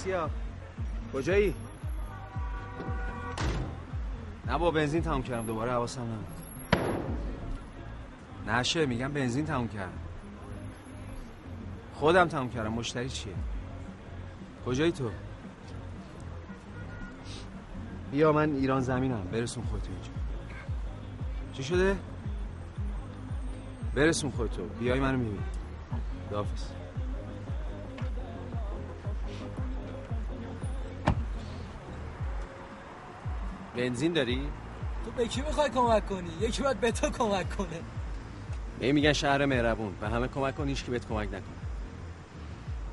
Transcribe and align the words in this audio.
سیاه 0.00 0.30
کجایی؟ 1.12 1.54
نه 4.46 4.58
با 4.58 4.70
بنزین 4.70 5.02
تموم 5.02 5.22
کردم 5.22 5.46
دوباره 5.46 5.72
حواسم 5.72 6.02
نبود. 6.02 6.26
نشه 8.48 8.86
میگم 8.86 9.12
بنزین 9.12 9.46
تموم 9.46 9.68
کردم. 9.68 9.98
خودم 11.94 12.28
تموم 12.28 12.50
کردم 12.50 12.72
مشتری 12.72 13.08
چیه؟ 13.08 13.34
کجایی 14.66 14.92
تو؟ 14.92 15.10
بیا 18.12 18.32
من 18.32 18.54
ایران 18.54 18.80
زمینم. 18.80 19.24
برسون 19.32 19.64
خودتو 19.64 19.90
اینجا. 19.92 20.10
چی 21.52 21.62
شده؟ 21.62 21.96
برسون 23.94 24.30
خودتو 24.30 24.62
بیای 24.62 25.00
منو 25.00 25.18
می‌بینی. 25.18 25.44
دافز 26.30 26.79
بنزین 33.80 34.12
داری؟ 34.12 34.48
تو 35.04 35.10
به 35.10 35.28
کی 35.28 35.40
می‌خوای 35.40 35.70
کمک 35.70 36.06
کنی؟ 36.06 36.30
یکی 36.40 36.62
باید 36.62 36.80
به 36.80 36.92
تو 36.92 37.10
کمک 37.10 37.56
کنه. 37.56 37.80
می 38.80 38.92
میگن 38.92 39.12
شهر 39.12 39.46
مهربون 39.46 39.92
به 40.00 40.08
همه 40.08 40.28
کمک 40.28 40.56
کنی 40.56 40.74
که 40.74 40.90
بهت 40.90 41.08
کمک 41.08 41.28
نکنه. 41.28 41.42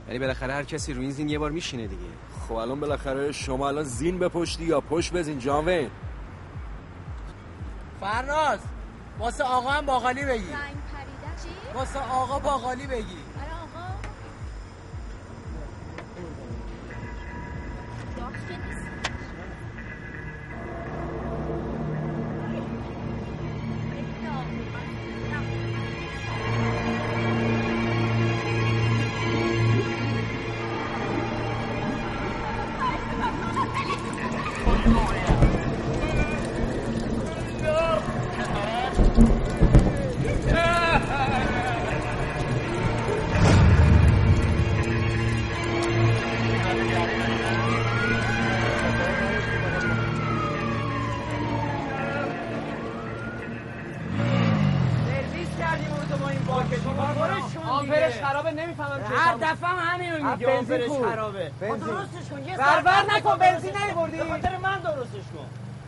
یعنی 0.07 0.19
بالاخره 0.19 0.53
هر 0.53 0.63
کسی 0.63 0.93
روی 0.93 1.03
این 1.03 1.11
زین 1.11 1.29
یه 1.29 1.39
بار 1.39 1.51
میشینه 1.51 1.87
دیگه. 1.87 2.01
خب 2.47 2.53
الان 2.53 2.79
بالاخره 2.79 3.31
شما 3.31 3.67
الان 3.67 3.83
زین 3.83 4.19
به 4.19 4.29
پشتی 4.29 4.63
یا 4.63 4.81
پشت 4.81 5.13
بزین 5.13 5.39
جانوین 5.39 5.89
فرناز 7.99 8.59
واسه 9.19 9.43
آقا 9.43 9.69
هم 9.69 9.85
باقالی 9.85 10.25
بگی. 10.25 10.31
رنگ 10.31 10.53
پریده 10.53 11.43
چی؟ 11.43 11.77
واسه 11.77 11.99
آقا 11.99 12.39
باقالی 12.39 12.87
بگی. 12.87 13.17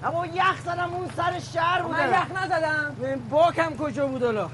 اما 0.04 0.26
یخ 0.26 0.62
زدم 0.66 0.94
اون 0.94 1.10
سر 1.18 1.40
شهر 1.54 1.82
بوده 1.82 2.08
من 2.08 2.14
یخ 2.14 2.44
نزدم. 2.44 2.96
باکم 3.30 3.78
کجا 3.78 4.08
بود 4.08 4.24
الا 4.24 4.50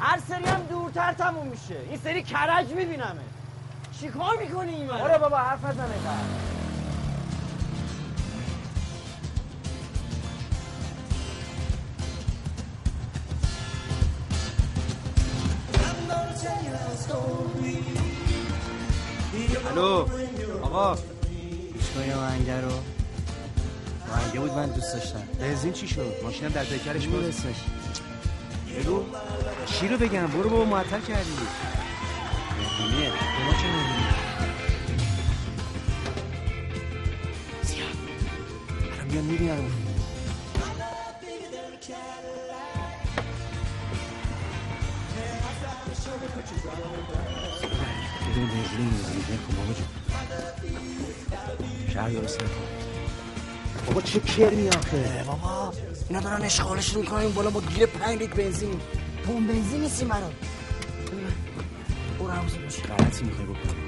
هر 0.00 0.20
سری 0.28 0.44
هم 0.44 0.60
دورتر 0.70 1.12
تموم 1.12 1.46
میشه. 1.46 1.76
این 1.88 1.98
سری 2.04 2.22
کرج 2.22 2.68
میبینمه. 2.68 3.20
چیکار 4.00 4.36
می‌کنی 4.40 4.74
این 4.74 4.90
آره 4.90 5.18
بابا 5.18 5.36
حرف 5.36 5.64
نزنه. 5.64 5.94
الو 19.70 20.06
آقا. 20.62 20.96
ایستگاه 21.74 22.24
آهنگر 22.26 22.60
رو؟ 22.60 22.99
آهنگه 24.12 24.40
بود 24.40 24.52
من 24.52 24.66
دوست 24.66 24.92
داشتم. 24.92 25.22
بنزین 25.40 25.72
چی 25.72 25.88
شد؟ 25.88 26.14
ماشینم 26.22 26.50
در 26.50 26.64
پیکرش 26.64 27.06
میرسش 27.06 27.44
بگو. 28.78 29.04
چی 29.66 29.88
رو 29.88 29.96
بگم؟ 29.96 30.26
برو 30.26 30.50
بابا 30.50 30.64
معطل 30.64 31.00
کردی. 31.00 31.30
مهمونیه 32.58 33.08
ما 33.46 33.52
چه 33.52 33.66
مهمونی 33.66 34.06
زیاد 37.62 37.88
الان 38.92 39.06
میان 39.10 39.24
می‌بینم. 39.24 39.70
بدون 48.30 48.46
بنزین 48.46 48.80
می‌زنی 48.80 49.38
کن 49.38 49.56
بابا 49.56 49.72
جون. 49.72 49.86
شهر 51.92 52.08
درست 52.08 52.42
نکن. 52.42 52.99
بابا 53.86 54.00
چه 54.00 54.20
کرمی 54.20 54.68
آخه؟ 54.68 55.24
بابا 55.26 55.72
اینا 56.08 56.20
دارن 56.20 56.42
اشغالش 56.42 56.96
می‌کنن 56.96 57.28
بالا 57.28 57.50
با 57.50 57.60
گیر 57.60 57.86
پنج 57.86 58.18
لیتر 58.18 58.34
بنزین. 58.34 58.80
اون 59.26 59.46
بنزین 59.46 59.80
نیستی 59.80 60.04
مرا 60.04 60.30
برو 62.18 62.30
غلطی 62.88 63.24
می‌خوای 63.24 63.46
بکنی. 63.46 63.80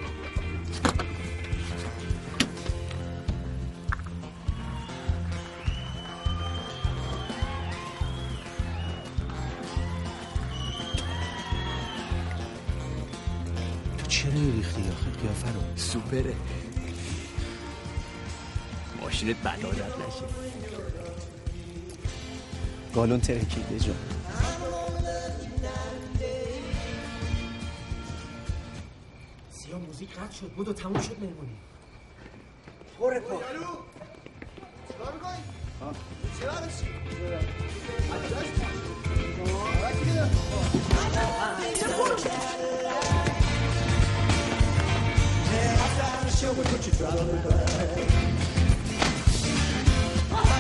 تو 13.99 14.07
چرا 14.09 14.33
ریختی 14.33 14.83
آخه؟ 14.83 15.11
قیافه 15.23 15.53
رو. 15.53 15.61
سوپره. 15.77 16.35
ماشینت 19.13 19.37
بلادت 19.43 19.99
نشه. 19.99 20.25
گالون 22.95 23.21
ترکیده 23.21 23.79
جا 23.79 23.93
سیاه 29.51 29.81
موزیک 29.81 30.11
رد 30.19 30.33
شد. 30.33 30.53
بودو 30.53 30.73
تموم 30.73 31.01
شد 31.01 31.17
مهمونی 31.21 31.57
پر 32.99 33.21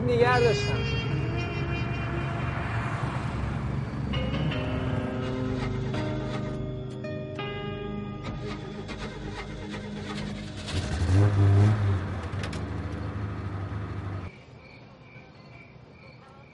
برات 0.00 0.10
نگر 0.10 0.40
داشتم. 0.40 0.74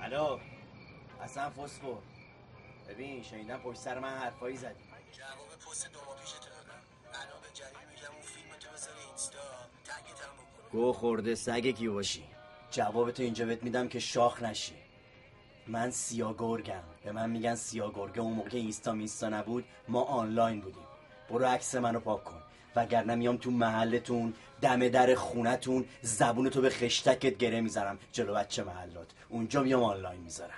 الو 0.03 0.39
ببین 2.89 3.23
شنیدم 3.23 3.57
پشت 3.57 3.79
سر 3.79 3.99
من 3.99 4.09
حرفایی 4.09 4.57
زدی. 4.57 4.75
جواب 5.13 5.37
پست 5.67 5.93
دو 5.93 5.99
ماه 6.07 6.21
پیشتو 6.21 6.49
دادم. 6.49 6.83
الان 7.15 7.41
به 7.43 7.49
جریل 7.55 7.89
میگم 7.91 8.13
اون 8.13 8.23
فیلم 8.23 8.59
تو 8.61 8.69
بذاری 8.77 9.07
اینستا. 9.09 9.39
تگتم 9.85 10.33
بکنه 10.35 10.71
گو 10.73 10.93
خورده 10.93 11.35
سگ 11.35 11.71
کی 11.71 11.89
باشی؟ 11.89 12.25
جوابتو 12.73 13.23
اینجا 13.23 13.47
بهت 13.47 13.63
میدم 13.63 13.89
که 13.89 13.99
شاخ 13.99 14.43
نشی. 14.43 14.75
من 15.67 15.91
سیا 15.91 16.35
گرگم 16.39 16.83
به 17.05 17.13
من 17.13 17.31
میگن 17.31 17.55
سیا 17.55 17.91
گرگه 17.91 18.21
اون 18.21 18.33
موقع 18.33 18.59
اینستا 18.59 18.93
میستا 18.93 19.29
نبود. 19.29 19.65
ما 19.89 20.03
آنلاین 20.03 20.61
بودیم. 20.61 20.87
برو 21.31 21.45
عکس 21.45 21.75
منو 21.75 22.01
پاک 22.01 22.25
کن. 22.25 22.43
وگرنه 22.77 23.15
میام 23.15 23.37
تو 23.37 23.51
محلتون 23.51 24.35
دم 24.61 24.89
در 24.89 25.15
خونتون 25.15 25.85
زبونتو 26.03 26.61
به 26.61 26.71
خشتکت 26.71 27.39
گره 27.39 27.61
می‌زنم. 27.61 27.99
جلو 28.13 28.35
بچه 28.35 28.65
محلات. 28.65 29.09
اونجا 29.29 29.63
میام 29.63 29.83
آنلاین 29.83 30.21
می‌ذارم 30.21 30.55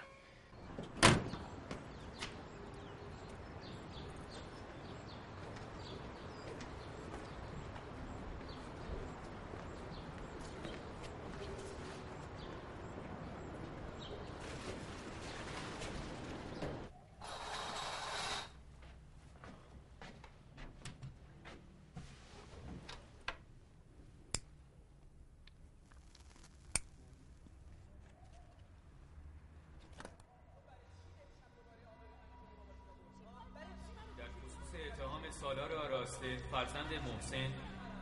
در 34.19 34.25
خصوص 34.25 34.81
اتهام 34.93 35.23
سالار 35.31 35.73
آراسته 35.73 36.37
فرزند 36.51 36.87
محسن 37.25 37.51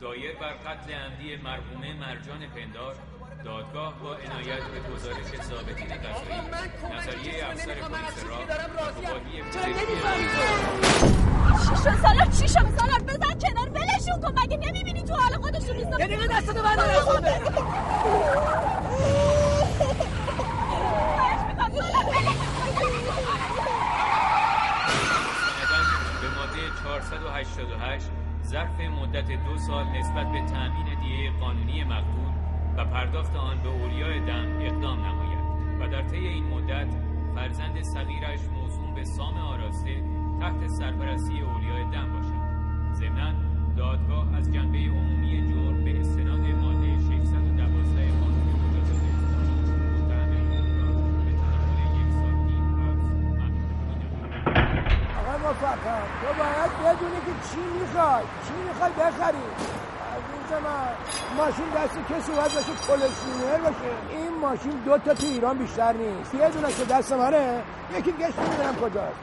دایر 0.01 0.37
بر 0.37 0.53
قتل 0.53 0.93
عمدی 0.93 1.37
مرحومه 1.37 1.93
مرجان 1.93 2.47
پندار 2.47 2.95
دادگاه 3.45 3.99
با 3.99 4.15
عنایت 4.15 4.63
به 4.63 4.81
گزارش 4.95 5.43
ضابطین 5.43 5.87
قضایی 5.87 6.41
نظریه 6.97 7.49
افسر 7.49 7.75
پلیس 7.75 8.25
را 8.25 8.39
شد 11.75 11.97
سالار 12.03 12.31
شد 12.31 12.49
سالار 12.49 13.03
بزن 13.07 13.39
کنار 13.39 13.69
ولشون 13.69 14.21
کن 14.23 14.41
مگه 14.41 14.57
نمی‌بینی 14.57 15.03
تو 15.03 15.15
حال 15.15 15.33
خودشون 15.33 15.77
نیستن 15.77 16.01
یه 16.01 16.07
دقیقه 16.07 16.27
دستتو 16.27 16.63
بردار 16.63 16.89
مستنداً 16.89 17.31
به 26.21 26.29
ماده 26.29 26.61
488 26.83 28.22
ظرف 28.53 28.81
مدت 28.81 29.31
دو 29.45 29.59
سال 29.59 29.85
نسبت 29.85 30.33
به 30.33 30.41
تأمین 30.47 31.01
دیه 31.01 31.31
قانونی 31.41 31.85
مقتول 31.85 32.33
و 32.77 32.85
پرداخت 32.85 33.37
آن 33.37 33.63
به 33.63 33.69
اولیای 33.69 34.21
دم 34.21 34.47
اقدام 34.61 35.07
نماید 35.07 35.45
و 35.81 35.89
در 35.89 36.03
طی 36.03 36.17
این 36.17 36.45
مدت 36.45 36.95
فرزند 37.35 37.83
صغیرش 37.83 38.41
موسوم 38.41 38.95
به 38.95 39.05
سام 39.05 39.37
آراسته 39.37 40.03
تحت 40.41 40.67
سرپرستی 40.67 41.41
اولیای 41.41 41.85
دم 41.85 42.13
باشد. 42.13 42.95
ضمناً 42.95 43.33
دادگاه 43.77 44.37
از 44.37 44.53
جنبه 44.53 44.79
عمومی 44.79 45.49
جرم 45.49 45.85
به 45.85 46.01
استناد 46.01 46.41
ماده 46.41 46.99
612 46.99 48.22
مفخر 55.53 56.03
تو 56.21 56.43
باید 56.43 56.97
بدونی 56.97 57.21
که 57.27 57.49
چی 57.51 57.61
می‌خوای. 57.81 58.25
چی 58.47 58.55
می‌خوای 58.69 58.91
بخری. 58.93 59.45
عزیز 60.13 60.63
من 60.65 60.95
ماشین 61.37 61.69
دست 61.77 61.95
کسی 62.11 62.33
باید 62.33 62.53
باشه 62.55 62.73
کلکسیونر 62.89 63.59
باشه. 63.59 63.93
این 64.11 64.39
ماشین 64.41 64.71
دو 64.71 64.99
تا 64.99 65.15
تو 65.15 65.27
ایران 65.27 65.59
بیشتر 65.59 65.93
نیست. 65.93 66.35
یه 66.35 66.49
دونه 66.49 66.73
که 66.73 66.85
دست 66.85 67.13
منه 67.13 67.63
یکی 67.95 68.13
گشت 68.13 68.39
نمی‌دونم 68.39 68.77
کجاست. 68.77 69.21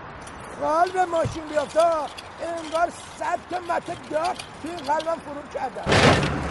قلب 0.61 0.97
ماشین 1.09 1.43
بیافتا 1.49 2.05
انگار 2.41 2.89
صد 3.19 3.39
تا 3.49 3.73
مته 3.73 3.95
داغ 4.09 4.35
توی 4.61 4.71
قلبم 4.71 5.19
فرو 5.25 5.41
کردم. 5.53 6.48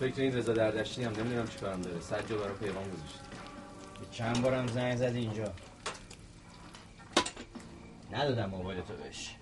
فکر 0.00 0.20
این 0.20 0.36
رضا 0.36 0.52
دردشتی 0.52 1.04
هم 1.04 1.12
نمی‌دونم 1.12 1.48
چیکارم 1.48 1.82
داره. 1.82 2.00
سجا 2.00 2.36
برای 2.36 2.54
پیغام 2.54 2.84
گذاشت 2.84 3.20
چند 4.10 4.42
بارم 4.42 4.66
زنگ 4.66 4.96
زدی 4.96 5.18
اینجا. 5.18 5.52
ندادم 8.12 8.50
موبایل 8.50 8.80
تو 8.80 8.94
بهش. 8.94 9.34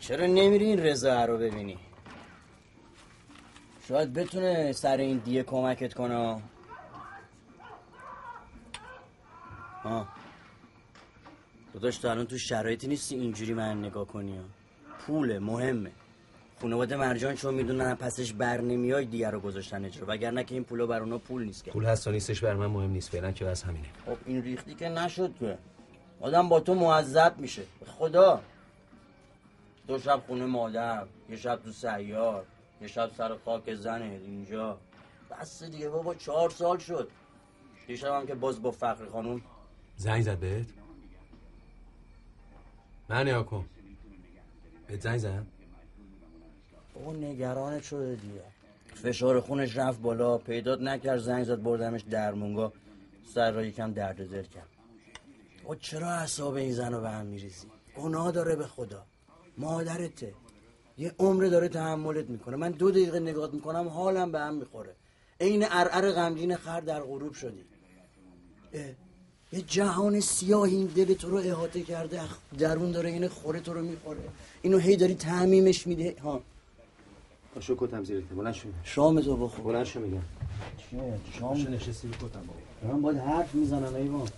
چرا 0.00 0.26
نمیری 0.26 0.64
این 0.64 0.78
رضا 0.78 1.24
رو 1.24 1.38
ببینی؟ 1.38 1.78
شاید 3.88 4.12
بتونه 4.12 4.72
سر 4.72 4.96
این 4.96 5.18
دیه 5.18 5.42
کمکت 5.42 5.94
کنه. 5.94 6.42
ها 9.82 10.17
داداش 11.78 11.98
تو 11.98 12.08
الان 12.08 12.26
تو 12.26 12.38
شرایطی 12.38 12.86
نیستی 12.86 13.14
اینجوری 13.14 13.54
من 13.54 13.84
نگاه 13.84 14.06
کنی 14.06 14.36
ها. 14.36 14.44
پوله 14.98 15.38
مهمه. 15.38 15.90
خانواده 16.60 16.96
مرجان 16.96 17.34
چون 17.34 17.54
می‌دونن 17.54 17.94
پسش 17.94 18.32
بر 18.32 18.60
نمیای 18.60 19.04
دیگه 19.04 19.30
رو 19.30 19.40
گذاشتن 19.40 19.84
اجرا. 19.84 20.06
وگرنه 20.08 20.44
که 20.44 20.54
این 20.54 20.64
پولو 20.64 20.86
بر 20.86 21.00
اونا 21.00 21.18
پول 21.18 21.44
نیست 21.44 21.64
که. 21.64 21.70
پول 21.70 21.84
هست 21.84 22.06
و 22.06 22.10
نیستش 22.10 22.40
بر 22.40 22.54
من 22.54 22.66
مهم 22.66 22.90
نیست. 22.90 23.10
فعلا 23.10 23.32
که 23.32 23.44
بس 23.44 23.64
همینه. 23.64 23.86
خب 24.06 24.16
این 24.26 24.42
ریختی 24.42 24.74
که 24.74 24.88
نشد 24.88 25.34
که. 25.40 25.58
آدم 26.20 26.48
با 26.48 26.60
تو 26.60 26.74
معذب 26.74 27.34
میشه. 27.38 27.62
خدا. 27.86 28.40
دو 29.86 29.98
شب 29.98 30.22
خونه 30.26 30.46
مادر 30.46 31.06
یه 31.30 31.36
شب 31.36 31.56
تو 31.64 31.72
سیار 31.72 32.44
یه 32.80 32.88
شب 32.88 33.10
سر 33.16 33.36
خاک 33.44 33.74
زنه 33.74 34.20
اینجا. 34.24 34.78
بس 35.30 35.62
دیگه 35.62 35.88
بابا 35.88 36.14
چهار 36.14 36.50
سال 36.50 36.78
شد. 36.78 37.08
یه 37.88 37.96
شب 37.96 38.12
هم 38.12 38.26
که 38.26 38.34
باز 38.34 38.62
با 38.62 38.70
فقر 38.70 39.06
خانوم 39.06 39.42
زنگ 39.96 40.22
زد 40.22 40.38
بهت؟ 40.38 40.66
من 43.08 43.24
نیا 43.24 43.42
کن 43.42 43.64
بهت 44.86 45.00
زنگ 45.00 45.18
زدم. 45.18 45.46
بابا 46.94 47.12
نگرانت 47.12 47.82
شده 47.82 48.14
دیگه. 48.14 48.42
فشار 48.94 49.40
خونش 49.40 49.76
رفت 49.76 50.00
بالا. 50.00 50.38
پیدات 50.38 50.80
نکرد 50.80 51.18
زنگ 51.18 51.44
زد 51.44 51.62
بردمش 51.62 52.02
درمونگا. 52.02 52.72
سر 53.34 53.50
را 53.50 53.64
یکم 53.64 53.92
درد 53.92 54.30
دل 54.30 54.42
کرد. 54.42 54.68
او 55.64 55.74
چرا 55.74 56.10
اعصاب 56.10 56.54
این 56.54 56.72
زن 56.72 56.92
رو 56.92 57.00
به 57.00 57.10
هم 57.10 57.26
میریزی؟ 57.26 57.66
گناه 57.96 58.32
داره 58.32 58.56
به 58.56 58.66
خدا. 58.66 59.04
مادرته. 59.58 60.34
یه 60.98 61.14
عمر 61.18 61.44
داره 61.44 61.68
تحملت 61.68 62.30
می‌کنه. 62.30 62.56
من 62.56 62.70
دو 62.70 62.90
دقیقه 62.90 63.20
نگاه 63.20 63.50
می‌کنم 63.52 63.88
حالم 63.88 64.32
به 64.32 64.40
هم 64.40 64.54
می‌خوره. 64.54 64.96
عین 65.40 65.64
ارعر 65.70 66.12
غمگین 66.12 66.56
خر 66.56 66.80
در 66.80 67.00
غروب 67.00 67.32
شدی. 67.32 67.64
یه 69.52 69.62
جهان 69.62 70.20
سیاه 70.20 70.62
این 70.62 70.86
دل 70.86 71.14
تو 71.14 71.30
رو 71.30 71.36
احاطه 71.36 71.82
کرده 71.82 72.20
درون 72.58 72.92
داره 72.92 73.10
این 73.10 73.28
خوره 73.28 73.60
تو 73.60 73.72
رو 73.72 73.82
می‌خوره. 73.82 74.20
اینو 74.62 74.78
هی 74.78 74.96
داری 74.96 75.14
تعمیمش 75.14 75.86
میده. 75.86 76.16
ها. 76.22 76.40
پاشو 77.54 77.76
کتم 77.78 78.04
زیرت 78.04 78.24
بلند 78.28 78.54
شو. 78.54 78.68
شام 78.84 79.20
تو 79.20 79.36
بخور. 79.36 79.64
بلند 79.64 79.84
شو 79.86 80.00
میگم. 80.00 80.22
چیه؟ 80.90 81.18
شام؟ 81.38 81.56
نشستی 81.56 82.08
رو 82.08 82.14
کتم 82.14 82.40
بابا. 82.40 82.94
من 82.94 83.02
باید 83.02 83.18
حرف 83.18 83.54
می‌زنم 83.54 83.94
ایوان. 83.94 84.28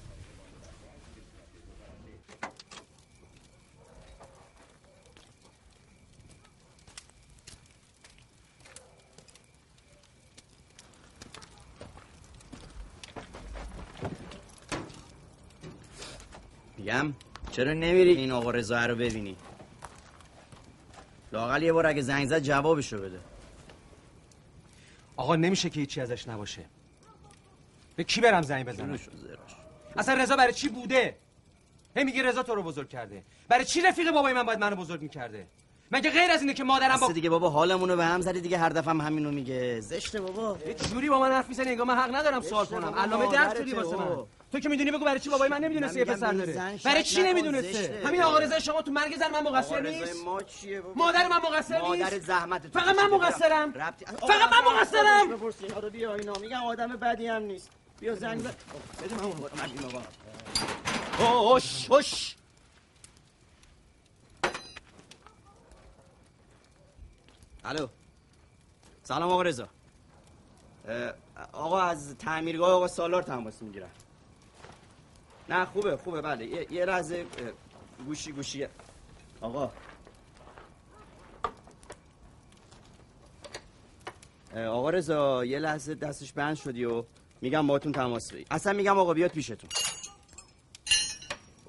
میگم 16.90 17.14
چرا 17.52 17.72
نمیری 17.72 18.10
این 18.10 18.32
آقا 18.32 18.50
رضا 18.50 18.86
رو 18.86 18.94
ببینی؟ 18.94 19.36
لاقل 21.32 21.62
یه 21.62 21.72
بار 21.72 21.86
اگه 21.86 22.02
زنگ 22.02 22.28
زد 22.28 22.38
جوابشو 22.38 22.98
بده. 22.98 23.20
آقا 25.16 25.36
نمیشه 25.36 25.70
که 25.70 25.80
هیچی 25.80 26.00
ازش 26.00 26.28
نباشه. 26.28 26.64
به 27.96 28.04
کی 28.04 28.20
برم 28.20 28.42
زنگ 28.42 28.66
بزنم؟ 28.66 28.98
اصلا 29.96 30.14
رضا 30.14 30.36
برای 30.36 30.52
چی 30.52 30.68
بوده؟ 30.68 31.16
هی 31.96 32.04
میگی 32.04 32.22
رضا 32.22 32.42
تو 32.42 32.54
رو 32.54 32.62
بزرگ 32.62 32.88
کرده. 32.88 33.22
برای 33.48 33.64
چی 33.64 33.80
رفیق 33.80 34.10
بابای 34.10 34.32
من 34.32 34.42
باید 34.42 34.58
منو 34.58 34.76
بزرگ 34.76 35.02
می‌کرده؟ 35.02 35.46
مگه 35.92 36.10
غیر 36.10 36.30
از 36.30 36.40
اینه 36.40 36.54
که 36.54 36.64
مادرم 36.64 36.96
با 37.00 37.12
دیگه 37.12 37.30
بابا 37.30 37.50
حالمونو 37.50 37.96
به 37.96 38.04
هم 38.04 38.20
زدی 38.20 38.40
دیگه 38.40 38.58
هر 38.58 38.68
دفعه 38.68 38.90
هم 38.90 39.00
همینو 39.00 39.30
میگه. 39.30 39.80
زشته 39.80 40.20
بابا. 40.20 40.58
یه 40.66 40.74
جوری 40.74 41.08
با 41.08 41.18
من 41.18 41.32
حرف 41.32 41.48
می‌زنی 41.48 41.68
انگار 41.68 41.86
من 41.86 41.96
حق 41.96 42.14
ندارم 42.14 42.40
سوال 42.40 42.66
کنم. 42.66 42.94
علامه 42.94 43.32
درد 43.32 43.56
شدی 43.56 43.72
واسه 43.72 43.96
من. 43.96 44.24
تو 44.52 44.60
که 44.60 44.68
می‌دونی 44.68 44.90
بگو 44.90 45.04
برای 45.04 45.20
چی 45.20 45.30
بابای 45.30 45.48
من 45.48 45.60
نمی‌دونسته 45.60 45.98
یه 45.98 46.04
پسر 46.04 46.32
داره؟ 46.32 46.78
برای 46.84 47.02
چی 47.02 47.22
نمی‌دونسته. 47.22 48.02
همین 48.06 48.22
آقا 48.22 48.38
رضا 48.38 48.58
شما 48.58 48.82
تو 48.82 48.92
مرگ 48.92 49.16
زن 49.18 49.30
من 49.30 49.42
مقصر 49.42 49.80
نیست. 49.80 50.24
ما 50.24 50.42
چیه 50.42 50.80
بابا؟ 50.80 50.94
مادر 51.04 51.28
من 51.28 51.36
مقصر 51.36 51.80
مادر 51.80 52.14
نیست. 52.14 52.26
زحمت 52.26 52.66
تو 52.66 52.80
فقط 52.80 52.96
من. 52.96 53.10
مقصرم. 53.10 53.72
فقط 53.72 54.52
من 54.52 54.72
مقصرم. 54.76 55.30
بپرس 55.30 55.54
اینا 55.60 55.78
رو 55.78 55.90
بیا 55.90 56.14
اینا. 56.14 56.32
میگم 56.32 56.64
آدم 56.64 56.96
بدی 56.96 57.26
هم 57.26 57.42
نیست. 57.42 57.70
بیا 58.00 58.14
زنگ 58.14 58.40
بزن. 58.40 58.54
بده 59.02 59.14
من 59.14 59.24
اون 59.24 59.50
آقا 61.18 61.54
هوش 61.54 61.90
هوش 61.90 62.36
الو. 67.64 67.86
سلام 69.02 69.30
آقا 69.30 69.42
رضا. 69.42 69.68
آقا 71.52 71.80
از 71.80 72.16
تعمیرگاه 72.18 72.70
آقا 72.70 72.88
سالار 72.88 73.22
تماس 73.22 73.62
می‌گیرم. 73.62 73.90
نه 75.50 75.64
خوبه 75.64 75.96
خوبه 75.96 76.20
بله. 76.22 76.72
یه, 76.72 76.84
لحظه 76.84 77.26
گوشی 78.06 78.32
گوشی. 78.32 78.66
آقا. 79.40 79.72
آقا 84.56 84.90
رضا 84.90 85.44
یه 85.44 85.58
لحظه 85.58 85.94
دستش 85.94 86.32
بند 86.32 86.56
شدی 86.56 86.84
و 86.84 87.04
میگم 87.40 87.66
باهاتون 87.66 87.92
تماس 87.92 88.32
بگیر 88.32 88.46
اصلا 88.50 88.72
میگم 88.72 88.98
آقا 88.98 89.14
بیاد 89.14 89.30
پیشتون. 89.30 89.70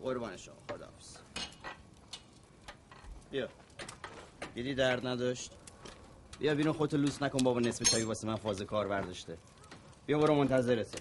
قربان 0.03 0.37
شما 0.37 0.55
خداحافظ. 0.69 1.17
بیا. 3.31 3.49
دیدی 4.55 4.75
درد 4.75 5.07
نداشت؟ 5.07 5.51
بیا 6.39 6.55
بیرون 6.55 6.73
خودتو 6.73 6.97
لوس 6.97 7.21
نکن 7.21 7.43
بابا 7.43 7.59
نصف 7.59 7.89
چایی 7.91 8.03
واسه 8.03 8.27
من 8.27 8.35
فاز 8.35 8.61
کار 8.61 8.87
برداشته 8.87 9.37
بیا 10.05 10.19
برو 10.19 10.35
منتظرته 10.35 10.99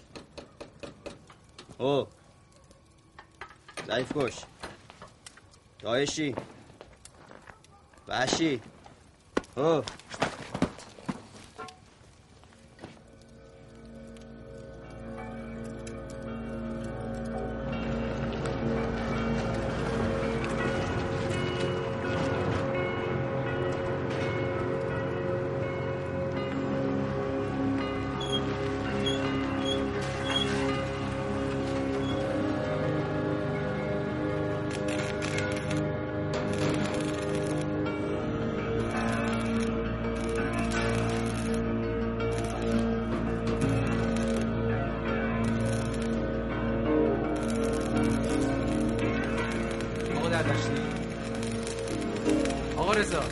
او 1.79 2.07
ضعیف 3.91 4.13
کش. 4.17 4.35
دایشی 5.81 6.35
وحشی. 8.09 8.61
او 9.57 9.83
رضا. 53.01 53.23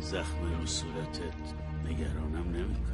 زخم 0.00 0.58
رو 0.60 0.66
صورتت 0.66 1.20
نگرانم 1.84 2.50
نمی‌کنه. 2.50 2.90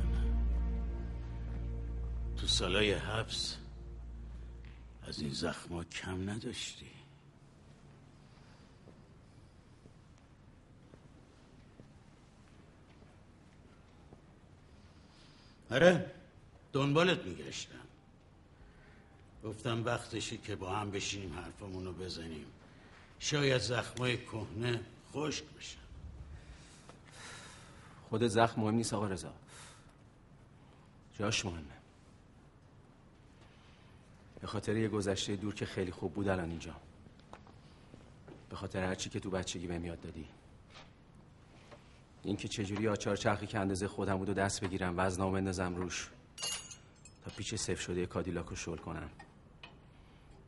تو 2.37 2.47
سالای 2.47 2.93
حبس 2.93 3.57
از 5.03 5.21
این 5.21 5.31
زخما 5.31 5.85
کم 5.85 6.31
نداشتی. 6.31 7.06
آره 15.71 16.11
دنبالت 16.73 17.25
میگشتم. 17.25 17.75
گفتم 19.45 19.85
وقتشی 19.85 20.39
که 20.39 20.57
با 20.57 20.71
هم 20.71 20.91
بشینیم 20.91 21.33
حرفمونو 21.35 21.93
بزنیم. 21.93 22.47
شاید 23.19 23.59
زخمای 23.59 24.17
کهنه 24.17 24.81
خشک 25.13 25.45
بشن 25.45 25.79
خود 28.11 28.27
زخم 28.27 28.61
مهم 28.61 28.75
نیست 28.75 28.95
آقا 28.95 29.07
رضا. 29.07 29.33
جاش 31.19 31.45
مهمه. 31.45 31.77
به 34.41 34.47
خاطر 34.47 34.77
یه 34.77 34.89
گذشته 34.89 35.37
دور 35.37 35.55
که 35.55 35.67
خیلی 35.67 35.91
خوب 35.91 36.15
بود 36.15 36.29
الان 36.29 36.51
اینجا. 36.51 36.75
به 38.51 38.57
خاطر 38.57 38.85
هرچی 38.85 39.11
که 39.11 39.21
تو 39.21 39.31
بچگی 39.31 39.67
بهم 39.67 39.85
یاد 39.85 40.01
دادی. 40.01 40.29
اینکه 42.27 42.49
چجوری 42.49 42.89
آچار 42.89 43.17
چرخی 43.17 43.47
که 43.47 43.59
اندازه 43.59 43.89
خودم 43.89 44.19
بود 44.19 44.29
و 44.29 44.35
دست 44.35 44.61
بگیرم 44.61 44.95
وزنام 44.97 45.33
بندازم 45.33 45.77
روش. 45.77 46.09
تا 47.25 47.31
پیچ 47.37 47.55
صف 47.55 47.81
شده 47.81 48.07
کادیلاکو 48.07 48.57
شل 48.57 48.77
کنم. 48.77 49.11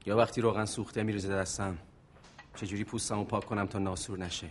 یا 0.07 0.17
وقتی 0.17 0.41
روغن 0.41 0.65
سوخته 0.65 1.03
میریزه 1.03 1.29
دستم 1.29 1.79
چجوری 2.57 2.85
پوستمو 2.85 3.25
پاک 3.25 3.45
کنم 3.45 3.67
تا 3.67 3.79
ناسور 3.79 4.19
نشه؟ 4.19 4.51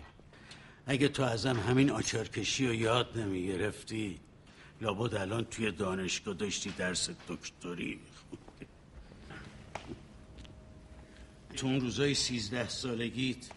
اگه 0.85 1.07
تو 1.07 1.23
ازم 1.23 1.59
همین 1.59 1.91
آچارکشی 1.91 2.67
رو 2.67 2.73
یاد 2.73 3.17
نمی‌گرفتی 3.17 4.19
لابد 4.81 5.15
الان 5.15 5.45
توی 5.45 5.71
دانشگاه 5.71 6.33
داشتی 6.33 6.69
درس 6.69 7.09
دکتری 7.27 7.99
تو 11.55 11.67
اون 11.67 11.79
روزای 11.79 12.13
سیزده 12.13 12.69
سالگیت 12.69 13.56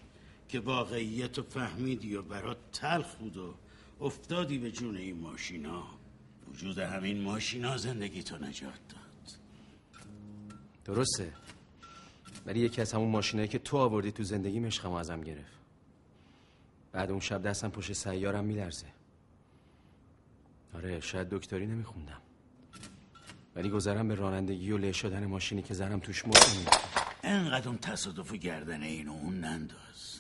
که 0.51 0.61
واقعیت 0.61 1.39
رو 1.39 1.45
فهمیدی 1.45 2.15
و 2.15 2.23
برات 2.23 2.57
تلخ 2.73 3.15
بود 3.15 3.37
و 3.37 3.55
افتادی 4.01 4.59
به 4.59 4.71
جون 4.71 4.97
این 4.97 5.21
ماشینا. 5.21 5.83
وجود 6.49 6.79
همین 6.79 7.23
ماشینا 7.23 7.77
زندگی 7.77 8.23
تو 8.23 8.37
نجات 8.37 8.81
داد. 8.89 9.37
درسته. 10.85 11.33
ولی 12.47 12.61
یکی 12.61 12.81
از 12.81 12.93
همون 12.93 13.09
ماشینایی 13.09 13.49
که 13.49 13.59
تو 13.59 13.77
آوردی 13.77 14.13
تو 14.13 14.23
زندگی 14.23 14.61
مشقمو 14.61 14.95
ازم 14.95 15.21
گرفت. 15.21 15.61
بعد 16.93 17.11
اون 17.11 17.21
شب 17.21 17.43
دستم 17.43 17.71
پشت 17.71 17.93
سیارم 17.93 18.45
میلرزه. 18.45 18.87
آره 20.75 21.01
شاید 21.01 21.29
دکتری 21.29 21.67
نمیخوندم. 21.67 22.21
ولی 23.57 23.71
گذرم 23.71 24.09
به 24.09 24.15
رانندگی 24.15 24.73
و 24.73 24.79
له 24.79 24.93
شدن 24.93 25.27
ماشینی 25.27 25.63
که 25.63 25.75
زنم 25.75 26.01
توش 26.01 26.25
مرد 26.27 26.69
انقدر 27.23 27.69
اون 27.69 27.79
تصادف 27.79 28.33
و 28.33 28.37
گردن 28.37 28.83
این 28.83 29.09
و 29.09 29.13
اون 29.13 29.41
ننداز. 29.41 30.20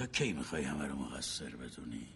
تا 0.00 0.06
کی 0.06 0.32
می‌خوای 0.32 0.62
همه 0.62 0.86
رو 0.86 0.96
مقصر 0.96 1.56
بدونی؟ 1.56 2.06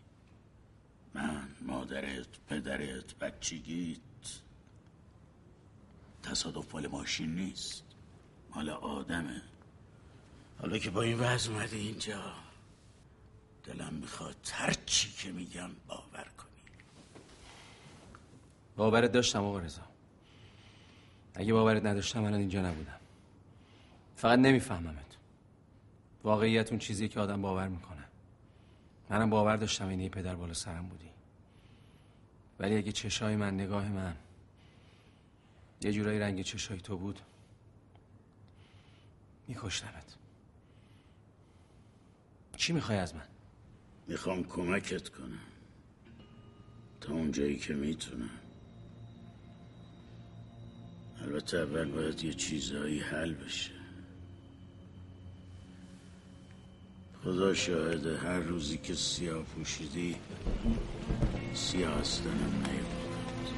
من 1.15 1.49
مادرت 1.61 2.27
پدرت 2.49 3.15
بچگیت. 3.15 3.99
تصادف 6.23 6.75
مال 6.75 6.87
ماشین 6.87 7.35
نیست 7.35 7.85
مال 8.55 8.71
آدمه. 8.71 9.43
حالا 10.59 10.79
که 10.79 10.91
با 10.91 11.03
این 11.03 11.19
وضع 11.19 11.53
اومدی 11.53 11.79
اینجا 11.79 12.35
دلم 13.65 13.95
می‌خواد 13.95 14.49
هر 14.53 14.73
چی 14.87 15.13
که 15.13 15.33
میگم 15.33 15.71
باور 15.89 16.29
کنی. 16.39 16.75
باورت 18.77 19.13
داشتم 19.13 19.45
آقا 19.45 19.59
رضا. 19.59 19.83
اگه 21.35 21.53
باورت 21.53 21.85
نداشتم 21.85 22.25
الان 22.25 22.41
اینجا 22.41 22.63
نبودم. 22.63 23.01
فقط 24.17 24.39
نمیفهممت. 24.39 25.04
واقعیت 26.25 26.71
اون 26.71 26.79
چیزی 26.79 27.09
که 27.09 27.21
آدم 27.21 27.43
باور 27.43 27.69
می‌کنه. 27.69 28.05
منم 29.11 29.31
باور 29.31 29.57
داشتم 29.57 29.89
اینه 29.89 30.09
پدر 30.09 30.35
بالا 30.35 30.55
سرم 30.55 30.89
بودی. 30.89 31.11
ولی 32.59 32.77
اگه 32.77 32.93
چشای 32.93 33.37
من 33.37 33.55
نگاه 33.55 33.89
من 33.89 34.17
یه 35.81 35.93
جورایی 35.93 36.19
رنگ 36.19 36.43
چشای 36.43 36.81
تو 36.81 36.97
بود 36.97 37.21
میکشتمت. 39.49 40.17
چی 42.57 42.73
می‌خوای 42.73 42.99
از 42.99 43.15
من؟ 43.15 43.29
می‌خوام 44.07 44.45
کمکت 44.45 45.09
کنم. 45.09 45.41
تا 47.01 47.13
اونجایی 47.13 47.57
که 47.57 47.75
می‌تونم. 47.75 48.31
البته 51.19 51.57
اول 51.57 51.91
باید 51.91 52.25
یه 52.25 52.35
چیزهایی 52.35 53.01
حل 53.01 53.35
بشه. 53.35 53.74
خدا 57.25 57.55
شاهده 57.55 58.19
هر 58.19 58.39
روزی 58.39 58.79
که 58.79 58.95
سیاه 58.95 59.43
پوشیدی 59.43 60.17
سیاه 61.55 62.01
هستنم 62.01 62.53
نیومد 62.53 63.49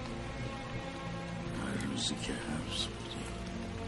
هر 1.62 1.90
روزی 1.90 2.14
که 2.14 2.33
حبس 2.33 2.83
بودی 2.85 3.24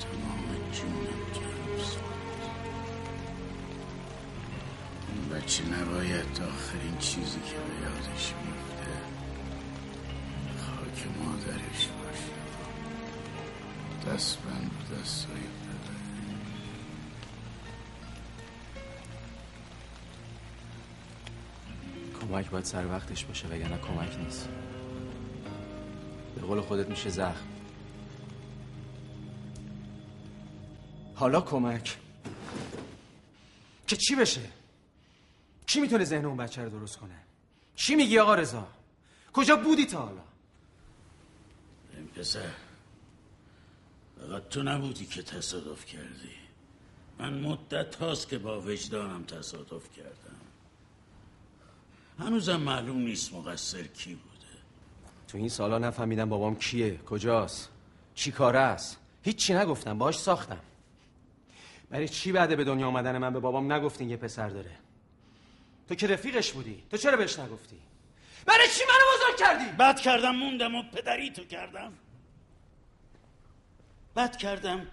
تمام 0.01 0.47
جونم 0.73 1.21
تو 1.35 1.41
حبس 1.41 1.95
بود. 1.95 2.43
این 5.09 5.29
بچه 5.29 5.65
نباید 5.65 6.43
آخرین 6.49 6.99
چیزی 6.99 7.41
که 7.41 7.57
به 7.57 7.75
یادش 7.83 8.35
میفته 8.45 8.93
خاک 10.61 11.07
مادرش 11.25 11.89
باشه. 11.89 12.33
دست 14.07 14.39
بند 14.39 14.71
دستای 15.01 15.68
کمک 22.29 22.51
باید 22.51 22.65
سر 22.65 22.87
وقتش 22.87 23.25
باشه 23.25 23.49
وگرنه 23.49 23.79
کمک 23.79 24.19
نیست. 24.19 24.49
به 26.35 26.41
قول 26.41 26.61
خودت 26.61 26.89
میشه 26.89 27.11
زخم. 27.11 27.47
حالا 31.15 31.41
کمک. 31.41 31.97
که 33.87 33.97
چی 33.97 34.15
بشه؟ 34.15 34.51
کی 35.67 35.81
می‌تونه 35.81 36.05
ذهن 36.05 36.25
اون 36.25 36.37
بچه 36.37 36.63
رو 36.65 36.71
درست 36.71 36.97
کنه؟ 36.97 37.19
چی 37.77 37.95
میگی 37.95 38.19
آقا 38.19 38.35
رضا؟ 38.35 38.69
کجا 39.33 39.57
بودی 39.57 39.87
تا 39.87 39.99
حالا؟ 39.99 40.23
این 41.97 42.07
پسر 42.07 42.51
فقط 44.21 44.49
تو 44.49 44.63
نبودی 44.63 45.07
که 45.07 45.23
تصادف 45.23 45.87
کردی. 45.87 46.35
من 47.19 47.41
مدت 47.41 47.95
هاست 47.95 48.29
که 48.29 48.39
با 48.39 48.61
وجدانم 48.61 49.25
تصادف 49.25 49.97
کردم. 49.97 50.38
هنوزم 52.19 52.61
معلوم 52.61 52.99
نیست 52.99 53.35
مقصر 53.35 53.83
کی 53.83 54.15
بوده. 54.15 54.47
تو 55.29 55.39
این 55.39 55.49
سالا 55.49 55.79
نفهمیدم 55.79 56.29
بابام 56.29 56.57
کیه 56.57 56.97
کجاست 56.97 57.71
چی 58.15 58.33
کاره 58.33 58.59
است. 58.59 58.99
هیچی 59.23 59.55
نگفتم 59.55 59.99
باش 59.99 60.19
ساختم. 60.19 60.61
برای 61.91 62.09
چی 62.09 62.33
بعد 62.33 62.57
به 62.57 62.65
دنیا 62.65 62.87
آمدن 62.87 63.19
من 63.19 63.33
به 63.33 63.41
بابام 63.41 63.73
نگفتین 63.73 64.11
یه 64.11 64.17
پسر 64.17 64.49
داره؟ 64.49 64.71
تو 65.89 65.95
که 65.95 66.07
رفیقش 66.07 66.53
بودی 66.53 66.83
تو 66.91 66.97
چرا 66.97 67.17
بهش 67.17 67.39
نگفتی؟ 67.39 67.77
برای 68.47 68.69
چی 68.69 68.83
منو 68.85 69.05
بزرگ 69.17 69.39
کردی؟ 69.39 69.77
بد 69.77 70.01
کردم 70.01 70.37
موندم 70.37 70.75
و 70.75 70.83
پدری 70.83 71.31
تو 71.31 71.45
کردم. 71.45 71.93
بد 74.17 74.37
کردم 74.37 74.87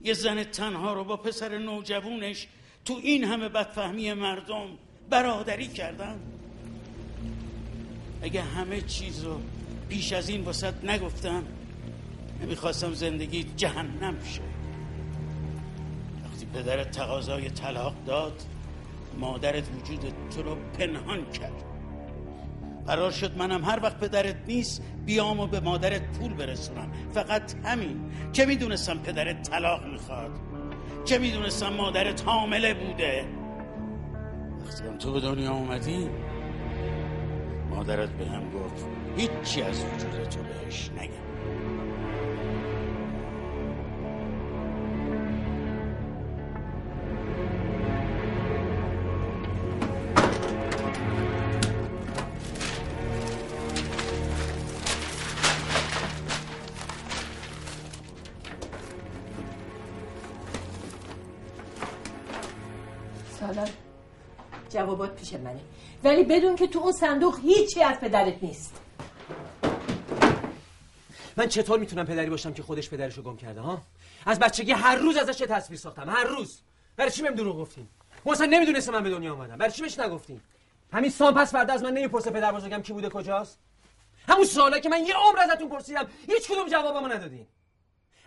یه 0.00 0.14
زن 0.14 0.44
تنها 0.44 0.92
رو 0.92 1.04
با 1.04 1.16
پسر 1.16 1.58
نوجوونش 1.58 2.48
تو 2.84 2.94
این 3.02 3.24
همه 3.24 3.48
بدفهمی 3.48 4.12
مردم 4.12 4.78
برادری 5.10 5.68
کردم. 5.68 6.37
اگه 8.22 8.42
همه 8.42 8.80
چیز 8.80 9.24
رو 9.24 9.40
پیش 9.88 10.12
از 10.12 10.28
این 10.28 10.44
وسط 10.44 10.74
نگفتم 10.84 11.42
نمی‌خواستم 12.42 12.92
زندگی 12.94 13.46
جهنم 13.56 14.16
شه. 14.24 14.40
وقتی 16.24 16.46
پدرت 16.54 16.90
تقاضای 16.90 17.50
طلاق 17.50 17.94
داد 18.06 18.42
مادرت 19.18 19.64
وجود 19.76 20.12
تو 20.36 20.42
رو 20.42 20.56
پنهان 20.78 21.30
کرد. 21.30 21.64
قرار 22.86 23.10
شد 23.10 23.38
منم 23.38 23.64
هر 23.64 23.80
وقت 23.82 24.00
پدرت 24.00 24.36
نیست 24.46 24.82
بیام 25.06 25.40
و 25.40 25.46
به 25.46 25.60
مادرت 25.60 26.18
پول 26.18 26.34
برسونم. 26.34 26.92
فقط 27.14 27.54
همین. 27.64 28.00
چه 28.32 28.46
می‌دونستم 28.46 28.98
پدرت 28.98 29.50
طلاق 29.50 29.86
می‌خواد؟ 29.86 30.30
چه 31.04 31.18
می‌دونستم 31.18 31.72
مادرت 31.72 32.24
حامله 32.24 32.74
بوده؟ 32.74 33.24
وقتی 34.66 34.84
هم 34.84 34.98
تو 34.98 35.12
به 35.12 35.20
دنیا 35.20 35.52
اومدی 35.52 36.08
مادرت 37.78 38.08
به 38.08 38.26
هم 38.26 38.42
گفت 38.50 38.86
هیچی 39.16 39.62
از 39.62 39.84
وجود 39.84 40.28
تو 40.28 40.40
بهش 40.42 40.90
نگم. 40.90 41.08
سالار 63.40 63.68
جوابات 64.70 65.16
پیش 65.16 65.32
منه. 65.32 65.60
ولی 66.04 66.24
بدون 66.24 66.56
که 66.56 66.66
تو 66.66 66.78
اون 66.78 66.92
صندوق 66.92 67.38
هیچی 67.42 67.82
از 67.82 68.00
پدرت 68.00 68.42
نیست. 68.42 68.80
من 71.36 71.48
چطور 71.48 71.78
می‌تونم 71.78 72.06
پدری 72.06 72.30
باشم 72.30 72.52
که 72.52 72.62
خودش 72.62 72.90
پدرشو 72.90 73.22
گم 73.22 73.36
کرده 73.36 73.60
ها؟ 73.60 73.82
از 74.26 74.38
بچگی 74.38 74.72
هر 74.72 74.96
روز 74.96 75.16
ازش 75.16 75.38
تصویر 75.38 75.78
ساختم 75.78 76.10
هر 76.10 76.24
روز. 76.24 76.60
برای 76.96 77.10
چی 77.10 77.22
بهم 77.22 77.34
دروغ 77.34 77.56
گفتین؟ 77.58 77.88
مثلا 78.26 78.46
نمی‌دونسته 78.46 78.92
من 78.92 79.02
به 79.02 79.10
دنیا 79.10 79.32
اومدم. 79.32 79.56
برای 79.56 79.72
چی 79.72 79.82
بهش 79.82 79.98
نگفتین؟ 79.98 80.40
همین 80.92 81.10
سال 81.10 81.34
پس 81.34 81.52
فردا 81.52 81.74
از 81.74 81.82
من 81.82 81.92
نمی‌پرسه 81.92 82.30
پدر 82.30 82.52
بزرگم 82.52 82.82
کی 82.82 82.92
بوده 82.92 83.08
کجاست؟ 83.08 83.58
همون 84.28 84.44
سوالا 84.44 84.78
که 84.78 84.88
من 84.88 85.06
یه 85.06 85.14
عمر 85.14 85.38
ازتون 85.38 85.68
پرسیدم 85.68 86.06
هیچ 86.26 86.48
کدوم 86.48 86.68
جوابمو 86.68 87.08
ندادین. 87.08 87.46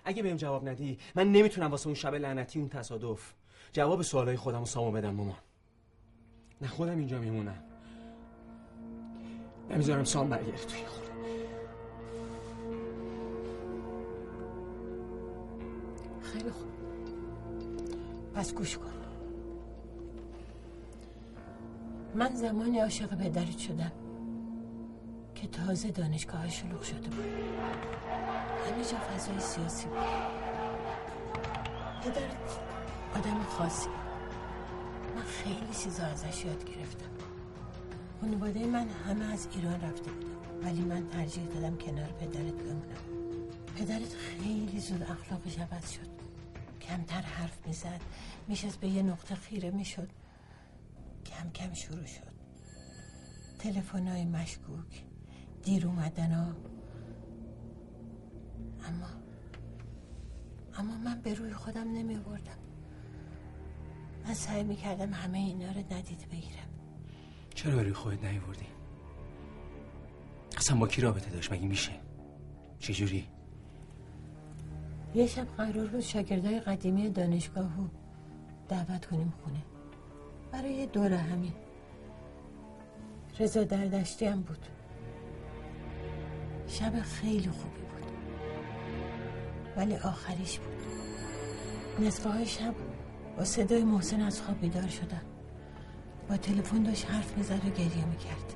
اگه 0.05 0.23
بهم 0.23 0.37
جواب 0.37 0.69
ندی 0.69 0.99
من 1.15 1.31
نمی‌تونم 1.31 1.71
واسه 1.71 1.87
اون 1.87 1.95
شب 1.95 2.15
لعنتی 2.15 2.59
اون 2.59 2.69
تصادف 2.69 3.33
جواب 3.73 4.01
سوالای 4.01 4.37
خودم 4.37 4.65
سامو 4.65 4.91
بدم 4.91 5.09
مامان. 5.09 5.37
نه 6.61 6.67
خودم 6.67 6.97
اینجا 6.97 7.19
میمونم. 7.19 7.63
نمی‌ذارم 9.69 10.03
سام 10.03 10.29
برگرده 10.29 10.57
توی 10.57 10.85
خونه. 10.85 11.11
خیلی 16.21 16.49
خوب. 16.49 16.71
پس 18.33 18.53
گوش 18.53 18.77
کن. 18.77 18.91
من 22.15 22.35
زمانی 22.35 22.79
عاشق 22.79 23.15
پدرت 23.15 23.57
شدم 23.57 23.91
که 25.35 25.47
تازه 25.47 25.91
دانشگاه 25.91 26.49
شلوغ 26.49 26.81
شده 26.81 27.09
بود. 27.09 27.25
همه 28.67 28.83
جا 28.83 28.97
فضای 28.97 29.39
سیاسی 29.39 29.87
بود. 29.87 29.97
پدرت 32.01 32.59
آدم 33.15 33.43
خاصی 33.43 33.89
خیلی 35.43 35.73
چیزا 35.83 36.03
ازش 36.03 36.45
یاد 36.45 36.63
گرفتم. 36.65 37.09
خانواده 38.21 38.65
من 38.65 38.89
همه 38.89 39.25
از 39.25 39.47
ایران 39.55 39.81
رفته 39.81 40.11
بودن 40.11 40.67
ولی 40.67 40.81
من 40.81 41.07
ترجیح 41.07 41.43
دادم 41.43 41.77
کنار 41.77 42.11
پدرت 42.11 42.53
بمونم. 42.53 43.01
پدرت 43.77 44.13
خیلی 44.13 44.79
زود 44.79 45.03
اخلاقش 45.03 45.59
عوض 45.59 45.91
شد. 45.91 46.07
کمتر 46.81 47.21
حرف 47.21 47.67
می‌زد 47.67 48.01
میشست 48.47 48.79
به 48.79 48.87
یه 48.87 49.01
نقطه 49.01 49.35
خیره 49.35 49.71
می‌شد. 49.71 50.09
کم 51.25 51.49
کم 51.49 51.73
شروع 51.73 52.05
شد. 52.05 52.31
تلفن 53.59 54.07
های 54.07 54.25
مشکوک 54.25 55.03
دیر 55.63 55.87
اومدن 55.87 56.31
ها 56.31 56.55
اما 58.87 59.07
اما 60.77 60.97
من 60.97 61.21
به 61.21 61.33
روی 61.33 61.53
خودم 61.53 61.93
نمی 61.93 62.15
بردم 62.15 62.60
من 64.25 64.33
سعی 64.33 64.63
می‌کردم 64.63 65.13
همه 65.13 65.37
اینا 65.37 65.71
رو 65.71 65.79
ندیده 65.79 66.25
بگیرم. 66.31 66.69
چرا 67.55 67.75
به 67.75 67.83
روی 67.83 67.93
خودت 67.93 68.23
نیوردی 68.23 68.65
اصلا 70.57 70.77
با 70.77 70.87
کی 70.87 71.01
رابطه 71.01 71.29
داشت؟ 71.29 71.53
مگه 71.53 71.67
میشه؟ 71.67 71.91
چجوری؟ 72.79 73.27
یه 75.15 75.27
شب 75.27 75.47
قرار 75.57 75.87
بود 75.87 75.99
شاگردای 75.99 76.59
قدیمی 76.59 77.09
دانشگاهو 77.09 77.87
دعوت 78.69 79.05
کنیم 79.05 79.33
خونه. 79.43 79.61
برای 80.51 80.85
دوره 80.85 81.17
همین. 81.17 81.53
رضا 83.39 83.63
دردشتی 83.63 84.25
هم 84.25 84.41
بود. 84.41 84.65
شب 86.67 87.01
خیلی 87.01 87.49
خوبی 87.49 87.81
بود. 87.81 88.11
ولی 89.77 89.95
آخریش 89.95 90.59
بود. 90.59 90.81
نصفه 91.99 92.29
های 92.29 92.45
شب 92.45 92.73
با 93.37 93.45
صدای 93.45 93.83
محسن 93.83 94.21
از 94.21 94.41
خواب 94.41 94.59
بیدار 94.59 94.87
شدم. 94.87 95.21
با 96.29 96.37
تلفن 96.37 96.83
داشت 96.83 97.11
حرف 97.11 97.37
می‌زد 97.37 97.65
و 97.65 97.69
گریه 97.69 98.05
می‌کرد. 98.05 98.53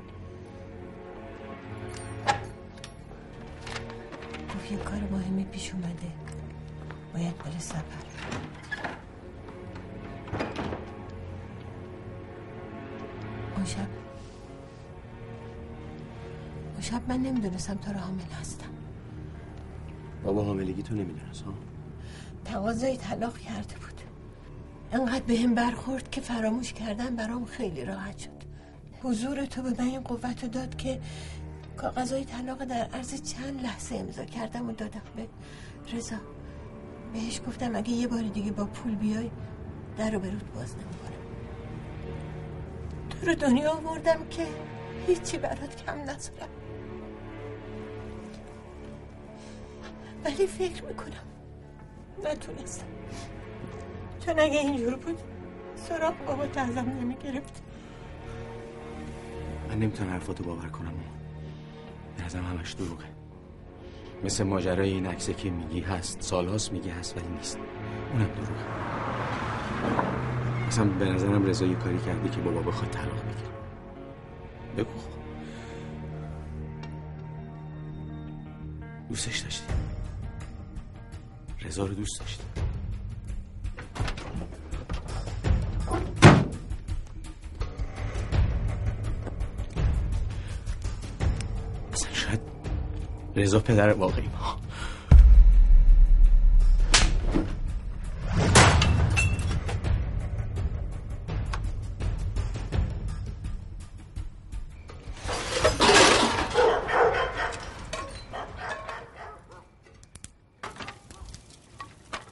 گفت 4.55 4.71
یه 4.71 4.77
کار 4.77 4.99
مهمی 5.11 5.43
پیش 5.43 5.73
اومده. 5.73 6.11
باید 7.13 7.37
بره 7.37 7.59
سفر. 7.59 8.05
اون 13.55 13.65
شب 13.65 13.87
اون 16.73 16.81
شب 16.81 17.01
من 17.07 17.17
نمی‌دونستم 17.17 17.75
تا 17.75 17.91
حامل 17.91 18.21
هستم. 18.41 18.69
بابا 20.23 20.43
حاملگی 20.43 20.83
تو 20.83 20.95
نمی‌دونست 20.95 21.41
ها؟ 21.41 21.53
تقاضای 22.45 22.97
طلاق 22.97 23.37
کرده 23.37 23.75
بود. 23.75 23.94
انقدر 24.95 25.23
به 25.23 25.39
هم 25.39 25.55
برخورد 25.55 26.11
که 26.11 26.21
فراموش 26.21 26.73
کردن 26.73 27.15
برام 27.15 27.45
خیلی 27.45 27.85
راحت 27.85 28.17
شد. 28.17 28.29
حضور 29.03 29.45
تو 29.45 29.61
به 29.61 29.69
من 29.69 29.85
این 29.85 30.01
قوت 30.01 30.43
رو 30.43 30.49
داد 30.49 30.75
که 30.75 31.01
کاغذهای 31.77 32.25
طلاق 32.25 32.65
در 32.65 32.87
عرض 32.93 33.21
چند 33.21 33.61
لحظه 33.63 33.95
امضا 33.95 34.25
کردم 34.25 34.69
و 34.69 34.71
دادم 34.71 35.01
به 35.15 35.27
رضا. 35.93 36.15
بهش 37.13 37.41
گفتم 37.47 37.75
اگه 37.75 37.89
یه 37.89 38.07
بار 38.07 38.21
دیگه 38.21 38.51
با 38.51 38.65
پول 38.65 38.95
بیای 38.95 39.31
در 39.97 40.11
رو 40.11 40.19
برود 40.19 40.53
باز 40.55 40.75
نمی‌کنم. 40.75 41.25
تو 43.09 43.27
رو 43.27 43.35
دنیا 43.35 43.71
آوردم 43.71 44.27
که 44.29 44.47
هیچی 45.07 45.37
برات 45.37 45.85
کم 45.85 45.99
نذارم. 45.99 46.49
ولی 50.25 50.47
فکر 50.47 50.83
می‌کنم 50.83 51.25
نتونستم. 52.23 52.85
چون 54.25 54.39
اگه 54.39 54.59
اینجور 54.59 54.95
بود 54.95 55.19
سراغ 55.75 56.13
بابا 56.27 56.43
ازم 56.43 56.89
نمی‌گرفت 57.01 57.63
من 59.69 59.75
نمی‌تونم 59.75 60.09
حرفاتو 60.09 60.43
باور 60.43 60.67
کنم 60.67 60.93
به 62.17 62.25
نظرم 62.25 62.45
همش 62.45 62.73
دروغه. 62.73 63.05
مثل 64.23 64.43
ماجرای 64.43 64.89
این 64.89 65.05
عکسه 65.05 65.33
که 65.33 65.49
میگی 65.49 65.81
هست 65.81 66.21
سالهاست 66.21 66.71
میگی 66.71 66.89
هست 66.89 67.17
ولی 67.17 67.27
نیست. 67.27 67.59
اونم 68.11 68.27
دروغه. 68.27 68.65
اصلا 70.67 70.85
به 70.85 71.05
نظرم 71.05 71.45
رضا 71.45 71.65
یه 71.65 71.75
کاری 71.75 71.97
کرده 71.97 72.29
که 72.29 72.41
بابا 72.41 72.61
بخواد 72.61 72.91
طلاق 72.91 73.21
بگیره. 73.21 73.49
بگو 74.77 74.99
خب. 74.99 75.15
دوستش 79.09 79.39
داشتی. 79.39 79.65
رضا 81.61 81.85
رو 81.85 81.93
دوست 81.93 82.19
داشتی. 82.19 82.43
رضا 93.35 93.59
پدر 93.59 93.93
واقعی. 93.93 94.27
ما 94.27 94.59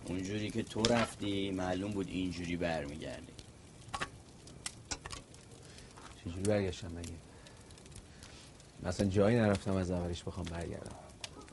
اونجوری 0.06 0.50
که 0.50 0.64
تو 0.64 0.82
رفتی 0.82 1.52
معلوم 1.52 1.92
بود 1.92 2.08
اینجوری 2.08 2.58
برمیگردی. 2.58 3.34
چجوری 6.26 6.42
برگشتم 6.42 6.88
مگه؟ 6.88 7.33
مثلا 8.86 9.08
جایی 9.08 9.38
نرفتم 9.38 9.76
از 9.76 9.92
اولش 9.92 10.24
بخوام 10.24 10.46
برگردم. 10.46 10.96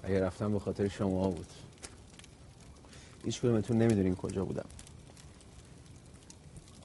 اگه 0.03 0.21
رفتم 0.21 0.53
به 0.53 0.59
خاطر 0.59 0.89
شما 0.89 1.29
بود. 1.31 1.47
هیچ 3.25 3.41
کدومتون 3.41 3.79
نمی‌دونین 3.79 4.17
کجا 4.17 4.45
بودم. 4.45 4.69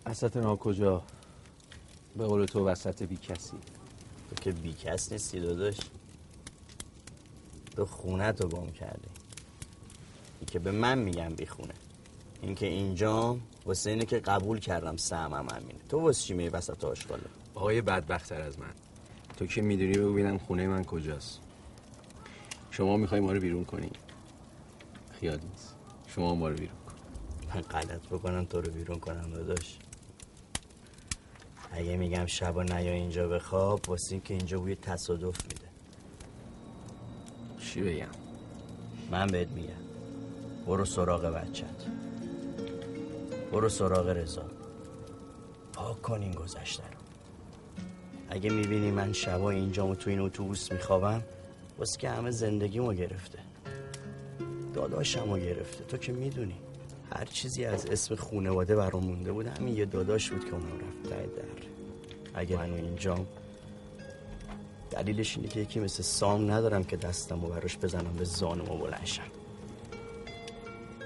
وسط 0.05 0.37
نا 0.37 0.55
کجا؟ 0.55 1.03
به 2.17 2.25
قول 2.25 2.45
تو 2.45 2.67
وسط 2.67 3.03
بی 3.03 3.17
کسی. 3.17 3.57
تو 4.29 4.35
که 4.41 4.51
بی 4.51 4.73
کس 4.73 5.11
نیستی 5.11 5.39
داداش. 5.39 5.77
تو 7.75 7.85
خونه 7.85 8.31
تو 8.31 8.47
گم 8.47 8.71
کردی. 8.71 9.07
این 10.39 10.45
که 10.47 10.59
به 10.59 10.71
من 10.71 10.97
میگم 10.97 11.29
بی 11.29 11.45
خونه. 11.45 11.73
این 12.41 12.55
که 12.55 12.65
اینجا 12.65 13.37
واسه 13.65 13.89
اینه 13.89 14.05
که 14.05 14.19
قبول 14.19 14.59
کردم 14.59 14.97
سهمم 14.97 15.47
همینه. 15.49 15.79
تو 15.89 15.99
واسه 15.99 16.23
چی 16.23 16.33
می 16.33 16.49
وسط 16.49 16.83
آشغاله؟ 16.83 17.23
آقای 17.55 17.81
بدبختتر 17.81 18.41
از 18.41 18.59
من. 18.59 18.73
تو 19.37 19.45
که 19.45 19.61
می‌دونی 19.61 19.97
بگو 19.97 20.11
ببینم 20.13 20.37
خونه 20.37 20.67
من 20.67 20.83
کجاست. 20.83 21.39
شما 22.71 22.97
می‌خوای 22.97 23.21
ما 23.21 23.31
رو 23.31 23.39
بیرون 23.39 23.65
کنی؟ 23.65 23.91
خیال 25.19 25.39
نیست. 25.51 25.75
شما 26.07 26.35
ما 26.35 26.49
رو 26.49 26.55
بیرون 26.55 26.77
کن. 26.85 26.93
من 27.55 27.61
غلط 27.61 28.01
بکنم 28.07 28.45
تو 28.45 28.61
رو 28.61 28.71
بیرون 28.71 28.99
کنم 28.99 29.29
داداش. 29.29 29.77
اگه 31.71 31.97
میگم 31.97 32.25
شبا 32.25 32.63
نیا 32.63 32.93
اینجا 32.93 33.27
بخواب 33.27 33.89
واسه 33.89 34.11
این 34.11 34.21
که 34.21 34.33
اینجا 34.33 34.59
بوی 34.59 34.75
تصادف 34.75 35.43
میده. 35.43 35.67
چی 37.59 37.81
بگم؟ 37.81 38.07
من 39.11 39.27
بهت 39.27 39.49
میگم. 39.51 39.85
برو 40.67 40.85
سراغ 40.85 41.25
بچت 41.25 41.85
برو 43.51 43.69
سراغ 43.69 44.07
رضا. 44.07 44.45
پاک 45.73 46.01
کن 46.01 46.21
این 46.21 46.31
گذشته 46.31 46.83
اگه 48.35 48.49
می‌بینی 48.49 48.91
من 48.91 49.13
شبا 49.13 49.49
اینجا 49.49 49.95
تو 49.95 50.09
این 50.09 50.19
اتوبوس 50.19 50.71
میخوابم 50.71 51.23
واسه 51.77 51.99
که 51.99 52.09
همه 52.09 52.31
زندگیمو 52.31 52.93
گرفته. 52.93 53.39
داداشمو 54.73 55.37
گرفته. 55.37 55.83
تو 55.83 55.97
که 55.97 56.11
می‌دونی 56.11 56.55
هر 57.11 57.25
چیزی 57.25 57.65
از 57.65 57.85
اسم 57.85 58.15
خونواده 58.15 58.75
برام 58.75 59.03
مونده 59.03 59.31
بود 59.31 59.47
همین 59.47 59.77
یه 59.77 59.85
داداش 59.85 60.29
بود 60.29 60.45
که 60.45 60.53
اونم 60.53 60.65
رفت 60.65 61.09
در. 61.09 61.45
اگه 62.33 62.57
من 62.57 62.73
اینجام 62.73 63.25
دلیلش 64.91 65.37
اینه 65.37 65.49
که 65.49 65.59
یکی 65.59 65.79
مثل 65.79 66.03
سام 66.03 66.51
ندارم 66.51 66.83
که 66.83 66.97
دستم 66.97 67.43
و 67.43 67.47
براش 67.47 67.77
بزنم 67.77 68.13
به 68.17 68.23
زانم 68.23 68.71
و 68.71 68.77
بلنشم 68.77 69.31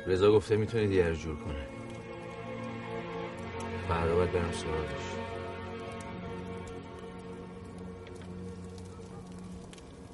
رضا 0.08 0.32
گفته 0.32 0.56
می‌تونه 0.56 0.88
دیگر 0.88 1.14
جور 1.14 1.36
کنه 1.36 1.68
فردا 3.88 4.16
باید 4.16 4.32
برم 4.32 4.52
سراغش. 4.52 5.09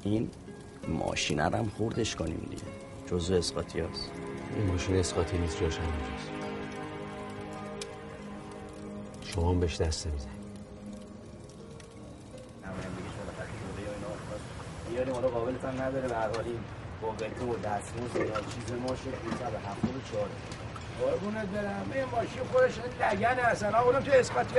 این 0.05 0.29
ماشینه 0.87 1.43
هم 1.43 1.71
خوردش 1.77 2.15
کنیم 2.15 2.47
دیگه. 2.49 2.63
جزو 3.07 3.33
اسقاطی 3.33 3.79
هست 3.79 4.11
این 4.55 4.65
ماشین 4.67 4.95
اسقاطی 4.95 5.37
نیست 5.37 5.61
جاش 5.61 5.77
همینجاست 5.77 6.31
شما 9.21 9.49
هم 9.49 9.59
بهش 9.59 9.81
دست 9.81 10.07
میزن 10.07 10.29
بیاریم 14.89 15.13
حالا 15.13 15.27
قابلت 15.27 15.65
هم 15.65 15.81
نداره 15.81 16.07
به 16.07 16.15
هر 16.15 16.29
حال 16.29 16.45
این 16.45 16.59
با 17.01 17.09
و 17.09 17.57
دستموز 17.57 18.15
یا 18.15 18.25
چیز 18.25 18.71
ما 18.87 18.95
شد 18.95 19.13
374 19.39 20.29
قربونت 21.01 21.45
برم. 21.45 21.91
این 21.93 22.03
ماشین 22.11 22.43
خودش 22.53 22.73
لگن 23.01 23.39
اصلا 23.39 23.79
اونم 23.79 23.99
تو 23.99 24.11
اسقاطی 24.13 24.55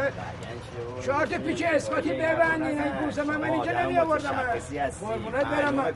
چهار 1.06 1.26
تا 1.26 1.38
پیچ 1.38 1.62
اسقاطی 1.66 2.12
ببندین 2.12 2.82
این 2.82 2.92
گوزه 3.04 3.22
من 3.22 3.36
من 3.36 3.50
اینجا 3.50 3.72
نمی 3.72 3.98
آوردم 3.98 4.30
قربونت 5.00 5.44
برم. 5.44 5.74
من 5.74 5.94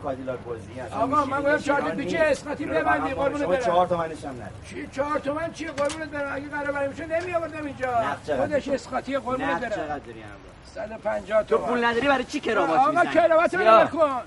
آقا 0.92 1.24
من 1.24 1.40
گفتم 1.40 1.59
چهار 1.59 1.81
تا 1.81 1.90
پیچ 1.90 2.14
اسقاطی 2.14 2.66
ببندی. 2.66 3.14
قربونت 3.14 3.46
برم. 3.48 3.64
چهار 3.64 3.87
تومنش 3.87 4.24
هم 4.24 4.35
نداره 4.35 4.50
چی؟ 4.68 4.88
چهار 4.92 5.18
تومن 5.18 5.53
چی؟ 5.53 5.66
قربونت 5.66 6.09
برم. 6.09 6.33
اگه 6.35 6.48
قرار 6.48 6.72
برای 6.72 6.88
میشه 6.88 7.07
نمی 7.07 7.35
آوردم 7.35 7.66
اینجا؟ 7.66 8.16
خودش 8.37 8.68
اسقاطی 8.68 9.18
قربونت 9.18 9.61
برم. 9.61 9.70
چقدر 9.70 9.98
داری 9.98 10.20
هم 10.20 10.29
150 10.74 11.42
تو 11.42 11.59
پول 11.59 11.85
نداری؟ 11.85 12.09
برای 12.09 12.24
چی 12.24 12.40
کراوات 12.40 12.79
آقا 12.79 12.90
می‌زنی؟ 12.90 13.14
کراوات 13.14 13.55
رو 13.55 13.87
کن. 13.87 14.20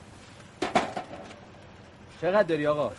چقدر 2.22 2.44
داری 2.44 2.68
آقا؟ 2.68 2.92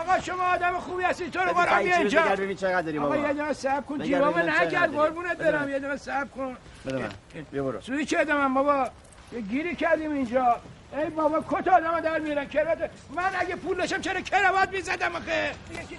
آقا 0.00 0.20
شما 0.20 0.42
آدم 0.42 0.78
خوبی 0.78 1.02
هستی 1.02 1.30
تو 1.30 1.38
رو 1.38 1.52
قرآن 1.52 1.66
تایید 1.66 1.88
بیا 1.88 1.96
اینجا 1.96 2.22
ببین 2.22 2.56
چقدر 2.56 2.82
داری 2.82 2.98
آقا 2.98 3.08
بابا. 3.08 3.28
یه 3.28 3.32
دقیقه 3.32 3.52
صبر 3.52 3.80
کن 3.80 3.98
جیبامو 3.98 4.38
نکرد. 4.38 4.94
قربونت 4.94 5.36
برم. 5.36 5.68
یه 5.68 5.78
دقیقه 5.78 5.96
صبر 5.96 6.24
کن. 6.24 6.56
بده 6.86 6.98
من. 6.98 7.08
بیا 7.52 7.64
برو. 7.64 7.80
سوی 7.80 8.04
چه 8.06 8.24
من 8.24 8.54
بابا 8.54 8.88
یه 9.32 9.40
گیری 9.40 9.76
کردیم 9.76 10.12
اینجا. 10.12 10.56
ای 10.96 11.10
بابا 11.10 11.44
کت 11.50 11.68
آدم 11.68 12.00
در 12.00 12.18
میرن 12.18 12.44
کراوات 12.48 12.90
من 13.14 13.30
اگه 13.38 13.56
پول 13.56 13.76
داشتم 13.76 14.00
چرا 14.00 14.20
کراوات 14.20 14.68
می‌زدم 14.68 15.16
آخه؟ 15.16 15.50
که 15.72 15.86
چی؟ 15.88 15.96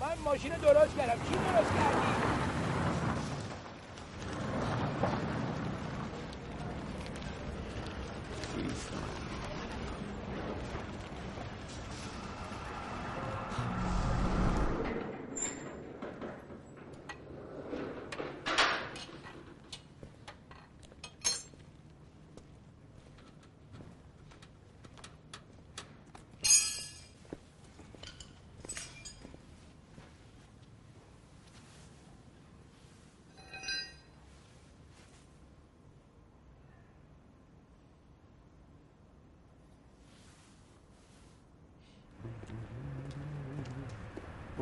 من 0.00 0.06
ماشین 0.24 0.52
درست 0.52 0.96
کردم. 0.96 1.12
چی 1.12 1.34
درست 1.34 1.72
کردی 1.72 2.35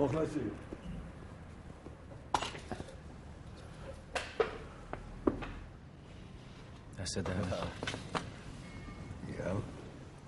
مخلصی 0.04 0.40
دست 6.98 7.18
در. 7.18 7.34
میگم 9.26 9.62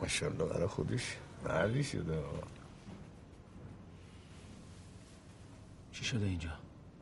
ماشاءالله 0.00 0.44
برای 0.44 0.66
خودش 0.66 1.16
مردی 1.44 1.84
شده. 1.84 2.24
چی 5.92 6.04
شده 6.04 6.24
اینجا 6.24 6.52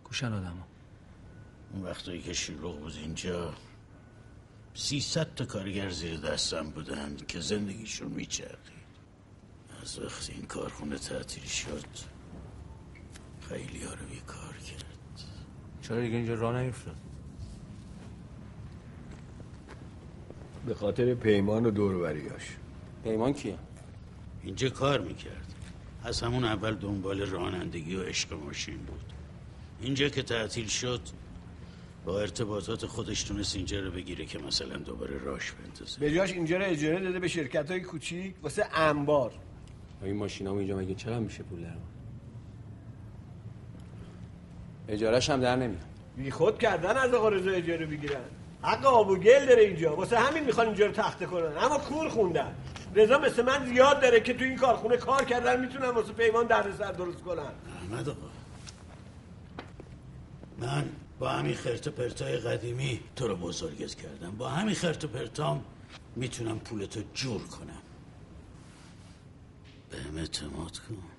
کوشن 0.05 0.33
آدم 0.33 0.65
اون 1.73 1.83
وقتایی 1.83 2.23
که 2.23 2.33
شلوغ 2.33 2.81
بود 2.81 2.93
اینجا 2.97 3.55
سیصد 4.75 5.35
تا 5.35 5.45
کارگر 5.45 5.91
زیر 5.91 6.21
دستم 6.21 6.71
بودن 6.71 7.17
که 7.29 7.41
زندگیشون 7.41 8.09
میچرخید 8.09 8.75
از 9.83 9.99
وقتی 9.99 10.33
این 10.33 10.47
کارخونه 10.47 10.99
تعطیل 10.99 11.45
شد 11.45 12.14
خیلی 13.49 13.85
ها 13.85 13.95
رو 13.95 14.07
بیکار 14.11 14.57
کرد. 14.57 14.85
چرا 15.83 16.01
دیگه 16.01 16.17
اینجا 16.17 16.35
راه 16.35 16.63
نیفتاد؟ 16.63 16.97
به 20.67 20.75
خاطر 20.75 21.15
پیمان 21.15 21.67
و 21.67 21.71
دوروبریاش 21.71 22.57
پیمان 23.05 23.33
کیه؟ 23.33 23.59
اینجا 24.43 24.69
کار 24.69 25.01
می‌کرد. 25.01 25.55
از 26.05 26.21
همون 26.21 26.45
اول 26.45 26.75
دنبال 26.75 27.21
رانندگی 27.21 27.97
و 27.97 28.03
عشق 28.03 28.33
ماشین 28.33 28.77
بود. 28.77 29.13
اینجا 29.81 30.09
که 30.09 30.23
تعطیل 30.23 30.67
شد 30.67 31.01
با 32.05 32.21
ارتباطات 32.21 32.87
خودش 32.87 33.23
تونست 33.23 33.57
اینجا 33.57 33.81
رو 33.81 33.91
بگیره 33.91 34.25
که 34.27 34.39
مثلا 34.39 34.77
دوباره 34.77 35.19
راش 35.19 35.53
بندازه. 35.53 36.01
به 36.01 36.13
جاش 36.13 36.33
اینجا 36.33 36.57
رو 36.57 36.65
اجاره 36.65 37.01
داده 37.01 37.19
به 37.19 37.29
شرکت 37.29 37.71
های 37.71 37.81
کوچیک 37.81 38.35
واسه 38.43 38.79
انبار. 38.79 39.33
این 40.03 40.17
ماشین 40.17 40.47
اینجا 40.47 40.77
مگه 40.77 40.95
چقدر 40.95 41.19
میشه 41.19 41.43
پول 41.43 41.65
اجارش 44.89 45.31
هم 45.31 45.41
در 45.41 45.57
نمیاد. 45.57 45.85
بی 46.17 46.31
خود 46.31 46.59
کردن 46.59 46.97
از 46.97 47.15
آقا 47.15 47.29
رضا 47.29 47.51
اجاره 47.51 47.87
بگیرن 47.87 48.25
حق 48.63 48.87
آب 48.87 49.09
و 49.09 49.17
گل 49.17 49.47
داره 49.47 49.63
اینجا. 49.63 49.97
واسه 49.97 50.19
همین 50.19 50.45
می‌خوان 50.45 50.67
اینجا 50.67 50.87
رو 50.87 50.93
تخته 50.93 51.27
کنن. 51.27 51.59
اما 51.59 51.79
کور 51.79 52.09
خوندن. 52.09 52.55
رضا 52.95 53.19
مثل 53.19 53.43
من 53.43 53.67
زیاد 53.67 54.01
داره 54.01 54.21
که 54.21 54.35
تو 54.35 54.45
این 54.45 54.57
کارخونه 54.57 54.97
کار 54.97 55.25
کردن 55.25 55.61
می‌تونن 55.61 55.89
واسه 55.89 56.13
پیمان 56.13 56.47
دردسر 56.47 56.93
درست 56.93 57.19
کنن. 57.19 57.53
احمد 57.83 58.09
آقا. 58.09 58.29
من 60.59 60.89
با 61.19 61.29
همین 61.29 61.55
خرت 61.55 61.87
و 61.87 61.91
پرتای 61.91 62.37
قدیمی 62.37 63.01
تو 63.17 63.29
رو 63.29 63.37
بزرگت 63.37 63.95
کردم. 63.95 64.31
با 64.31 64.49
همین 64.49 64.75
خرت 64.75 65.05
و 65.05 65.09
پرتام 65.09 65.65
می‌تونم 66.17 66.59
پولتو 66.59 67.01
جور 67.15 67.43
کنم. 67.43 67.83
بهم 69.91 70.19
اعتماد 70.19 70.79
کن. 70.79 71.14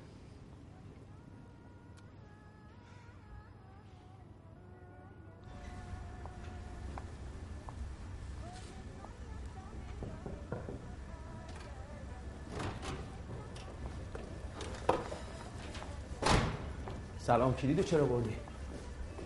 سلام 17.28 17.54
کلیدو 17.56 17.84
چرا 17.84 18.06
بردی؟ 18.06 18.36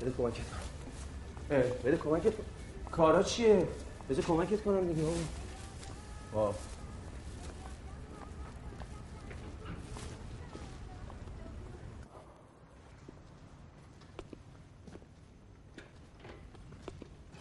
بده 0.01 0.12
کمکت 0.17 0.38
کنم 0.49 1.59
بده 1.85 1.97
کمکت 1.97 2.35
کنم 2.35 2.45
کارا 2.91 3.23
چیه؟ 3.23 3.67
بده 4.09 4.21
کمکت 4.21 4.63
کنم 4.63 4.88
دیگه 4.88 5.01
بابا 5.03 6.47
وا. 6.47 6.53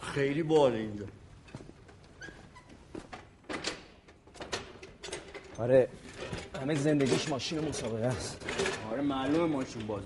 خیلی 0.01 0.43
باله 0.43 0.77
اینجا. 0.77 1.05
آره 5.59 5.87
همه 6.61 6.75
زندگیش 6.75 7.29
ماشین 7.29 7.69
مسابقه 7.69 8.05
است. 8.05 8.45
آره 8.91 9.01
معلومه 9.01 9.55
ماشین 9.55 9.87
بازه. 9.87 10.05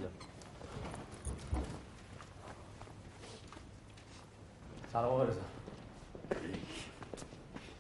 سلام 4.94 5.06
آقا 5.06 5.28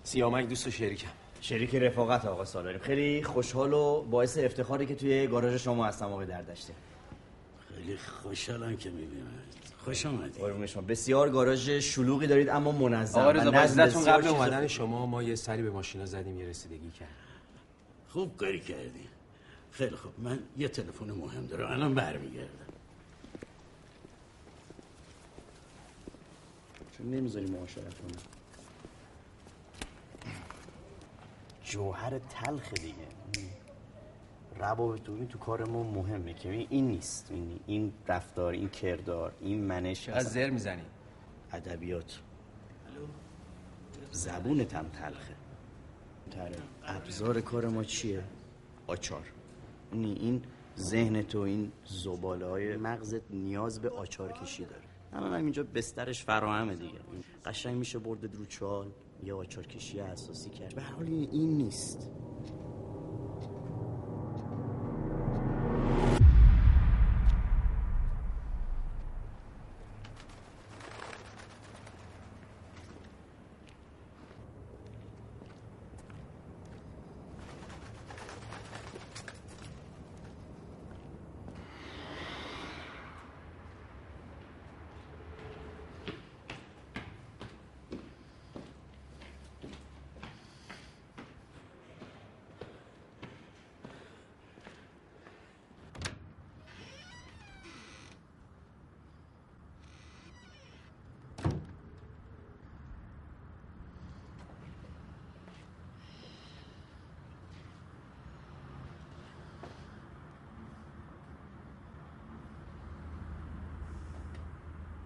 سیامک 0.03 0.49
دوست 0.49 0.67
و 0.67 0.71
شریکم. 0.71 1.09
شریک 1.41 1.75
رفاقت 1.75 2.25
آقا 2.25 2.45
سالاری. 2.45 2.79
خیلی 2.79 3.23
خوشحال 3.23 3.73
و 3.73 4.01
باعث 4.01 4.37
افتخاری 4.37 4.85
که 4.85 4.95
توی 4.95 5.27
گاراژ 5.27 5.63
شما 5.63 5.85
هستم 5.85 6.05
آقای 6.05 6.25
دردشته 6.25 6.73
خیلی 7.69 7.97
خوشحالم 7.97 8.77
که 8.77 8.89
می‌بینم 8.89 9.27
خوش 9.85 10.05
آمدی 10.05 10.39
قربون 10.39 10.65
شما. 10.65 10.81
بسیار 10.81 11.29
گاراژ 11.29 11.69
شلوغی 11.69 12.27
دارید 12.27 12.49
اما 12.49 12.71
منظم 12.71 13.19
آقا 13.19 13.31
رضا 13.31 13.51
قبل 14.11 14.27
اومدن. 14.27 14.67
شما 14.67 15.05
ما 15.05 15.23
یه 15.23 15.35
سری 15.35 15.61
به 15.61 15.69
ماشینا 15.69 16.05
زدیم 16.05 16.39
یه 16.39 16.45
رسیدگی 16.45 16.91
کردیم. 16.91 17.15
خوب 18.09 18.37
کاری 18.37 18.59
کردی. 18.59 19.07
خیلی 19.71 19.95
خوب. 19.95 20.11
من 20.17 20.39
یه 20.57 20.67
تلفن 20.67 21.11
مهم 21.11 21.45
دارم. 21.45 21.71
الان 21.71 21.95
برمیگردم. 21.95 22.72
نمی‌ذاری 27.03 27.45
معاشرت 27.45 27.93
کنه. 27.93 28.17
جوهر 31.63 32.19
تلخ 32.19 32.73
دیگه. 32.73 32.93
روابط 34.59 35.01
تو 35.29 35.37
کار 35.39 35.65
ما 35.65 35.83
مهمه 35.83 36.33
که 36.33 36.49
این 36.49 36.87
نیست. 36.87 37.27
این, 37.31 37.59
این 37.67 37.93
رفتار 38.07 38.53
این 38.53 38.69
کردار 38.69 39.33
این 39.41 39.63
منش 39.63 40.09
از 40.09 40.33
زر 40.33 40.49
می‌زنی؟ 40.49 40.85
ادبیات. 41.51 42.19
زبونت 44.11 44.75
هم 44.75 44.89
تلخه. 44.89 45.35
ابزار 46.85 47.41
کار 47.41 47.67
ما 47.67 47.83
چیه؟ 47.83 48.23
آچار. 48.87 49.31
این 49.91 50.43
ذهن 50.77 51.21
تو 51.21 51.39
این 51.39 51.71
زباله 51.85 52.45
های 52.45 52.77
مغزت 52.77 53.31
نیاز 53.31 53.81
به 53.81 53.89
آچار 53.89 54.31
کشی 54.31 54.65
داره. 54.65 54.92
الان 55.15 55.33
اینجا 55.33 55.63
بسترش 55.63 56.23
فراهمه 56.23 56.75
دیگه. 56.75 56.99
قشنگ 57.45 57.77
میشه 57.77 57.99
برده 57.99 58.27
رو 58.27 58.45
چال 58.45 58.91
یا 59.23 59.37
کشی 59.63 59.99
اساسی 59.99 60.49
کرد. 60.49 60.75
به 60.75 60.81
حال 60.81 61.05
این 61.05 61.57
نیست. 61.57 62.11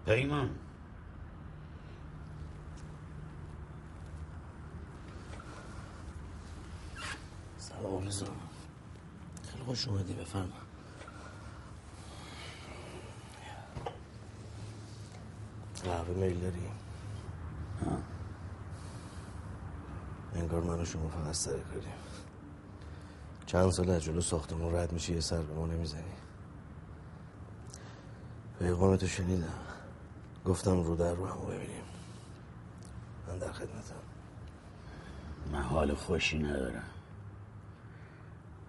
پیمان 0.08 0.50
سلام 7.58 8.06
رضا 8.06 8.26
خیلی 9.52 9.64
خوش 9.64 9.88
اومدی 9.88 10.12
بفرما. 10.12 10.46
قهوه 15.84 16.16
میل 16.16 16.40
داری؟ 16.40 16.68
انگار 20.34 20.60
من 20.60 20.80
و 20.80 20.84
شما 20.84 21.08
فقط 21.08 21.34
سر 21.34 21.58
کاریم 21.58 21.92
چند 23.46 23.70
سال 23.70 23.90
از 23.90 24.04
جلو 24.04 24.20
ساختمون 24.20 24.74
رد 24.74 24.92
میشی 24.92 25.14
یه 25.14 25.20
سر 25.20 25.42
به 25.42 25.54
ما 25.54 25.66
نمی‌زنی. 25.66 26.02
پیغامتو 28.58 29.06
شنیدم. 29.06 29.67
گفتم 30.48 30.82
رو 30.82 30.96
در 30.96 31.14
رو 31.14 31.26
همو 31.26 31.44
ببینیم. 31.44 31.82
من 33.28 33.38
در 33.38 33.52
خدمتم. 33.52 33.94
من 35.52 35.62
حال 35.62 35.94
خوشی 35.94 36.38
ندارم. 36.38 36.84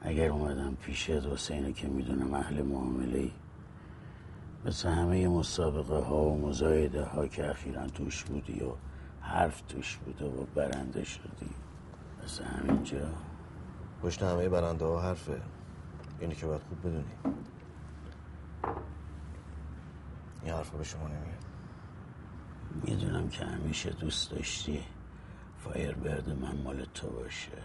اگر 0.01 0.29
اومدم 0.29 0.75
پیشت 0.75 1.09
حسینه 1.09 1.73
که 1.73 1.87
می‌دونم 1.87 2.33
اهل 2.33 2.61
معامله 2.61 3.19
ای 3.19 3.31
مثل 4.65 4.89
همه 4.89 5.27
مسابقه 5.27 5.99
ها 5.99 6.15
و 6.15 6.47
مزایده 6.47 7.03
ها 7.03 7.27
که 7.27 7.49
اخیرا 7.49 7.87
توش 7.87 8.23
بودی 8.23 8.59
و 8.59 8.71
حرف 9.21 9.61
توش 9.61 9.97
بوده 9.97 10.25
و 10.25 10.45
برنده 10.55 11.03
شدی 11.03 11.49
مثل 12.23 12.43
همینجا. 12.43 13.09
پشت 14.03 14.23
همه 14.23 14.49
برنده 14.49 14.85
ها 14.85 15.01
حرفه. 15.01 15.41
اینی 16.19 16.35
که 16.35 16.45
باید 16.45 16.61
خوب 16.61 16.79
بدونی. 16.79 17.15
این 20.43 20.53
حرفا 20.53 20.77
به 20.77 20.83
شما 20.83 21.07
نمیاد 21.07 21.48
می‌دونم 22.73 23.29
که 23.29 23.45
همیشه 23.45 23.89
دوست 23.89 24.31
داشتی 24.31 24.83
فایر 25.57 25.95
برد 25.95 26.29
من 26.29 26.61
مال 26.61 26.85
تو 26.85 27.07
باشه. 27.07 27.63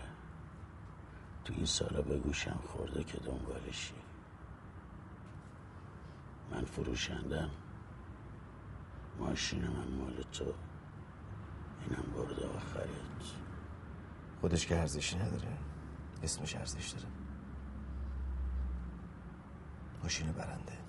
تو 1.45 1.55
این 1.57 1.67
سالا 1.67 2.03
به 2.03 2.19
گوشم 2.19 2.61
خورده 2.67 3.05
که 3.05 3.19
دنبالشی. 3.19 3.95
من 6.51 6.64
فروشندم. 6.64 7.51
ماشین 9.19 9.67
من 9.67 9.88
مال 9.88 10.23
تو. 10.33 10.45
اینم 11.81 12.12
برده 12.17 12.47
آخرت. 12.47 12.88
خودش 14.40 14.67
که 14.67 14.79
ارزشی 14.79 15.17
نداره. 15.17 15.59
اسمش 16.23 16.57
ارزش 16.57 16.90
داره. 16.90 17.09
ماشین 20.03 20.33
برنده. 20.33 20.84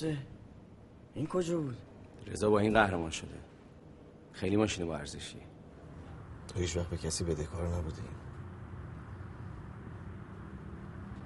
درسته 0.00 0.18
این 1.14 1.26
کجا 1.26 1.60
بود؟ 1.60 1.76
رضا 2.26 2.50
با 2.50 2.58
این 2.58 2.72
قهرمان 2.72 3.10
شده. 3.10 3.40
خیلی 4.32 4.56
ماشین 4.56 4.86
با 4.86 4.96
ارزشی 4.96 5.38
تو 6.48 6.60
هیچ 6.60 6.76
وقت 6.76 6.88
به 6.88 6.96
کسی 6.96 7.24
بدهکار 7.24 7.68
نبودی. 7.76 8.02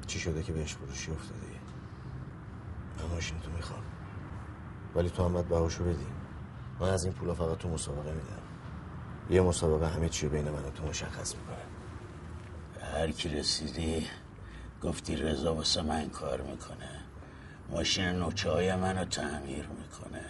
چی 0.07 0.19
شده 0.19 0.43
که 0.43 0.53
بهش 0.53 0.75
فروشی 0.75 1.11
افتادی؟ 1.11 1.61
من 2.99 3.15
ماشین 3.15 3.41
تو 3.41 3.51
می‌خوام. 3.51 3.83
ولی 4.95 5.11
تو 5.11 5.25
هم 5.25 5.33
باید 5.33 5.49
بهاشو 5.49 5.85
بدی. 5.85 6.07
من 6.81 6.89
از 6.89 7.05
این 7.05 7.13
پولا 7.13 7.35
فقط 7.35 7.59
تو 7.59 7.69
مسابقه 7.69 8.13
میدم. 8.13 8.43
یه 9.31 9.41
مسابقه 9.41 9.89
همه 9.89 10.09
چی 10.09 10.29
بین 10.29 10.51
من 10.51 10.65
و 10.65 10.71
تو 10.71 10.87
مشخص 10.87 11.35
می‌کنه. 11.37 11.65
هر 12.93 13.11
کی 13.11 13.29
رسیدی 13.29 14.07
گفتی 14.83 15.17
رضا 15.17 15.55
واسه 15.55 15.83
من 15.83 16.09
کار 16.09 16.41
می‌کنه. 16.41 17.04
ماشین 17.71 18.09
نوچه 18.09 18.51
های 18.51 18.77
منو 18.77 19.05
تعمیر 19.05 19.69
می‌کنه. 19.69 20.25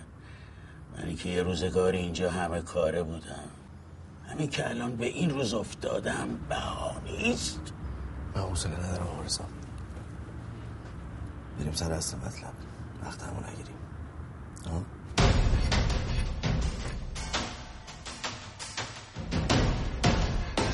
منی 0.97 1.15
که 1.15 1.29
یه 1.29 1.43
روزگاری 1.43 1.99
اینجا 1.99 2.31
همه 2.31 2.61
کاره 2.61 3.03
بودم. 3.03 3.49
همین 4.29 4.49
که 4.49 4.69
الان 4.69 4.97
به 4.97 5.07
این 5.07 5.31
روز 5.31 5.55
افتادم 5.55 6.29
بهانیست 6.49 7.61
من 8.37 8.43
حوصله 8.43 8.87
ندارم 8.87 9.07
آقا 9.07 9.23
رضا 9.23 9.45
بریم 11.59 11.73
سر 11.73 11.93
اصل 11.93 12.17
مطلب. 12.17 12.53
وقت 13.05 13.23
همو 13.23 13.41
نگیریم. 13.41 13.77
ها؟ 14.67 14.83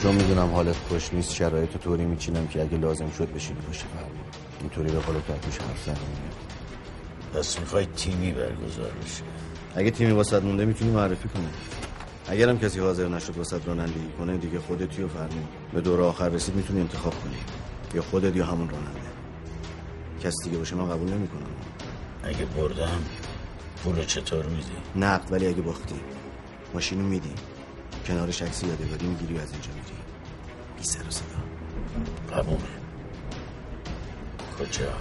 چون 0.03 0.15
می‌دونم 0.15 0.55
حالت 0.55 0.77
خوش 0.77 1.15
نیست 1.15 1.33
شرایط 1.33 1.77
طوری 1.77 2.05
میچینم 2.05 2.47
که 2.47 2.63
اگه 2.63 2.77
لازم 2.77 3.11
شد 3.11 3.33
بشینی 3.33 3.61
پشت 3.61 3.83
فرمون. 3.83 4.25
اینطوری 4.61 4.93
به 4.93 4.99
قول 4.99 5.21
کارتوش 5.21 5.59
حرف 5.59 5.85
زنی 5.85 5.97
پس 7.35 7.61
می‌خوای 7.61 7.87
تیمی 7.87 8.33
برگزار 8.33 8.91
بشه 9.05 9.23
اگه 9.75 9.91
تیمی 9.91 10.13
واسط 10.13 10.43
مونده 10.43 10.65
می‌تونی 10.65 10.91
معرفی 10.91 11.29
کنی. 11.29 11.49
اگرم 12.29 12.59
کسی 12.59 12.81
حاضر 12.81 13.09
نشد 13.09 13.37
واسه 13.37 13.61
رانندگی 13.67 14.09
کنه 14.19 14.37
دیگه 14.37 14.59
خودتی 14.59 15.03
و 15.03 15.09
فرمون. 15.09 15.49
به 15.73 15.81
دور 15.81 16.01
آخر 16.01 16.29
رسید 16.29 16.55
می‌تونی 16.55 16.81
انتخاب 16.81 17.15
کنی. 17.23 17.37
یا 17.95 18.03
خودت 18.03 18.37
یا 18.37 18.47
همون 18.47 18.69
راننده. 18.69 19.01
کسی 20.25 20.45
دیگه 20.45 20.59
باشه 20.59 20.77
من 20.77 20.89
قبول 20.89 21.11
نمی‌کنم. 21.11 21.41
اگه 22.25 22.45
بردم 22.45 23.01
پول 23.85 24.05
چطور 24.05 24.47
میدی؟ 24.47 24.73
نقد 24.97 25.33
ولی 25.33 25.47
اگه 25.47 25.63
باختی. 25.63 26.01
ماشینو 26.75 27.03
میدی. 27.03 27.33
کنارش 28.07 28.43
عکسی 28.43 28.67
یادگاری 28.67 29.07
می‌گیری 29.07 29.39
از 29.39 29.53
اینجا 29.53 29.69
میری. 29.69 29.97
بی 30.77 30.85
سر 30.85 31.09
و 31.09 31.11
صدا. 31.11 32.37
قبول 32.37 32.59
کجا؟ 34.59 34.93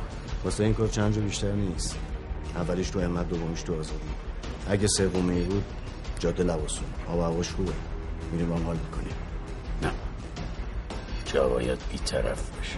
واسه 0.44 0.64
این 0.64 0.74
کار 0.74 0.88
چند 0.88 1.16
جا 1.16 1.22
بیشتر 1.22 1.52
نیست. 1.52 1.96
اولیش 2.60 2.90
تو 2.90 3.02
همت 3.02 3.30
دومیش 3.30 3.62
تو 3.62 3.80
آزادی. 3.80 4.10
اگه 4.70 4.88
سومی 4.88 5.42
بود 5.42 5.64
جاده 6.20 6.44
لواسون 6.44 6.86
آب 7.08 7.20
هواش 7.20 7.50
خوبه. 7.50 7.74
میریم 8.32 8.54
هم 8.54 8.66
حال 8.66 8.78
می‌کنیم. 8.78 9.14
نه. 9.82 9.92
جا 11.26 11.50
باید 11.50 11.80
بیطرف 11.92 12.50
باشه. 12.50 12.78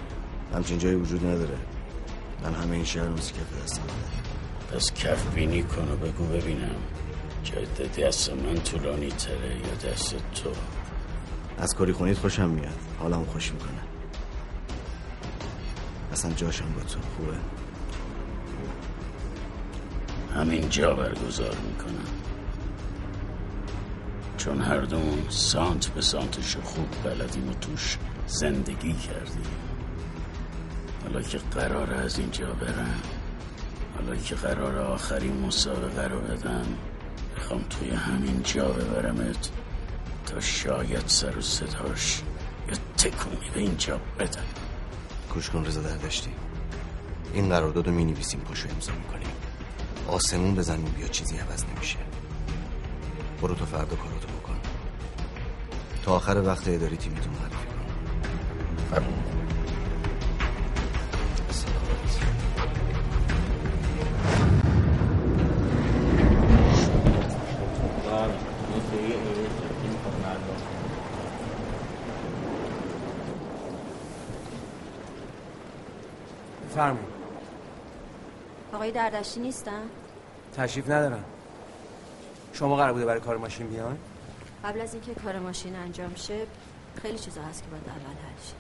همچین 0.54 0.78
جایی 0.78 0.96
وجود 0.96 1.26
نداره. 1.26 1.58
من 2.44 2.54
همه 2.54 2.76
این 2.76 2.86
شهر 2.86 3.08
مثل 3.08 3.34
کف 3.34 3.64
دستم 3.64 3.82
پس 4.74 4.94
کف 4.94 5.34
بینی 5.36 5.64
کن 5.64 5.92
و 5.92 5.96
بگو 5.96 6.26
ببینم. 6.26 6.76
جای 7.44 7.66
دست 8.08 8.30
من 8.30 8.56
طولانی 8.56 9.10
تره 9.10 9.56
یا 9.56 9.92
دست 9.92 10.16
تو؟ 10.36 10.50
از 11.58 11.76
کاری 11.76 11.94
خونید 11.94 12.18
خوشم 12.18 12.50
میاد. 12.50 12.78
حالم 13.00 13.26
خوش 13.26 13.52
می‌کنه. 13.52 13.82
اصلا 16.12 16.32
جاشم 16.32 16.74
با 16.74 16.82
تو 16.82 17.00
خوبه. 17.18 17.38
همین 20.42 20.70
جا 20.70 20.94
برگزار 20.94 21.56
می‌کنم 21.56 22.08
چون 24.38 24.62
هر 24.62 24.82
دومون 24.82 25.30
سانت 25.30 25.88
به 25.88 26.02
سانتش 26.02 26.58
خوب 26.64 26.88
بلدیم 27.04 27.50
و 27.50 27.54
توش 27.54 27.98
زندگی 28.28 28.94
کردیم. 28.94 29.52
حالا 31.04 31.22
که 31.22 31.38
قرار 31.38 31.94
از 31.94 32.20
اینجا 32.20 32.46
برم 32.46 33.02
حالا 33.96 34.16
که 34.16 34.36
قرار 34.36 34.78
آخرین 34.78 35.46
مسابقه 35.46 36.08
رو 36.08 36.20
بدم 36.20 36.66
می‌خوام 37.36 37.62
توی 37.70 37.90
همین 37.90 38.42
جا 38.44 38.70
ببرمت 38.70 39.50
تا 40.26 40.40
شاید 40.40 41.08
سر 41.08 41.38
و 41.38 41.42
صداش 41.42 42.22
یا 42.70 42.76
تکونی 42.98 43.50
به 43.54 43.60
اینجا 43.60 44.00
بدم. 44.20 44.42
گوش 45.34 45.50
کن 45.50 45.64
دردشتی 45.64 46.32
این 47.34 47.50
قرارداد 47.50 47.88
رو 47.88 47.94
می‌نویسیم 47.94 48.40
پاشو 48.40 48.70
امضا 48.70 48.92
می‌کنیم. 48.92 49.21
آسمون 50.08 50.56
بزنیم 50.56 50.94
بیا 50.98 51.08
چیزی 51.08 51.38
عوض 51.38 51.64
نمیشه. 51.76 51.98
برو 53.42 53.56
تو 53.56 53.66
فردا 53.66 53.96
کاراتو 53.96 54.28
بکن. 54.28 54.56
تا 56.06 56.16
آخر 56.16 56.38
وقت 56.38 56.68
اداری 56.68 56.98
تیمتو 56.98 57.30
معرفی 57.30 57.56
کن 57.56 57.86
فرمون. 58.92 59.22
آقای 78.82 78.92
دردشتی 78.92 79.40
نیستن؟ 79.40 79.82
تشریف 80.58 80.90
ندارم 80.90 81.24
شما 82.54 82.76
قرار 82.76 82.94
بوده 82.94 83.06
برای 83.06 83.20
کار 83.22 83.38
ماشین 83.38 83.68
بیان؟ 83.68 83.98
قبل 84.64 84.82
از 84.82 84.94
اینکه 84.94 85.14
کار 85.14 85.40
ماشین 85.40 85.76
انجام 85.76 86.16
شه 86.16 86.48
خیلی 87.02 87.20
چیزا 87.20 87.42
هست 87.42 87.64
که 87.64 87.70
باید 87.70 87.84
اول 87.88 88.00
حل 88.00 88.42
شه. 88.48 88.54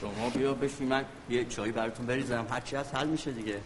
شما 0.00 0.30
بیا 0.30 0.54
بشین 0.54 0.88
من 0.88 1.04
یه 1.30 1.44
چایی 1.44 1.72
براتون 1.72 2.06
بریزم. 2.06 2.46
هرچی 2.50 2.76
هست 2.76 2.94
حل 2.94 3.06
میشه 3.08 3.30
دیگه. 3.30 3.60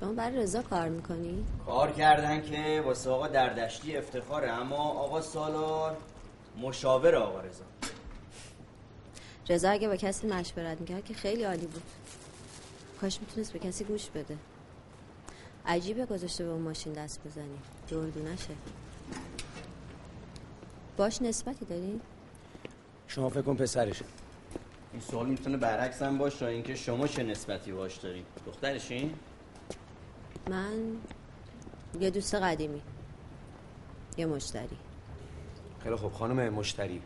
شما 0.00 0.12
برای 0.12 0.36
رضا 0.36 0.62
کار 0.62 0.88
می‌کنی؟ 0.88 1.44
کار 1.66 1.92
کردن 1.92 2.42
که 2.42 2.82
واسه 2.84 3.10
آقا 3.10 3.28
دردشتی 3.28 3.96
افتخاره 3.96 4.50
اما 4.50 4.76
آقا 4.76 5.20
سالار 5.20 5.96
مشاور 6.60 7.16
آقا 7.16 7.40
رضا. 7.40 7.64
رضا 9.48 9.70
اگه 9.70 9.88
با 9.88 9.96
کسی 9.96 10.26
مشورت 10.26 10.80
می‌کرد 10.80 11.04
که 11.04 11.14
خیلی 11.14 11.44
عالی 11.44 11.66
بود. 11.66 11.82
کاش 13.00 13.20
می‌تونست 13.20 13.52
به 13.52 13.58
کسی 13.58 13.84
گوش 13.84 14.10
بده. 14.10 14.36
عجیبه 15.66 16.06
گذاشته 16.06 16.44
به 16.44 16.50
اون 16.50 16.62
ماشین 16.62 16.92
دست 16.92 17.20
بزنی. 17.26 17.58
دردونشه 17.90 18.54
باش 20.96 21.22
نسبتی 21.22 21.64
داری؟ 21.64 22.00
شما 23.06 23.28
فکر 23.28 23.42
کن 23.42 23.56
پسرشه. 23.56 24.04
این 24.92 25.02
سوال 25.02 25.26
می‌تونه 25.26 25.56
برعکس 25.56 26.02
هم 26.02 26.18
باشه 26.18 26.46
اینکه 26.46 26.74
شما 26.74 27.06
چه 27.06 27.22
نسبتی 27.22 27.72
باش 27.72 27.96
دارین 27.96 28.24
دخترشین؟ 28.46 29.14
من 30.48 30.96
یه 32.00 32.10
دوست 32.10 32.34
قدیمی 32.34 32.82
یه 34.16 34.26
مشتری. 34.26 34.76
خیلی 35.82 35.96
خوب. 35.96 36.12
خانم 36.12 36.48
مشتری. 36.48 37.02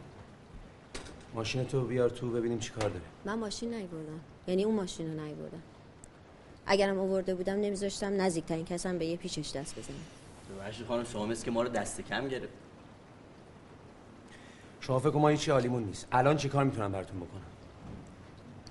ماشین 1.35 1.65
تو 1.65 1.85
بیار 1.85 2.11
تو 2.11 2.31
ببینیم 2.31 2.59
چی 2.59 2.71
کار 2.71 2.89
داره. 2.89 3.05
من 3.25 3.39
ماشین 3.39 3.75
نیبردم 3.75 4.21
یعنی 4.47 4.65
اون 4.65 4.75
ماشین 4.75 5.07
رو 5.07 5.25
نیبردم 5.25 5.63
اگرم 6.67 6.99
آورده 6.99 7.35
بودم 7.35 7.53
نمیذاشتم 7.53 8.21
نزدیکترین 8.21 8.65
کسم 8.65 8.99
به 8.99 9.07
یه 9.07 9.17
پیچش 9.17 9.53
دست 9.53 9.79
بزنم 9.79 9.97
ببخشید 10.59 10.87
خانم 10.87 11.05
شما 11.05 11.27
مثل 11.27 11.45
که 11.45 11.51
ما 11.51 11.63
رو 11.63 11.69
دست 11.69 12.01
کم 12.01 12.29
گرفت. 12.29 12.53
شما 14.81 14.99
فکر 14.99 15.17
ما 15.17 15.29
هیچی 15.29 15.51
حالیمون 15.51 15.85
نیست. 15.85 16.09
الان 16.13 16.37
چی 16.37 16.49
کار 16.49 16.65
می‌تونم 16.65 16.93
براتون 16.93 17.21
بکنم؟ 17.21 17.43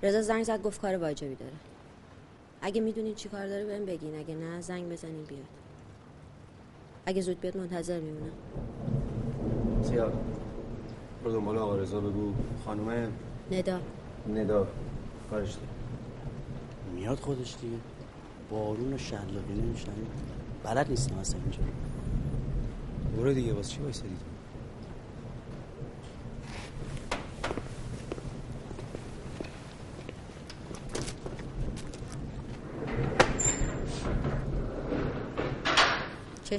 رضا 0.02 0.22
زنگ 0.22 0.44
زد 0.44 0.62
گفت 0.62 0.80
کار 0.80 0.96
واجبی 0.96 1.34
داره. 1.34 1.52
اگه 2.62 2.80
می‌دونین 2.80 3.14
چی 3.14 3.28
کار 3.28 3.48
داره 3.48 3.64
بهم 3.64 3.84
بگین. 3.84 4.18
اگه 4.18 4.34
نه 4.34 4.60
زنگ 4.60 4.92
بزنین 4.92 5.24
بیاد. 5.24 5.42
اگه 7.06 7.20
زود 7.20 7.40
بیاد 7.40 7.56
منتظر 7.56 8.00
میمونم. 8.00 8.32
سیاه 9.82 10.12
برو 11.24 11.32
دنبال 11.32 11.58
آقا 11.58 11.76
رضا 11.76 12.00
بگو. 12.00 12.32
خانم؟ 12.64 13.12
ندا. 13.52 13.80
ندا. 14.34 14.66
کارش 15.30 15.56
میاد 16.94 17.18
خودش 17.18 17.54
دیگه. 17.60 17.76
بارون 18.50 18.92
و 18.92 18.98
شلاقی 18.98 19.54
نمیشن 19.62 19.92
بلد 20.64 20.90
نیستم 20.90 21.18
اصلا 21.18 21.40
اینجا. 21.40 21.58
برو 23.16 23.32
دیگه 23.32 23.52
واسه 23.52 23.70
چی 23.70 23.80
وایسادی؟ 23.80 24.16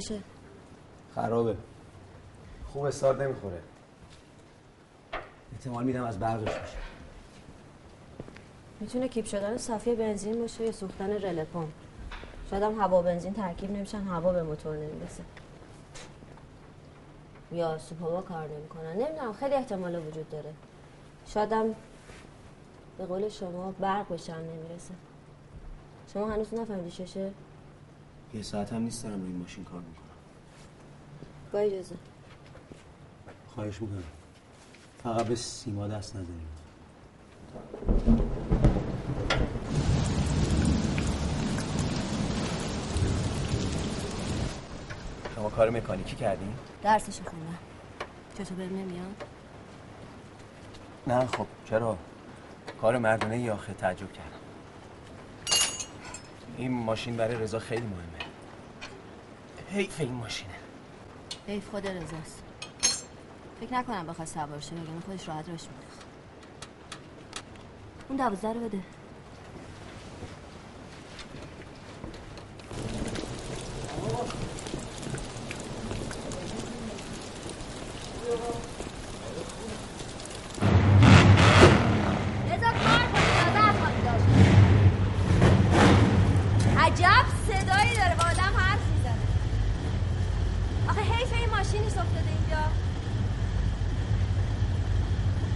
چشه 0.00 0.20
خرابه. 1.14 1.56
خوب 2.72 2.84
استارت 2.84 3.20
نمی‌خوره. 3.20 3.60
احتمال 5.52 5.84
میدم 5.84 6.04
از 6.04 6.18
برقش 6.18 6.58
باشه. 6.58 6.76
می‌تونه 8.80 9.08
کیپ 9.08 9.24
شدن 9.24 9.56
صفیه 9.56 9.94
بنزین 9.94 10.40
باشه 10.40 10.64
یا 10.64 10.72
سوختن 10.72 11.10
رله 11.10 11.44
پمپ. 11.44 11.68
شاید 12.50 12.62
هم 12.62 12.80
هوا 12.80 13.02
بنزین 13.02 13.34
ترکیب 13.34 13.70
نمیشن 13.70 14.00
هوا 14.02 14.32
به 14.32 14.42
موتور 14.42 14.76
نمی‌رسه. 14.76 15.22
یا 17.52 17.78
سوپاوا 17.78 18.22
کار 18.22 18.48
نمی‌کنن. 18.48 18.92
نمی‌دونم 18.92 19.32
خیلی 19.32 19.54
احتمال 19.54 20.06
وجود 20.06 20.30
داره. 20.30 20.52
شاید 21.26 21.52
هم 21.52 21.74
به 22.98 23.06
قول 23.06 23.28
شما 23.28 23.74
برق 23.80 24.12
بشن 24.12 24.40
نمی‌رسه. 24.40 24.94
شما 26.12 26.30
هنوز 26.30 26.54
نفهمیدی 26.54 26.90
چشه؟ 26.90 27.32
یه 28.34 28.42
ساعت 28.42 28.72
هم 28.72 28.82
نیست 28.82 29.02
دارم 29.04 29.20
روی 29.20 29.30
این 29.30 29.38
ماشین 29.38 29.64
کار 29.64 29.80
می‌کنم. 29.80 30.04
با 31.52 31.58
اجازه. 31.58 31.94
خواهش 33.54 33.82
می‌کنم. 33.82 34.02
فقط 35.02 35.26
به 35.26 35.34
سیما 35.34 35.88
دست 35.88 36.16
نزنیم 36.16 36.48
شما 45.34 45.50
کار 45.50 45.70
مکانیکی 45.70 46.16
کردین؟ 46.16 46.54
درسشو 46.82 47.24
خوندم 47.24 47.58
چطور 48.38 48.56
برم 48.56 48.76
نمیاد 48.76 49.24
نه 51.06 51.26
خب 51.26 51.46
چرا؟ 51.70 51.98
کار 52.80 52.98
مردونه 52.98 53.34
ای 53.34 53.50
آخه 53.50 53.72
تعجب 53.74 54.12
کردم. 54.12 54.30
این 56.58 56.72
ماشین 56.72 57.16
برای 57.16 57.34
رضا 57.36 57.58
خیلی 57.58 57.86
مهمه. 57.86 58.23
حیف 59.74 60.00
این 60.00 60.12
ماشینه. 60.12 60.54
حیف 61.46 61.68
خود 61.68 61.86
رضاست. 61.86 62.42
فکر 63.60 63.74
نکنم 63.74 64.06
بخواد 64.06 64.28
سوار 64.28 64.60
شه 64.60 64.70
بگم 64.70 65.00
خودش 65.06 65.28
راحت 65.28 65.48
راش 65.48 65.60
میده 65.62 65.86
اون 68.08 68.18
دوازده 68.18 68.52
رو 68.52 68.60
بده 68.60 68.78
بذار 82.46 82.72
کار 82.72 83.04
کنی 83.12 83.30
تازه 83.44 83.68
افغانی 83.68 84.02
داشت 84.04 84.24
عجب 86.78 87.24
صدایی 87.46 87.96
داره 87.96 88.14
با 88.18 88.24
آدم 88.24 88.56
حرف 88.58 88.80
می‌زنه 88.96 89.14
آخه 90.88 91.00
حیف 91.00 91.32
این 91.32 91.50
ماشینش 91.50 91.98
افتاده 91.98 92.30
اینجا 92.40 92.62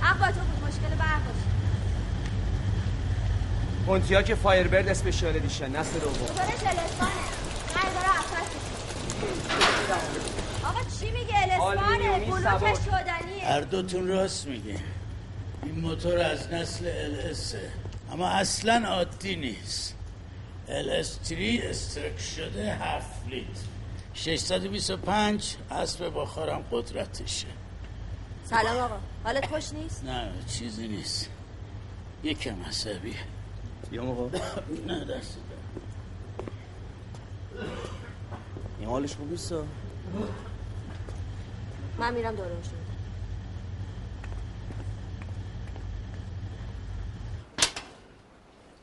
حق 0.01 0.19
با 0.19 0.27
تو 0.27 0.41
بود 0.41 0.69
مشکل 0.69 0.95
برق 0.97 1.25
داشت 1.25 1.49
پونتیاک 3.99 4.35
فایربرد 4.35 4.89
اسپشیال 4.89 5.37
ادیشن 5.37 5.77
نسل 5.77 5.99
دوم. 5.99 6.13
موتور 6.13 6.35
تلسفانه 6.45 7.11
نه 7.77 7.83
داره 7.95 8.19
عفت 8.19 8.33
آقا 10.65 10.81
چی 11.01 11.11
میگه 11.11 11.59
آلومینیومی 11.61 12.25
بلوکش. 12.27 12.79
شدنیه. 12.85 13.45
هر 13.45 13.61
دوتون 13.61 14.09
راست 14.09 14.47
میگه. 14.47 14.75
این 15.63 15.81
موتور 15.81 16.19
از 16.19 16.53
نسل 16.53 16.85
LS 17.13 17.57
اما 18.13 18.29
اصلا 18.29 18.89
عادی 18.89 19.37
نیست. 19.37 19.95
LS3 20.69 21.33
استرک 21.63 22.21
شده 22.21 22.75
هفت 22.75 23.27
لیتر. 23.29 23.49
625 24.15 25.57
اسب 25.71 26.13
بخارم 26.17 26.65
قدرتشه. 26.73 27.47
سلام 28.51 28.77
آقا. 28.77 28.97
حالت 29.25 29.47
خوش 29.47 29.73
نیست؟ 29.73 30.05
نه 30.05 30.29
چیزی 30.59 30.89
نیست. 30.89 31.29
یکم 32.25 32.65
عصبیه. 32.69 33.15
یا 33.93 34.05
موقع 34.05 34.39
نه 34.87 35.05
دست 35.05 35.39
این 38.79 38.89
حالش 38.89 39.15
خوب 39.15 39.31
نیست؟ 39.31 39.53
من 41.99 42.15
میرم 42.15 42.35
دوره 42.35 42.63
شد 42.63 42.89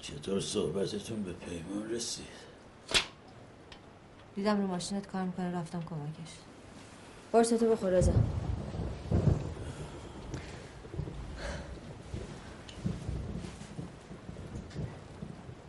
چطور 0.02 0.42
صحبتتون 0.42 1.24
به 1.24 1.34
پیمان 1.34 1.90
رسید؟ 1.92 2.26
دیدم 4.36 4.62
رو 4.62 4.68
ماشینت 4.68 5.08
کار 5.08 5.24
می‌کنه 5.24 5.60
رفتم 5.60 5.80
کمکش. 5.80 6.32
برسه 7.32 7.70
بخور 7.70 7.90
رضا. 7.90 8.14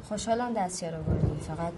خوشحالم 0.09 0.55
دستیار 0.55 0.95
آوردی 0.95 1.41
فقط 1.41 1.73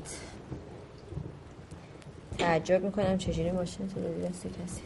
تعجب 2.39 2.85
می‌کنم 2.85 3.19
چجوری 3.19 3.51
ماشین 3.51 3.89
تو 3.89 4.01
دادی 4.01 4.21
دست 4.21 4.47
کسی؟ 4.47 4.83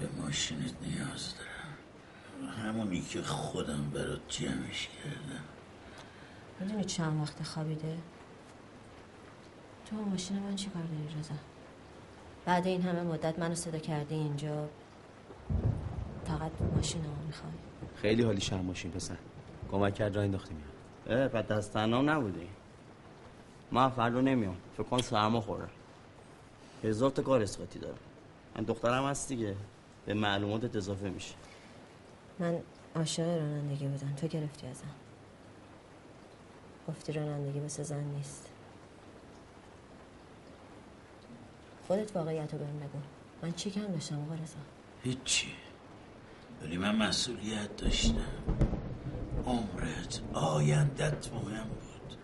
به 0.00 0.22
ماشینت 0.22 0.74
نیاز 0.82 1.34
دارم. 1.34 2.52
همونی 2.52 3.00
که 3.00 3.22
خودم 3.22 3.90
برات 3.94 4.20
جمعش 4.28 4.88
کردم. 4.88 5.44
می‌دونی 6.60 6.84
چند 6.84 7.20
وقت 7.20 7.42
خوابیده؟ 7.42 7.96
تو 9.86 9.96
با 9.96 10.02
ماشین 10.02 10.38
من 10.38 10.56
چی 10.56 10.70
کار 10.70 10.82
داری 10.82 11.20
رضا؟ 11.20 11.34
بعد 12.44 12.66
این 12.66 12.82
همه 12.82 13.02
مدت 13.02 13.38
منو 13.38 13.54
صدا 13.54 13.78
کردی 13.78 14.14
اینجا؟ 14.14 14.68
فقط 16.24 16.50
ماشین 16.76 17.04
رو 17.04 17.10
می‌خوای 17.26 17.52
خیلی 18.02 18.22
حالی 18.22 18.40
شرم 18.40 18.64
ماشین 18.64 18.90
پسر. 18.90 19.16
کمک 19.70 19.94
کرد 19.94 20.16
را 20.16 20.22
انداختی 20.22 20.54
میاد 20.54 20.68
اه 20.68 20.75
بعد 21.06 21.46
دست 21.46 21.72
تنها 21.72 22.02
نبودی. 22.02 22.48
من 23.72 23.90
فردا 23.90 24.20
نمیام. 24.20 24.56
فکر 24.74 24.82
کن 24.82 24.98
سرما 24.98 25.40
خوره 25.40 25.68
هزار 26.84 27.10
تا 27.10 27.22
کار 27.22 27.42
اسقاطی 27.42 27.78
دارم. 27.78 27.98
من 28.56 28.64
دخترم 28.64 29.04
هست 29.04 29.28
دیگه. 29.28 29.56
به 30.06 30.14
معلوماتت 30.14 30.76
اضافه 30.76 31.10
میشه. 31.10 31.34
من 32.38 32.58
عاشق 32.96 33.26
رانندگی 33.26 33.86
بودم. 33.86 34.14
تو 34.14 34.26
گرفتی 34.26 34.66
ازم. 34.66 34.94
گفتی 36.88 37.12
رانندگی 37.12 37.60
مثل 37.60 37.82
زن 37.82 38.04
نیست. 38.04 38.48
خودت 41.86 42.16
واقعیت 42.16 42.52
رو 42.52 42.58
بهم 42.58 42.76
بگو. 42.78 42.98
من 43.42 43.52
چی 43.52 43.70
کم 43.70 43.86
داشتم 43.86 44.22
آقا 44.22 44.34
رضا؟ 44.34 44.56
هیچی. 45.02 45.52
ولی 46.62 46.78
من 46.78 46.96
مسئولیت 46.96 47.76
داشتم. 47.76 48.26
عمرت 49.46 50.20
آیندت 50.32 51.32
مهم 51.32 51.68
بود. 51.68 52.16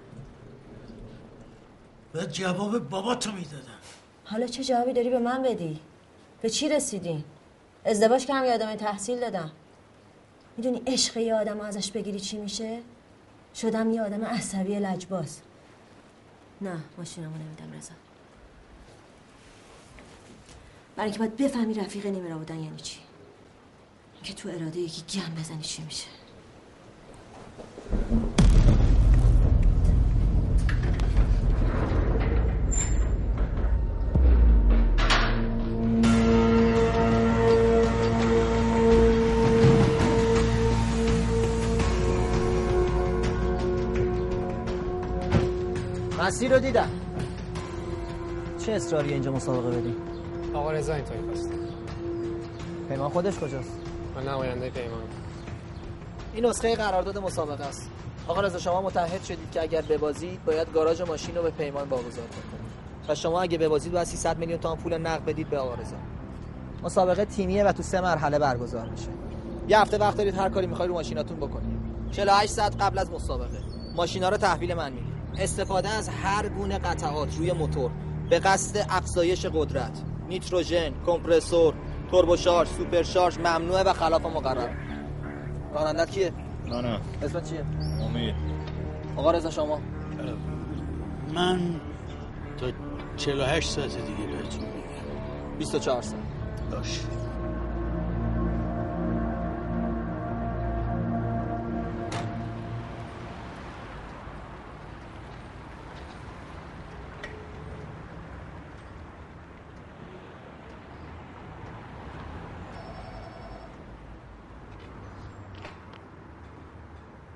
و 2.15 2.27
جواب 2.27 2.89
باباتو 2.89 3.33
می‌دادم. 3.33 3.79
حالا 4.25 4.47
چه 4.47 4.65
جوابی 4.65 4.93
داری 4.93 5.11
به 5.11 5.19
من 5.19 5.43
بدی؟ 5.43 5.81
به 6.43 6.51
چی 6.51 6.69
رسیدی؟ 6.69 7.25
ازدواج 7.85 8.27
کردم 8.27 8.45
یه 8.45 8.55
آدم 8.55 8.75
تحصیل 8.75 9.21
دادم. 9.21 9.51
می‌دونی 10.57 10.83
عشق 10.87 11.17
یه 11.17 11.35
آدم 11.35 11.61
ازش 11.61 11.91
بگیری 11.91 12.21
چی 12.21 12.39
میشه؟ 12.39 12.83
شدم 13.55 13.91
یه 13.91 14.03
آدم 14.03 14.25
عصبی 14.25 14.79
لجباز. 14.79 15.41
نه 16.61 16.81
ماشینمو 16.99 17.37
نمیدم 17.37 17.79
رضا. 17.79 17.93
برای 20.97 21.11
اینکه 21.11 21.19
باید 21.19 21.37
بفهمی 21.37 21.75
رفیق 21.75 22.07
نیمه 22.07 22.35
بودن 22.35 22.59
یعنی 22.59 22.81
چی؟ 22.81 22.99
که 24.23 24.35
تو 24.35 24.49
اراده 24.49 24.79
یکی 24.79 25.21
گم 25.21 25.35
بزنی 25.35 25.63
چی 25.63 25.83
میشه؟ 25.83 26.07
مسیر 46.23 46.53
رو 46.53 46.59
دیدم 46.59 46.91
چه 48.59 48.73
اصراری 48.73 49.13
اینجا 49.13 49.33
مسابقه 49.33 49.71
بدی؟ 49.71 49.95
آقا 50.55 50.71
رضا 50.73 50.95
اینطوری 50.95 51.21
خواسته 51.27 51.55
پیمان 52.89 53.09
خودش 53.11 53.39
کجاست؟ 53.39 53.81
من 54.17 54.29
نماینده 54.29 54.71
پیمان 54.71 55.03
این 56.35 56.47
نسخه 56.47 56.77
قرارداد 56.77 57.19
مسابقه 57.19 57.65
است. 57.65 57.91
آقا 58.29 58.41
رضا 58.41 58.59
شما 58.59 58.83
متعهد 58.83 59.25
شدید 59.25 59.51
که 59.53 59.63
اگر 59.63 59.83
ببازید 59.83 60.45
باید 60.45 60.73
گاراژ 60.73 61.01
ماشین 61.01 61.37
رو 61.37 61.43
به 61.43 61.51
پیمان 61.51 61.89
واگذار 61.89 62.27
کنید. 62.27 62.63
و 63.09 63.15
شما 63.15 63.43
اگه 63.43 63.59
ببازید 63.59 63.93
باید 63.93 64.07
300 64.07 64.39
میلیون 64.39 64.59
تومان 64.59 64.79
پول 64.79 64.99
نقد 64.99 65.25
بدید 65.25 65.51
به 65.51 65.59
آقا 65.59 65.77
مسابقه 66.83 67.25
تیمیه 67.25 67.65
و 67.65 67.73
تو 67.73 67.83
سه 67.83 68.01
مرحله 68.01 68.39
برگزار 68.39 68.89
میشه. 68.89 69.09
یه 69.69 69.81
هفته 69.81 69.99
وقت 69.99 70.17
دارید 70.17 70.39
هر 70.39 70.49
کاری 70.49 70.67
می‌خواید 70.67 70.89
رو 70.89 70.95
ماشیناتون 70.95 71.37
بکنید. 71.37 71.81
48 72.11 72.53
ساعت 72.53 72.83
قبل 72.83 72.99
از 72.99 73.11
مسابقه. 73.11 73.59
ماشینا 73.97 74.29
رو 74.29 74.37
تحویل 74.37 74.75
من 74.75 74.93
می‌دید. 74.93 75.13
استفاده 75.39 75.89
از 75.89 76.09
هر 76.09 76.49
گونه 76.49 76.79
قطعات 76.79 77.37
روی 77.37 77.53
موتور 77.53 77.91
به 78.31 78.39
قصد 78.39 78.87
افزایش 78.91 79.47
قدرت. 79.47 80.03
نیتروژن 80.29 80.93
کمپرسور 81.07 81.75
توربوشارژ 82.11 82.69
سوپرشارژ 82.69 83.39
ممنوعه 83.39 83.83
و 83.83 83.93
خلاف 83.93 84.27
مقرر. 84.27 84.69
رانندت 85.75 86.11
کیه؟ 86.11 86.33
نه 86.67 87.01
اسمت 87.23 87.51
چیه؟ 87.51 87.65
امید. 88.03 88.35
آقا 89.17 89.31
رضا 89.31 89.51
شما؟ 89.51 89.81
من 91.35 91.61
تا 92.59 92.67
48 93.17 93.71
ساعت 93.71 93.91
دیگه 93.91 94.27
بهتون 94.27 94.61
میگم. 94.65 95.59
24 95.59 96.03
ساعت. 96.03 96.23
باش. 96.71 97.01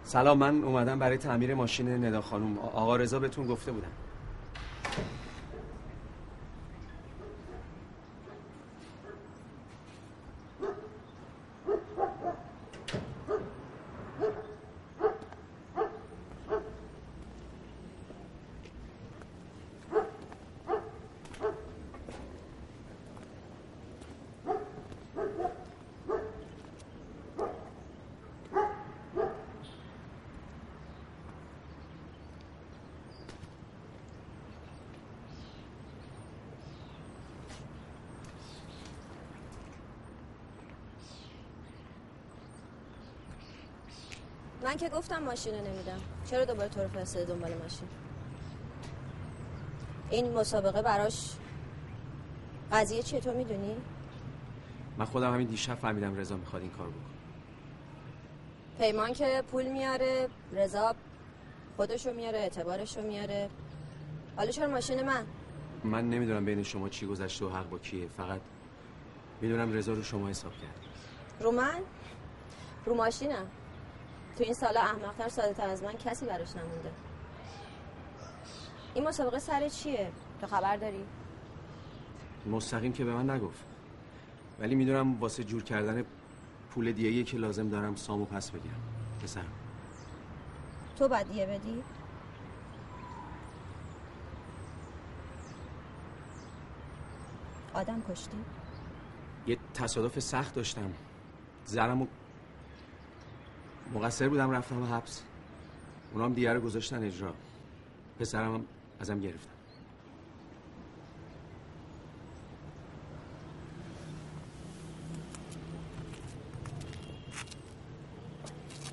سلام 0.07 0.39
من 0.39 0.65
اومدم 0.65 0.99
برای 0.99 1.19
تعمیر 1.19 1.55
ماشین 1.55 2.05
ندا 2.05 2.21
خانم 2.21 2.59
آ- 2.59 2.63
آقا 2.69 2.97
رضا 2.97 3.19
بهتون 3.19 3.47
گفته 3.47 3.73
بودم 3.73 4.06
من 44.77 44.81
که 44.81 44.89
گفتم 44.89 45.23
ماشین 45.23 45.55
رو 45.55 45.61
نمیدم. 45.61 46.01
چرا 46.25 46.45
دوباره 46.45 46.69
تو 46.69 46.81
رو 46.81 46.89
فرستاده 46.89 47.25
دنبال 47.25 47.55
ماشین؟ 47.55 47.89
این 50.11 50.33
مسابقه 50.33 50.83
براش 50.83 51.31
قضیه 52.73 53.03
چیه 53.03 53.21
تو 53.21 53.33
می‌دونی؟ 53.33 53.77
من 54.99 55.05
خودم 55.05 55.35
همین 55.35 55.47
دیشب 55.47 55.75
فهمیدم 55.75 56.15
رضا 56.15 56.37
می‌خواد 56.37 56.63
این 56.63 56.71
کار 56.71 56.89
بکنه. 56.89 57.01
پیمان 58.79 59.13
که 59.13 59.43
پول 59.51 59.67
میاره 59.67 60.29
رضا 60.53 60.95
خودشو 61.77 62.13
میاره 62.13 62.39
اعتبارشو 62.39 63.03
میاره. 63.03 63.51
حالا 64.37 64.51
چرا 64.51 64.69
ماشین 64.69 65.03
من؟ 65.03 65.27
من 65.85 66.11
نمی‌دونم 66.11 66.45
بین 66.45 66.63
شما 66.63 66.89
چی 66.89 67.07
گذشته 67.07 67.45
و 67.45 67.49
حق 67.49 67.69
با 67.69 67.79
کیه. 67.79 68.09
فقط 68.09 68.41
می‌دونم 69.41 69.73
رضا 69.73 69.93
رو 69.93 70.03
شما 70.03 70.29
حساب 70.29 70.53
کرد 70.53 70.81
رو 71.41 71.51
من؟ 71.51 71.79
رو 72.85 72.95
ماشینم. 72.95 73.47
تو 74.37 74.45
این 74.45 74.55
سالا 74.55 74.81
احمقتر 74.81 75.29
ساده 75.29 75.53
تر 75.55 75.69
از 75.69 75.83
من 75.83 75.93
کسی 75.93 76.27
براش 76.27 76.57
نمونده. 76.57 76.93
این 78.95 79.09
مسابقه 79.09 79.39
سر 79.39 79.69
چیه؟ 79.69 80.13
تو 80.41 80.47
خبر 80.47 80.77
داری؟ 80.77 81.05
مستقیم 82.47 82.93
که 82.93 83.05
به 83.05 83.13
من 83.13 83.31
نگفت. 83.31 83.65
ولی 84.61 84.75
می‌دونم 84.75 85.21
واسه 85.21 85.45
جور 85.45 85.63
کردن 85.63 86.05
پول 86.71 86.93
دیگه 86.93 87.25
که 87.25 87.37
لازم 87.37 87.69
دارم 87.69 87.97
سامو 87.97 88.25
پس 88.25 88.51
بگیرم. 88.51 88.81
پسر 89.23 89.43
تو 90.99 91.09
باید 91.09 91.29
دیگه 91.29 91.47
بدی؟ 91.47 91.83
آدم 97.75 98.03
کشتی؟ 98.11 98.39
یه 99.47 99.59
تصادف 99.75 100.19
سخت 100.19 100.55
داشتم. 100.55 100.93
زرم 101.65 102.03
و 102.03 102.07
مقصر 103.95 104.29
بودم 104.29 104.51
رفتم 104.51 104.85
حبس. 104.85 105.23
اونام 106.13 106.33
دیگه 106.33 106.53
رو 106.53 106.61
گذاشتن 106.61 107.05
اجرا. 107.05 107.35
پسرم 108.21 108.55
هم 108.55 108.65
ازم 109.01 109.21
گرفتم 109.21 109.51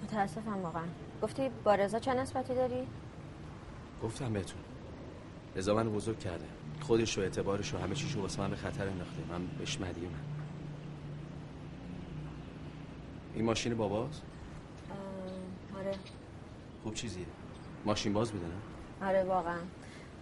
متاسفم 0.04 0.62
واقعا. 0.62 0.84
گفتی 1.22 1.50
با 1.64 1.76
رضا 1.76 2.00
چه 2.00 2.14
نسبتی 2.14 2.56
داری؟ 2.56 2.88
گفتم 4.04 4.34
بهتون. 4.34 4.60
رضا 5.56 5.76
من 5.76 5.90
بزرگ 5.90 6.20
کرده. 6.20 6.46
خودش 6.82 7.18
و 7.18 7.22
اعتبارش 7.22 7.74
و 7.74 7.78
همه 7.78 7.96
چیشو 7.96 8.22
واسه 8.22 8.42
من 8.42 8.50
به 8.50 8.56
خطر 8.56 8.88
انداخته. 8.88 9.24
من 9.30 9.48
بهش 9.60 9.82
مدیونم. 9.82 10.24
این 13.36 13.46
ماشین 13.46 13.74
باباست؟ 13.74 14.22
خوب 16.84 16.94
چیزیه؟ 16.94 17.26
ماشین 17.86 18.14
باز 18.14 18.32
بوده 18.32 18.46
نه؟ 18.46 19.08
آره 19.08 19.24
واقعا. 19.24 19.60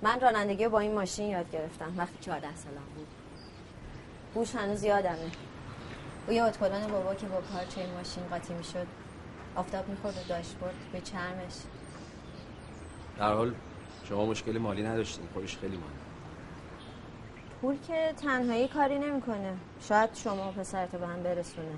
من 0.01 0.19
رانندگی 0.19 0.63
رو 0.63 0.69
با 0.69 0.79
این 0.79 0.93
ماشین 0.93 1.27
یاد 1.27 1.51
گرفتم 1.51 1.93
وقتی 1.97 2.17
14 2.21 2.55
سالم 2.55 2.75
بود. 2.95 3.07
بوش 4.33 4.55
هنوز 4.55 4.83
یادمه. 4.83 5.31
او 6.27 6.33
یه 6.33 6.43
اتکلان 6.43 6.87
بابا 6.87 7.15
که 7.15 7.25
با 7.25 7.41
پارچه 7.41 7.81
این 7.81 7.93
ماشین 7.93 8.23
قاطی 8.23 8.53
می‌شد. 8.53 8.87
آفتاب 9.55 9.89
می‌خورد 9.89 10.17
و 10.17 10.29
داشبورد 10.29 10.75
به 10.91 11.01
چرمش. 11.01 11.53
در 13.17 13.33
حال 13.33 13.53
شما 14.03 14.25
مشکل 14.25 14.57
مالی 14.57 14.83
نداشتین 14.83 15.25
خودش 15.33 15.57
خیلی 15.57 15.77
مالی. 15.77 15.93
پول 17.61 17.77
که 17.87 18.13
تنهایی 18.17 18.67
کاری 18.67 18.99
نمی‌کنه. 18.99 19.53
شاید 19.81 20.09
شما 20.15 20.49
و 20.49 20.51
پسرتو 20.51 20.97
به 20.97 21.07
هم 21.07 21.23
برسونه. 21.23 21.75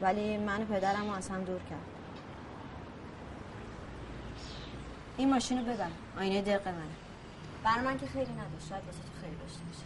ولی 0.00 0.36
من 0.36 0.62
و 0.62 0.64
پدرم 0.64 1.06
رو 1.06 1.14
از 1.14 1.28
هم 1.28 1.44
دور 1.44 1.60
کرد. 1.70 1.93
این 5.16 5.30
ماشین 5.30 5.58
رو 5.58 5.64
ببر 5.64 5.90
آینه 6.18 6.42
دق 6.42 6.68
منه. 6.68 6.84
بر 7.64 7.80
من 7.80 7.98
که 7.98 8.06
خیلی 8.06 8.32
نداشت 8.32 8.68
شاید 8.68 8.84
واسه 8.84 8.98
تو 8.98 9.20
خیلی 9.20 9.36
داشته 9.36 9.60
باشه. 9.64 9.84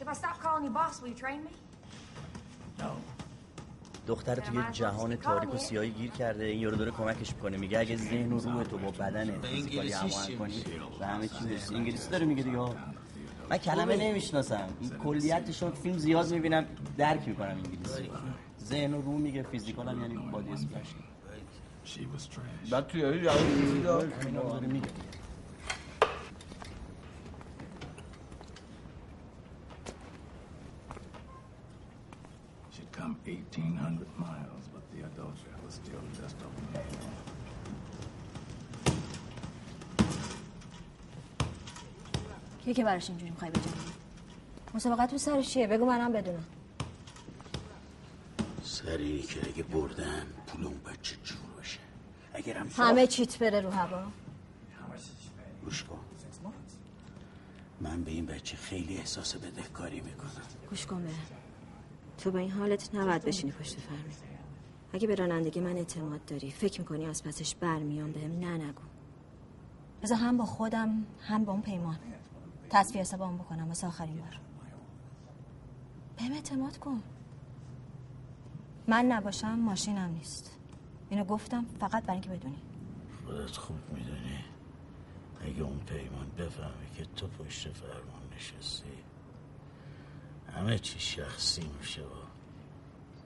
If 0.00 0.08
I 0.08 0.12
stop 0.14 0.40
calling 0.42 0.64
you 0.64 0.70
boss, 0.70 1.00
will 1.00 1.08
you 1.08 1.14
train 1.14 1.44
me? 1.44 1.50
دختر 4.10 4.34
تو 4.34 4.54
یه 4.54 4.64
جهان 4.72 5.16
تاریک 5.16 5.54
و 5.54 5.58
سیاهی 5.58 5.90
گیر 5.90 6.10
کرده 6.10 6.44
این 6.44 6.60
یارو 6.60 6.76
داره 6.76 6.90
کمکش 6.90 7.34
می‌کنه. 7.34 7.56
میگه 7.56 7.78
اگه 7.78 7.96
ذهن 7.96 8.32
و 8.32 8.38
روح 8.38 8.62
تو 8.62 8.78
با 8.78 8.90
بدن 8.90 9.40
فیزیکالی 9.40 9.92
هماهنگ 9.92 10.38
کنی 10.38 10.64
به 10.98 11.06
همه 11.06 11.28
چی 11.28 11.44
می‌رسی. 11.44 11.74
انگلیسی 11.74 12.10
داره 12.10 12.26
میگه 12.26 12.42
دیگه. 12.42 12.58
من 13.50 13.56
کلمه 13.58 13.96
نمی‌شناسم. 13.96 14.68
این 14.80 14.90
کلیتش 14.90 15.62
رو 15.62 15.70
فیلم 15.70 15.98
زیاد 15.98 16.32
می‌بینم 16.32 16.64
درک 16.96 17.28
می‌کنم 17.28 17.48
انگلیسی 17.48 18.10
ذهن 18.64 18.94
و 18.94 19.02
روح 19.02 19.20
میگه 19.20 19.42
فیزیکال 19.42 19.88
هم 19.88 20.00
یعنی 20.00 20.18
بادی 20.32 20.52
اسپلش 20.52 20.94
بعد 22.70 22.86
توی 22.86 23.00
یاری 23.00 23.22
جواب 23.22 24.62
میگه. 24.62 24.88
کی 42.70 42.74
که 42.74 42.84
براش 42.84 43.08
اینجوری 43.10 43.30
می‌خوای 43.30 43.50
بجنگی. 43.50 43.70
مسابقت 44.74 45.10
تو 45.10 45.18
سرش 45.18 45.48
چیه؟ 45.48 45.66
بگو 45.66 45.86
منم 45.86 46.12
بدونم. 46.12 46.44
سری 48.62 49.22
که 49.22 49.40
اگه 49.48 49.62
بردن 49.62 50.26
پول 50.46 50.64
اون 50.64 50.78
بچه 50.78 51.16
جور 51.24 51.38
بشه 51.60 51.78
اگرم 52.34 52.68
همه 52.76 53.06
چیت 53.06 53.38
بره 53.38 53.60
رو 53.60 53.70
هوا. 53.70 54.02
گوش 55.64 55.84
کن. 55.84 55.98
من 57.80 58.02
به 58.04 58.10
این 58.10 58.26
بچه 58.26 58.56
خیلی 58.56 58.96
احساس 58.96 59.36
بدهکاری 59.36 60.00
می‌کنم. 60.00 60.30
گوش 60.70 60.86
کن 60.86 61.02
به 61.02 61.10
تو 62.18 62.30
با 62.30 62.38
این 62.38 62.50
حالت 62.50 62.94
نباید 62.94 63.24
بشینی 63.24 63.52
پشت 63.52 63.80
فرمون 63.80 64.04
اگه 64.92 65.06
به 65.06 65.14
رانندگی 65.14 65.60
من 65.60 65.76
اعتماد 65.76 66.24
داری 66.24 66.50
فکر 66.50 66.80
می‌کنی 66.80 67.06
از 67.06 67.24
پسش 67.24 67.54
برمیام 67.54 68.12
بهم 68.12 68.40
نه 68.40 68.56
نگو. 68.56 68.82
بذار 70.02 70.18
هم 70.18 70.36
با 70.36 70.44
خودم 70.44 71.06
هم 71.20 71.44
با 71.44 71.52
اون 71.52 71.62
پیمان. 71.62 71.98
تصفیه 72.70 73.00
حسابم 73.00 73.36
بکنم 73.36 73.68
واسه 73.68 73.86
آخرین 73.86 74.16
بار. 74.16 74.40
بهم 76.16 76.32
اعتماد 76.32 76.78
کن. 76.78 77.02
من 78.88 79.04
نباشم 79.04 79.58
ماشینم 79.58 80.10
نیست. 80.10 80.56
اینو 81.10 81.24
گفتم 81.24 81.66
فقط 81.80 82.02
برای 82.02 82.12
اینکه 82.12 82.30
بدونی. 82.30 82.62
خودت 83.26 83.56
خوب 83.56 83.76
می‌دونی. 83.92 84.44
اگه 85.40 85.62
اون 85.62 85.78
پیمان 85.78 86.30
بفهمه 86.38 86.90
که 86.96 87.04
تو 87.04 87.26
پشت 87.26 87.68
فرمان 87.68 88.22
نشستی. 88.36 88.90
همه 90.56 90.78
چی 90.78 91.00
شخصی 91.00 91.70
میشه 91.78 92.02
و 92.02 92.20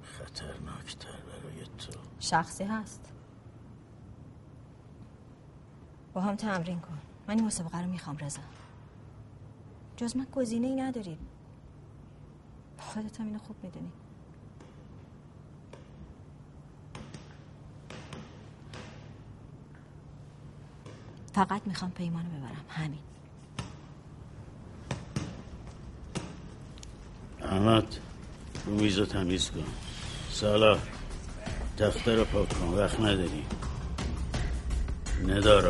خطرناکتر 0.03 1.09
برای 1.09 1.65
تو. 1.79 1.93
شخصی 2.21 2.65
هست. 2.65 3.13
با 6.13 6.21
هم 6.21 6.37
تمرین 6.37 6.81
کن. 6.81 6.99
من 7.29 7.35
این 7.35 7.47
مسابقه 7.47 7.83
رو 7.83 7.91
می‌خوام 7.91 8.17
رضا. 8.17 8.41
جز 9.97 10.17
من 10.17 10.27
گزینه 10.33 10.67
ای 10.67 10.75
نداری 10.77 11.19
خودت 12.79 13.21
هم 13.21 13.27
اینو 13.27 13.39
خوب 13.39 13.57
می‌دونی 13.63 13.93
فقط 21.35 21.63
می‌خوام 21.67 21.91
پیمانو 21.91 22.29
ببرم. 22.29 22.65
همین. 22.69 22.99
احمد 27.43 27.97
رو 28.67 28.75
میز 28.75 28.99
رو 28.99 29.07
تمیز 29.07 29.51
کن. 29.51 29.65
سالا 30.31 30.79
تخته 31.77 32.15
رو 32.15 32.25
پاک 32.25 32.49
کن. 32.49 32.67
وقت 32.67 33.01
نداری. 33.01 33.47
ندا 35.27 35.61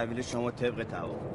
تحویل 0.00 0.22
شما 0.22 0.50
طبق 0.50 0.84
توافق. 0.84 1.29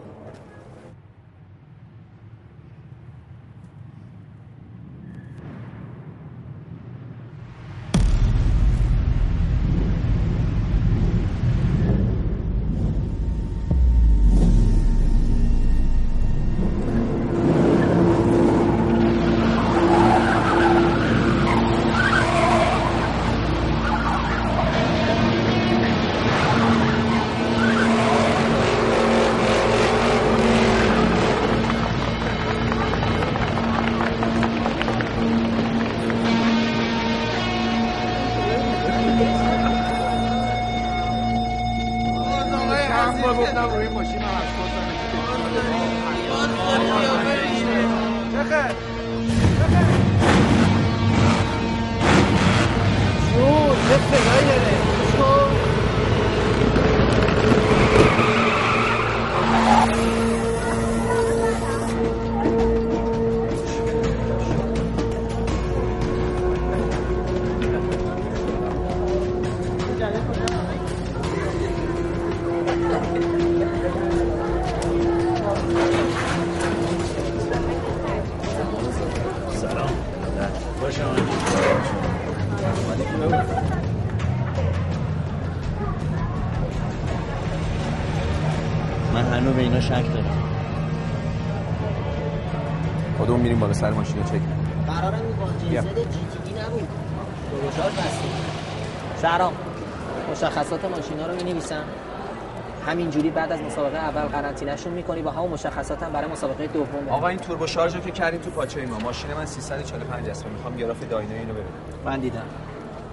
همینجوری 102.95 103.29
بعد 103.29 103.51
از 103.51 103.61
مسابقه 103.61 103.97
اول 103.97 104.21
قرنطینه‌شون 104.21 104.93
می‌کنی 104.93 105.21
با 105.21 105.31
همون 105.31 105.49
مشخصات 105.49 106.03
هم 106.03 106.11
برای 106.11 106.31
مسابقه 106.31 106.67
دوم. 106.67 107.09
آقا 107.09 107.27
این 107.27 107.39
توربو 107.39 107.67
شارژ 107.67 107.95
رو 107.95 108.01
که 108.01 108.11
کردیم 108.11 108.41
تو 108.41 108.49
پاچه 108.49 108.85
ما 108.85 108.97
ماشین 108.97 109.33
من 109.33 109.45
345 109.45 110.29
است. 110.29 110.45
می‌خوام 110.45 110.75
گراف 110.75 110.97
داینو 111.09 111.33
اینو 111.33 111.53
ببینم. 111.53 111.69
من 112.05 112.19
دیدم. 112.19 112.45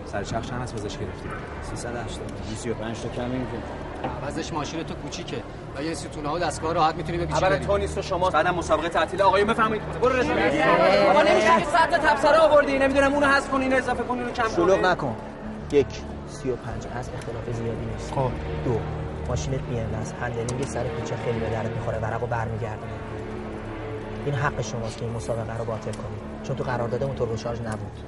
سر 0.07 0.25
چرخ 0.25 0.47
چند 0.51 0.63
از 0.63 0.75
ازش 0.75 0.99
گرفتی 0.99 1.29
380 1.63 2.21
35 2.57 3.01
تا 3.01 3.09
کم 3.09 3.31
این 3.33 3.47
عوضش 4.23 4.53
ماشین 4.53 4.83
تو 4.83 4.95
کوچیکه. 4.95 5.37
و 5.77 5.83
یه 5.83 5.95
ستونه 5.95 6.29
ها 6.29 6.39
دستگاه 6.39 6.73
راحت 6.73 6.95
می‌تونی 6.95 7.19
بپیچی 7.19 7.45
اول. 7.45 7.57
تو 7.57 7.79
نیست 7.79 7.99
و 7.99 8.03
شما 8.03 8.31
بعدم 8.31 8.55
مسابقه 8.55 8.89
تعطیل. 8.89 9.23
آقایون 9.23 9.49
بفرمایید. 9.49 9.83
برو 10.01 10.17
رضا. 10.17 10.35
بابا 11.07 11.23
نمیشه 11.23 11.59
که 11.59 11.65
صد 11.65 11.91
تا 11.91 11.99
تبصره 11.99 12.39
آوردی. 12.39 12.79
نمی‌دونم 12.79 13.15
اونو 13.15 13.27
حذف 13.27 13.51
کن 13.51 13.61
اینو 13.61 13.77
اضافه 13.77 14.03
کن 14.03 14.19
اینو 14.19 14.31
کم 14.31 14.43
کن 14.43 14.49
شلوغ 14.49 14.85
نکن. 14.85 15.17
یک 15.73 15.87
سی 16.29 16.51
و 16.51 16.57
پنج. 16.57 16.87
از 16.95 17.11
اختلاف 17.15 17.57
زیادی 17.57 17.87
نیست. 17.93 18.13
خب. 18.13 18.31
دو. 18.65 18.79
ماشینت 19.29 19.61
بی 19.61 19.81
ام 19.81 19.95
است 19.95 20.15
handling 20.21 20.65
سر 20.65 20.85
پیچه 20.85 21.17
خیلی 21.17 21.39
به 21.39 21.51
دردت 21.51 21.71
می‌خوره 21.71 21.99
ورقو 21.99 22.27
برمیگردونه. 22.27 22.93
این 24.25 24.35
حق 24.35 24.61
شماست 24.61 24.99
که 24.99 25.05
این 25.05 25.15
مسابقه 25.15 25.59
رو 25.59 25.65
باطل 25.65 25.93
کنید. 25.93 26.19
چون 26.43 26.57
تو 26.57 26.65
قرارداد 26.65 27.03
اون 27.03 27.15
توربو 27.15 27.37
شارژ 27.37 27.61
نبود. 27.61 27.99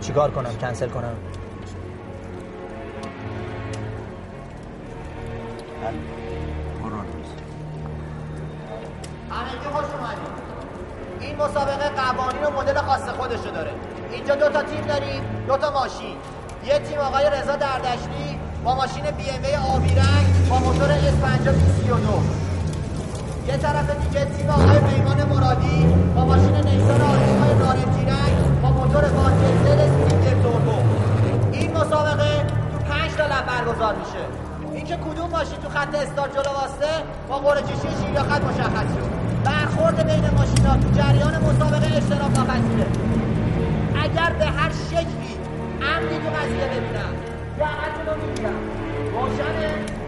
چیکار 0.00 0.30
کنم؟ 0.30 0.56
کنسل 0.56 0.88
کنم؟ 0.88 1.16
همگی 9.30 9.66
خوش 9.72 9.84
اومدید 9.94 10.44
این 11.20 11.36
مسابقه 11.36 11.88
قوانین 11.88 12.44
و 12.44 12.50
مدل 12.50 12.74
خاص 12.74 13.08
خودشو 13.08 13.50
داره. 13.50 13.70
اینجا 14.12 14.34
دو 14.34 14.48
تا 14.48 14.62
تیم 14.62 14.80
داریم 14.80 15.22
دو 15.46 15.56
تا 15.56 15.70
ماشین. 15.70 16.16
یه 16.64 16.78
تیم 16.78 16.98
آقای 16.98 17.30
رضا 17.30 17.56
دردشتی 17.56 18.38
با 18.64 18.74
ماشین 18.74 19.04
بی 19.10 19.30
ام 19.30 19.64
آبی 19.74 19.94
رنگ 19.94 20.48
با 20.50 20.58
موتور 20.58 20.90
اس 20.90 21.14
5032 21.22 22.22
یه 23.48 23.56
طرف 23.56 23.90
دیگه 23.90 24.24
تیم 24.24 24.50
آقای 24.50 24.78
پیمان 24.78 25.24
مرادی 25.24 25.86
با 26.14 26.24
ماشین 26.24 26.54
نیسان 26.54 27.00
آرتیکای 27.00 27.54
نارنجی 27.58 28.04
رنگ 28.04 28.60
با 28.62 28.70
موتور 28.70 29.04
وانتسل 29.04 29.78
سیلندر 29.88 30.42
توربو 30.42 30.82
این 31.52 31.72
مسابقه 31.72 32.42
تو 32.42 32.78
پنج 32.88 33.10
تا 33.18 33.26
لب 33.26 33.46
برگزار 33.46 33.94
میشه. 33.94 34.24
اینکه 34.74 34.96
کدوم 34.96 35.30
ماشین 35.30 35.58
تو 35.62 35.68
خط 35.68 35.94
استارت 35.94 36.32
جلو 36.34 36.52
واسطه 36.54 36.92
با 37.28 37.38
قرعه 37.38 37.62
کشی 37.62 37.88
شیر 38.00 38.22
خط 38.22 38.42
مشخص 38.44 38.88
شد. 38.94 39.10
برخورد 39.44 40.06
بین 40.06 40.30
ماشینا 40.30 40.76
تو 40.76 40.90
جریان 41.00 41.34
مسابقه 41.36 41.86
اشتراک 41.96 42.38
ناپذیره. 42.38 42.86
اگر 44.02 44.32
به 44.38 44.44
هر 44.44 44.70
شکلی 44.90 45.34
عمدی 45.82 46.18
تو 46.18 46.30
قضیه 46.38 46.66
ببینم 46.66 47.23
دعوتتون 47.58 48.06
رو 48.06 48.26
می‌گیرم 48.26 48.60
روشنه؟ 49.12 50.03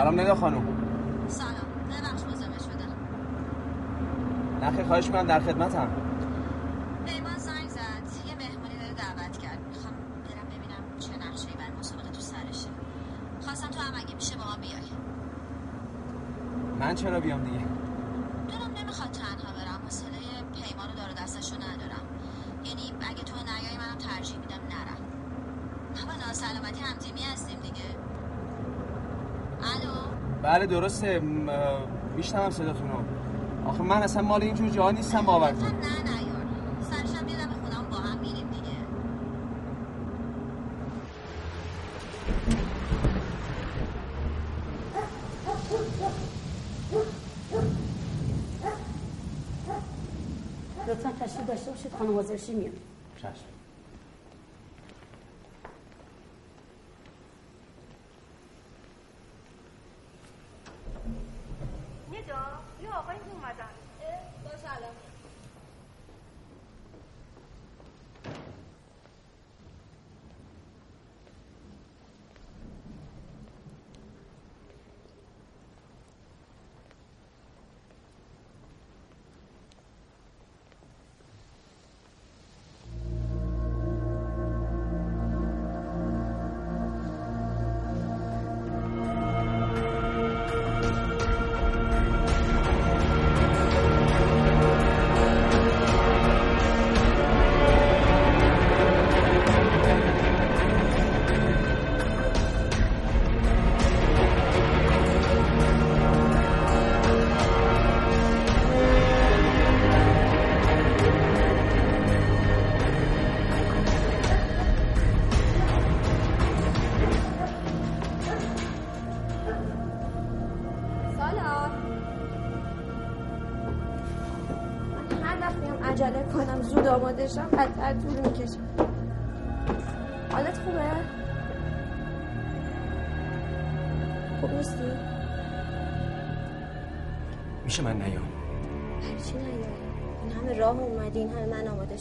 سلام 0.00 0.20
ندا 0.20 0.34
خانم. 0.34 0.62
سلام. 1.28 1.54
ببخش 1.90 2.22
مزاحم 2.22 2.58
شدم. 2.58 2.92
نه 4.62 4.76
خیر 4.76 4.84
خواهش 4.84 5.06
می‌کنم 5.06 5.26
در 5.26 5.40
خدمتم. 5.40 5.88
پیمان 7.06 7.38
زنگ 7.38 7.68
زد. 7.68 8.28
یه 8.28 8.34
مهمونی 8.34 8.74
داره 8.78 8.94
دعوت 8.94 9.38
کرد. 9.38 9.58
می‌خوام 9.68 9.94
برم 10.24 10.46
ببینم 10.46 10.82
چه 10.98 11.28
نقشه‌ای 11.28 11.54
برای 11.54 11.70
مسابقه 11.78 12.08
تو 12.08 12.20
سرشه. 12.20 12.68
خواستم 13.40 13.68
تو 13.68 13.80
هم 13.80 13.94
اگه 13.94 14.14
میشه 14.14 14.36
با 14.36 14.44
ما 14.44 14.56
بیای. 14.60 14.90
من 16.80 16.94
چرا 16.94 17.20
بیام 17.20 17.44
دیگه 17.44 17.64
دلم 18.48 18.72
نمی‌خواد 18.82 19.10
تنها 19.10 19.52
برم 19.52 19.80
حوصله 19.84 20.20
پیمان 20.54 20.88
رو 20.88 20.94
داره 20.96 21.14
دستشو 21.22 21.56
ندارم 21.56 22.04
یعنی 22.64 22.82
اگه 23.10 23.22
تو 23.22 23.34
نیای 23.34 23.76
منم 23.78 23.98
ترجیح 23.98 24.38
میدم 24.38 24.62
نرم 24.74 25.02
اما 26.02 26.26
ناسلامتی 26.26 26.80
هم 26.80 26.96
تیمی 26.98 27.22
هستیم 27.32 27.60
دیگه 27.60 27.90
الو 29.62 29.94
بله 30.60 30.66
درسته. 30.66 31.20
م، 31.20 31.48
اه، 31.48 31.80
میشنوم 32.16 32.50
صداتون 32.50 32.88
رو 32.90 32.98
آخه 33.68 33.82
من 33.82 34.02
اصلا 34.02 34.22
مال 34.22 34.42
اینجور 34.42 34.68
جاها 34.68 34.90
نیستم 34.90 35.22
باور 35.22 35.52
کن. 35.52 35.58
نه 35.58 35.70
نیار 35.70 36.46
سرشم 36.90 37.26
بیادم 37.26 37.46
به 37.48 37.54
خونم 37.54 37.90
با 37.90 37.96
هم 37.96 38.18
میریم 38.18 38.48
دیگه. 38.50 38.76
لطفا 50.88 51.12
تشریف 51.20 51.46
داشته 51.46 51.70
باشید 51.70 51.92
خانم 51.98 52.18
وزرشی 52.18 52.54
میاد 52.54 52.72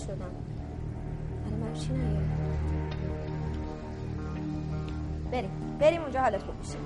شدم. 0.09 0.31
برای 1.45 1.59
من 1.59 1.73
چی 1.73 1.93
نیای؟ 1.93 2.23
بریم. 5.31 5.49
بریم 5.79 6.01
اونجا 6.01 6.19
حالت 6.19 6.43
خوب 6.43 6.55
میشه. 6.59 6.77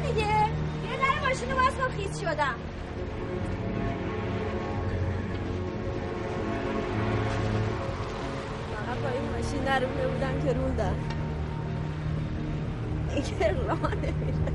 دیگه. 0.00 0.26
یه 0.26 0.98
ذره 0.98 1.28
ماشین 1.28 1.50
رو 1.50 1.56
باز 1.56 1.96
خیس 1.96 2.20
شدم. 2.20 2.54
فقط 8.72 8.98
با 8.98 9.08
این 9.08 9.30
ماشین 9.36 9.64
نرمونه 9.64 10.06
بودم 10.08 10.46
که 10.46 10.52
روندم 10.52 10.96
دیگه 13.14 13.52
راه 13.68 13.94
نمیره 13.94 14.52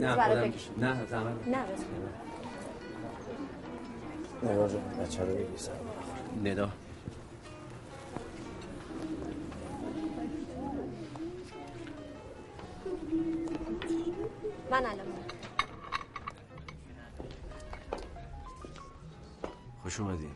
نه 0.00 0.16
خودم 0.28 0.40
بکشم. 0.42 0.70
نه 0.76 1.04
زحمت 1.10 1.48
نه 1.48 1.62
بس. 1.62 1.84
نگاه 4.42 4.68
جان 4.68 4.82
بچه 5.00 5.24
رو 5.24 5.34
بگی 5.34 5.56
سر. 5.56 5.72
ندا. 6.44 6.68
من 14.70 14.84
الان. 14.86 15.06
خوش 19.82 20.00
اومدی. 20.00 20.28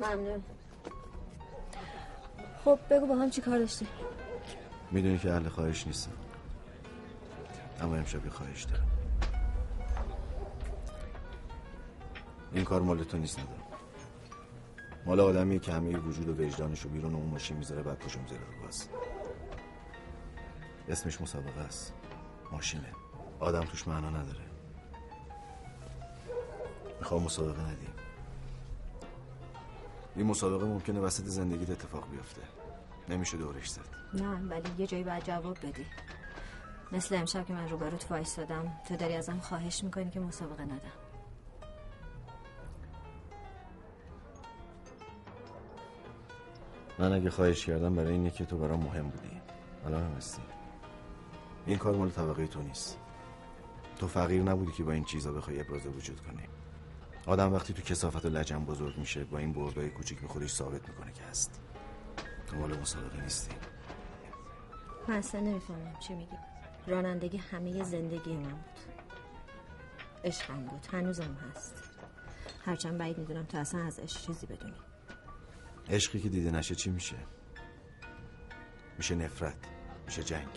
ممنون. 0.00 0.42
خب 2.64 2.78
بگو 2.90 3.06
با 3.06 3.16
هم 3.16 3.30
چی 3.30 3.40
کار 3.40 3.58
داشتی؟ 3.58 3.86
می‌دونی 4.90 5.18
که 5.18 5.30
اهل 5.30 5.48
خواهش 5.48 5.86
نیستم. 5.86 6.10
اما 7.80 7.96
امشب 7.96 8.28
خواهش 8.28 8.62
دارم. 8.62 8.86
این 12.52 12.64
کار 12.64 12.82
مال 12.82 13.04
تو 13.04 13.18
نیست 13.18 13.38
ندارم. 13.38 13.62
مال 15.06 15.20
آدمیه 15.20 15.58
که 15.58 15.72
همه 15.72 15.98
وجود 15.98 16.28
و 16.28 16.44
وجدانش 16.44 16.80
رو 16.80 16.90
بیرون 16.90 17.14
اون 17.14 17.28
ماشین 17.28 17.56
می‌ذاره 17.56 17.82
بعد 17.82 17.98
پاشو 17.98 18.20
می‌ذاره 18.20 18.40
رو 18.40 18.62
باز 18.62 18.88
اسمش 20.88 21.20
مسابقه 21.20 21.60
است. 21.60 21.94
ماشینه. 22.52 22.92
آدم 23.40 23.64
توش 23.64 23.88
معنا 23.88 24.10
نداره. 24.10 24.40
می‌خوام 26.98 27.22
مسابقه 27.22 27.62
ندیم. 27.62 27.92
این 30.16 30.26
مسابقه 30.26 30.64
ممکنه 30.64 31.00
وسط 31.00 31.24
زندگیت 31.24 31.70
اتفاق 31.70 32.10
بیفته. 32.10 32.42
نمیشه 33.08 33.36
دورش 33.36 33.70
زد. 33.70 33.80
نه 34.14 34.28
ولی 34.28 34.70
یه 34.78 34.86
جایی 34.86 35.04
باید 35.04 35.24
جواب 35.24 35.58
بدی. 35.58 35.86
مثل 36.92 37.14
امشب 37.14 37.46
که 37.46 37.52
من 37.52 37.68
روبروت 37.68 38.10
وایستادم 38.10 38.80
تو 38.88 38.96
داری 38.96 39.14
ازم 39.14 39.38
خواهش 39.38 39.84
می‌کنی 39.84 40.10
که 40.10 40.20
مسابقه 40.20 40.64
ندم 40.64 40.80
من 46.98 47.12
اگه 47.12 47.30
خواهش 47.30 47.66
کردم 47.66 47.94
برای 47.94 48.12
اینه 48.12 48.30
که 48.30 48.44
تو 48.44 48.58
برام 48.58 48.80
مهم 48.80 49.08
بودی. 49.08 49.40
الان 49.86 50.04
هم 50.04 50.12
هستی. 50.12 50.42
این 51.66 51.78
کار 51.78 51.96
مال 51.96 52.10
طبقه 52.10 52.46
تو 52.46 52.62
نیست. 52.62 52.98
تو 53.98 54.08
فقیر 54.08 54.42
نبودی 54.42 54.72
که 54.72 54.84
با 54.84 54.92
این 54.92 55.04
چیزا 55.04 55.32
بخوای 55.32 55.60
ابراز 55.60 55.86
وجود 55.86 56.20
کنی. 56.20 56.48
آدم 57.26 57.52
وقتی 57.52 57.72
تو 57.72 57.82
کسافت 57.82 58.24
و 58.24 58.28
لجن 58.28 58.64
بزرگ 58.64 58.98
میشه 58.98 59.24
با 59.24 59.38
این 59.38 59.52
بردای 59.52 59.90
کوچیک 59.90 60.20
به 60.20 60.28
خودش 60.28 60.52
ثابت 60.52 60.88
می‌کنه 60.88 61.12
که 61.12 61.22
هست. 61.22 61.60
تو 62.46 62.56
مال 62.56 62.78
مسابقه 62.78 63.22
نیستی. 63.22 63.54
من 65.08 65.16
اصلا 65.16 65.40
نمی‌فهمم 65.40 65.96
چی 66.00 66.14
میگی. 66.14 66.36
رانندگی 66.86 67.36
همه 67.36 67.82
زندگی 67.84 68.36
من 68.36 68.50
بود. 68.50 68.78
عشقم 70.24 70.62
بود. 70.64 70.86
هنوزم 70.92 71.34
هست. 71.34 71.74
هرچند 72.64 72.98
بعید 72.98 73.18
می‌دونم 73.18 73.44
تو 73.44 73.58
اصلا 73.58 73.84
از 73.84 73.98
عشق 73.98 74.20
چیزی 74.20 74.46
بدونی. 74.46 74.74
عشقی 75.90 76.20
که 76.20 76.28
دیده 76.28 76.50
نشه 76.50 76.74
چی 76.74 76.90
میشه؟ 76.90 77.16
میشه 78.98 79.14
نفرت 79.14 79.56
میشه 80.06 80.22
جنگ. 80.22 80.48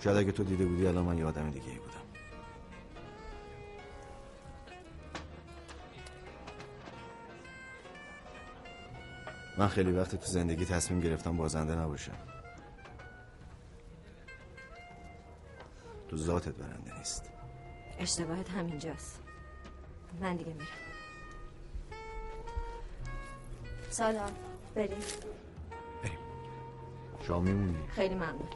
شاید 0.00 0.16
اگه 0.16 0.32
تو 0.32 0.44
دیده 0.44 0.66
بودی 0.66 0.86
الان 0.86 1.04
من 1.04 1.18
یه 1.18 1.24
آدم 1.24 1.50
دیگه 1.50 1.70
ای 1.70 1.78
بودم. 1.78 1.92
من 9.58 9.68
خیلی 9.68 9.92
وقت 9.92 10.16
تو 10.16 10.26
زندگی 10.26 10.64
تصمیم 10.64 11.00
گرفتم 11.00 11.36
بازنده 11.36 11.74
نباشم. 11.74 12.31
تو 16.12 16.18
ذاتت 16.18 16.54
برنده 16.54 16.98
نیست. 16.98 17.30
اشتباهت 17.98 18.50
همینجاست. 18.50 19.20
من 20.20 20.36
دیگه 20.36 20.52
میرم. 20.52 20.66
سالا 23.90 24.26
بریم. 24.74 24.98
شام 27.28 27.42
میمونی؟ 27.42 27.76
خیلی 27.88 28.14
ممنون. 28.14 28.48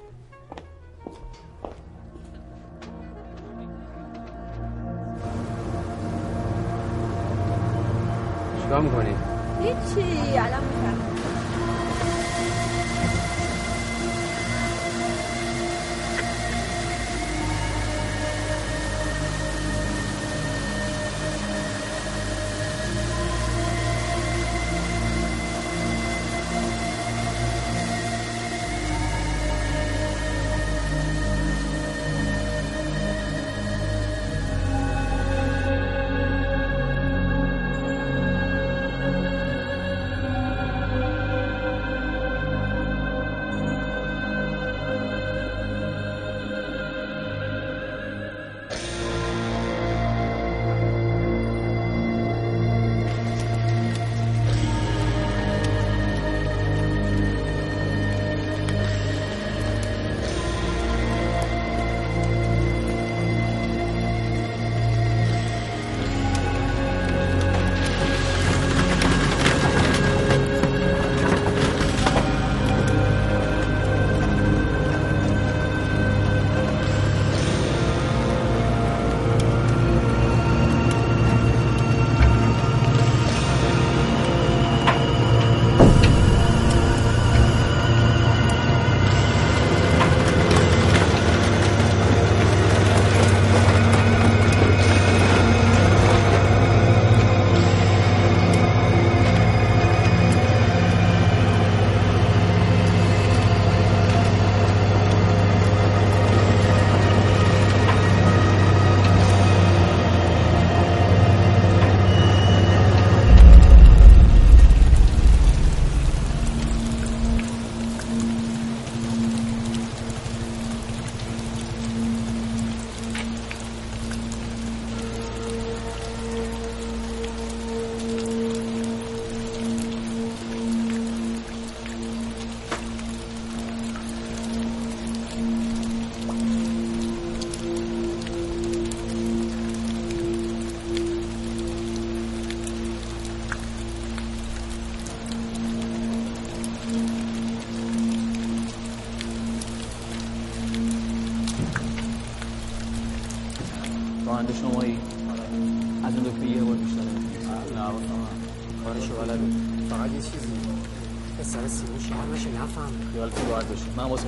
چیکار 8.62 8.80
می‌کنی؟ 8.80 9.16
هیچی 9.60 10.38
الان 10.38 10.64
میرم 10.64 11.15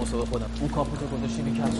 مسابقه 0.09 0.31
خودم. 0.31 0.47
اون 0.61 0.69
کاپوتو 0.69 1.07
کپسول 1.55 1.77
رو. 1.77 1.78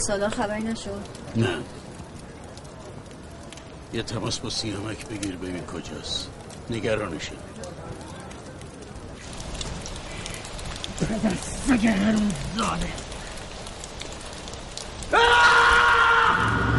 از 0.00 0.06
سالار 0.06 0.30
خبری 0.30 0.62
نشد. 0.62 1.00
نه. 1.36 1.48
یه 3.92 4.02
تماس 4.02 4.38
با 4.38 4.50
سیامک 4.50 5.06
بگیر 5.06 5.36
ببین 5.36 5.66
کجاست. 5.66 6.28
نگرانشه 6.70 7.32
پدر 11.00 11.34
سگ 11.68 11.86
هرون 11.86 12.32
زاده 12.56 12.86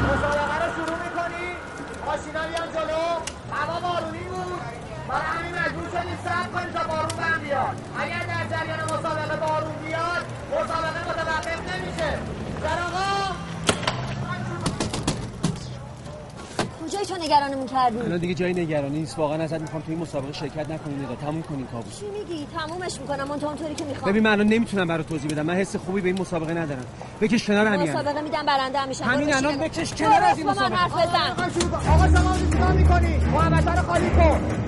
مسابقه 0.04 0.66
رو 0.66 0.74
شروع 0.76 0.98
می‌کنی 1.04 1.46
ماشینا 2.06 2.48
بیان 2.48 2.74
جلو 2.74 3.04
هوا 3.52 3.80
بارونی 3.80 4.20
بود 4.24 4.62
برای 5.08 5.22
همین 5.22 5.54
مجبور 5.62 6.02
شدیم 6.02 6.18
صبر 6.26 6.48
کنیم 6.54 6.74
تا 6.74 6.84
بارون 6.84 7.18
بهم 7.18 7.40
بیاد 7.42 7.82
اگر 8.00 8.26
در 8.26 8.58
جریان 8.58 8.84
مسابقه 8.84 9.38
بارون 9.38 9.76
بیاد 9.86 10.26
مسابقه 10.52 11.10
متوقف 11.10 11.74
نمیشه 11.74 12.20
در 12.64 12.80
آقا 12.84 13.12
کجای 16.86 17.06
تو 17.72 17.78
نگرانمون 17.78 18.00
کردی؟ 18.00 18.06
الان 18.06 18.20
دیگه 18.20 18.34
جای 18.34 18.54
نگرانی 18.54 19.00
نیست. 19.00 19.20
واقعا 19.20 19.44
ازت 19.44 19.62
می‌خوام 19.62 19.82
تو 19.82 19.92
این 19.92 20.02
مسابقه 20.02 20.34
شرکت 20.34 20.70
نکنی 20.70 20.96
نگاه. 20.96 21.16
تموم 21.16 21.42
کنین 21.44 21.68
کابوس. 21.68 22.00
چی 22.00 22.06
میگی؟ 22.06 22.48
تمومش 22.58 23.02
می‌کنم. 23.02 23.32
اون 23.32 23.44
اونطوری 23.44 23.76
که 23.76 23.86
می‌خوام. 23.86 24.12
ببین 24.12 24.24
من 24.24 24.32
الان 24.32 24.48
نمی‌تونم 24.48 24.88
برات 24.88 25.08
توضیح 25.08 25.32
بدم. 25.32 25.46
من 25.46 25.54
حس 25.54 25.76
خوبی 25.76 26.02
به 26.02 26.08
این 26.08 26.22
مسابقه 26.22 26.54
ندارم. 26.54 26.86
بکش 27.22 27.48
کنار 27.48 27.68
همین. 27.68 27.90
مسابقه 27.90 28.22
میدم 28.22 28.46
برنده 28.46 28.80
هم 28.80 28.88
میشم. 28.88 29.04
همین 29.04 29.34
الان. 29.34 29.58
بکش 29.58 29.94
کنار 29.94 30.24
از 30.24 30.38
این 30.38 30.48
من 30.48 30.54
مسابقه. 30.54 30.82
آقا 31.92 32.08
شما 32.08 32.38
چیکار 32.38 32.72
می‌کنی؟ 32.72 33.18
محمد 33.18 33.70
رو 33.70 33.84
خالی 33.84 34.10
کن 34.10 34.61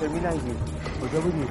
چه 0.00 0.08
میلنگی. 0.08 0.54
کجا 1.02 1.20
بودی؟ 1.20 1.44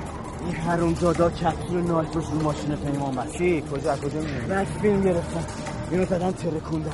این 0.45 0.56
حروم 0.56 0.94
دادا 0.94 1.30
کپسول 1.30 1.82
نایتروس 1.82 2.26
رو 2.32 2.41
ماشین 2.44 2.76
پیمان 2.76 3.15
بست 3.15 3.38
چی؟ 3.38 3.61
کجا؟ 3.61 3.95
کجا 3.95 4.19
میاد 4.22 4.49
من 4.49 4.65
فیلم 4.65 5.02
گرفتم. 5.03 5.44
اینو 5.91 6.06
دادن 6.06 6.32
ترکوندن 6.32 6.91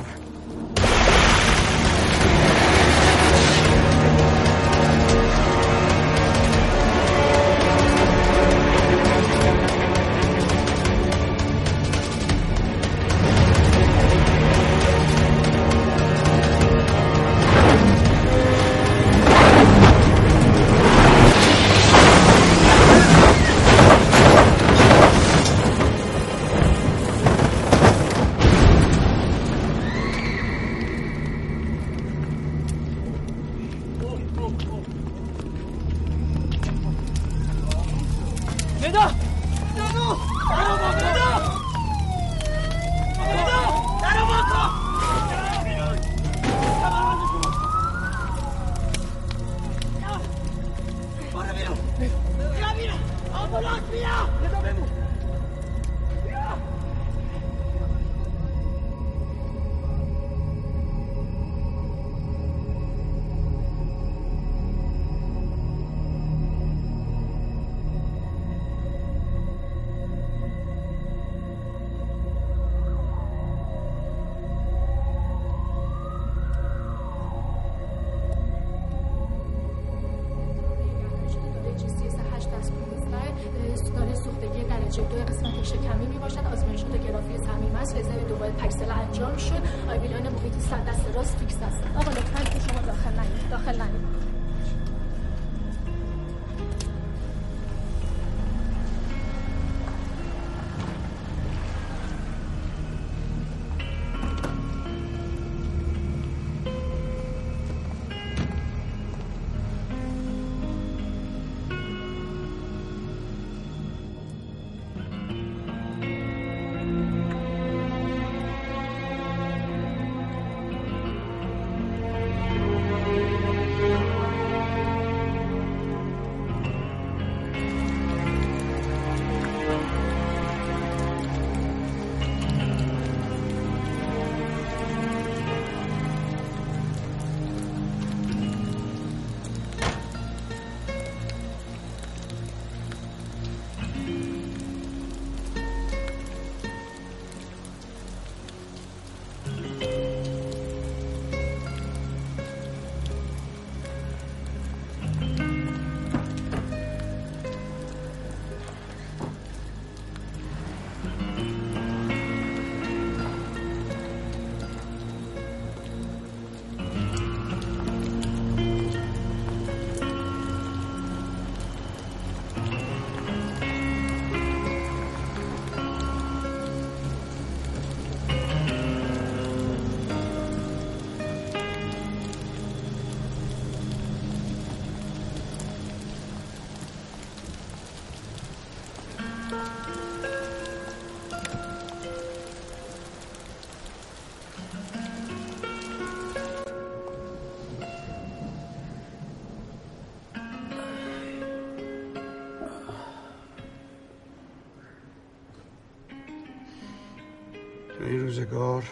روزگار 208.38 208.84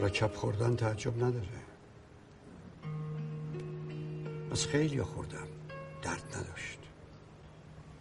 رکب 0.00 0.34
خوردن 0.34 0.76
تعجب 0.76 1.24
نداره. 1.24 1.48
از 4.52 4.66
خیلی 4.66 5.02
خوردم. 5.02 5.46
درد 6.02 6.22
نداشت. 6.36 6.78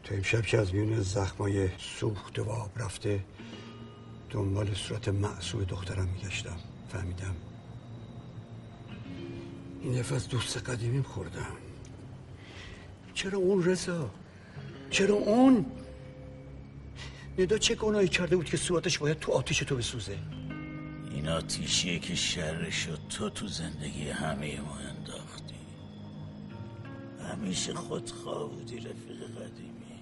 تا 0.03 0.15
امشب 0.15 0.41
که 0.41 0.57
از 0.57 0.73
میون 0.73 1.01
زخمای 1.01 1.69
سوخت 1.77 2.39
و 2.39 2.49
آب 2.49 2.71
رفته 2.75 3.23
دنبال 4.29 4.73
صورت 4.73 5.07
معصوب 5.07 5.63
دخترم 5.63 6.07
میگشتم. 6.07 6.57
فهمیدم. 6.89 7.35
این 9.81 9.99
دفعه 9.99 10.15
از 10.15 10.27
دوست 10.27 10.69
قدیمیم 10.69 11.03
خوردم. 11.03 11.57
چرا 13.13 13.39
اون 13.39 13.65
رضا؟ 13.65 14.09
چرا 14.89 15.15
اون؟ 15.15 15.65
ندا 17.39 17.57
چه 17.57 17.75
گناهی 17.75 18.07
کرده 18.07 18.35
بود 18.35 18.45
که 18.45 18.57
صورتش 18.57 18.97
باید 18.97 19.19
تو 19.19 19.31
آتیش 19.31 19.59
تو 19.59 19.75
بسوزه؟ 19.75 20.17
این 21.17 21.29
آتیشیه 21.29 21.99
که 21.99 22.15
شرش 22.15 22.87
تو 23.09 23.29
تو 23.29 23.47
زندگی 23.47 24.09
همه 24.09 24.61
ما 24.61 24.77
انداختی. 24.77 25.55
همیشه 27.31 27.73
خودخواه 27.73 28.49
بودی 28.49 28.77
رفیق 28.77 29.23
قدیمی. 29.23 29.99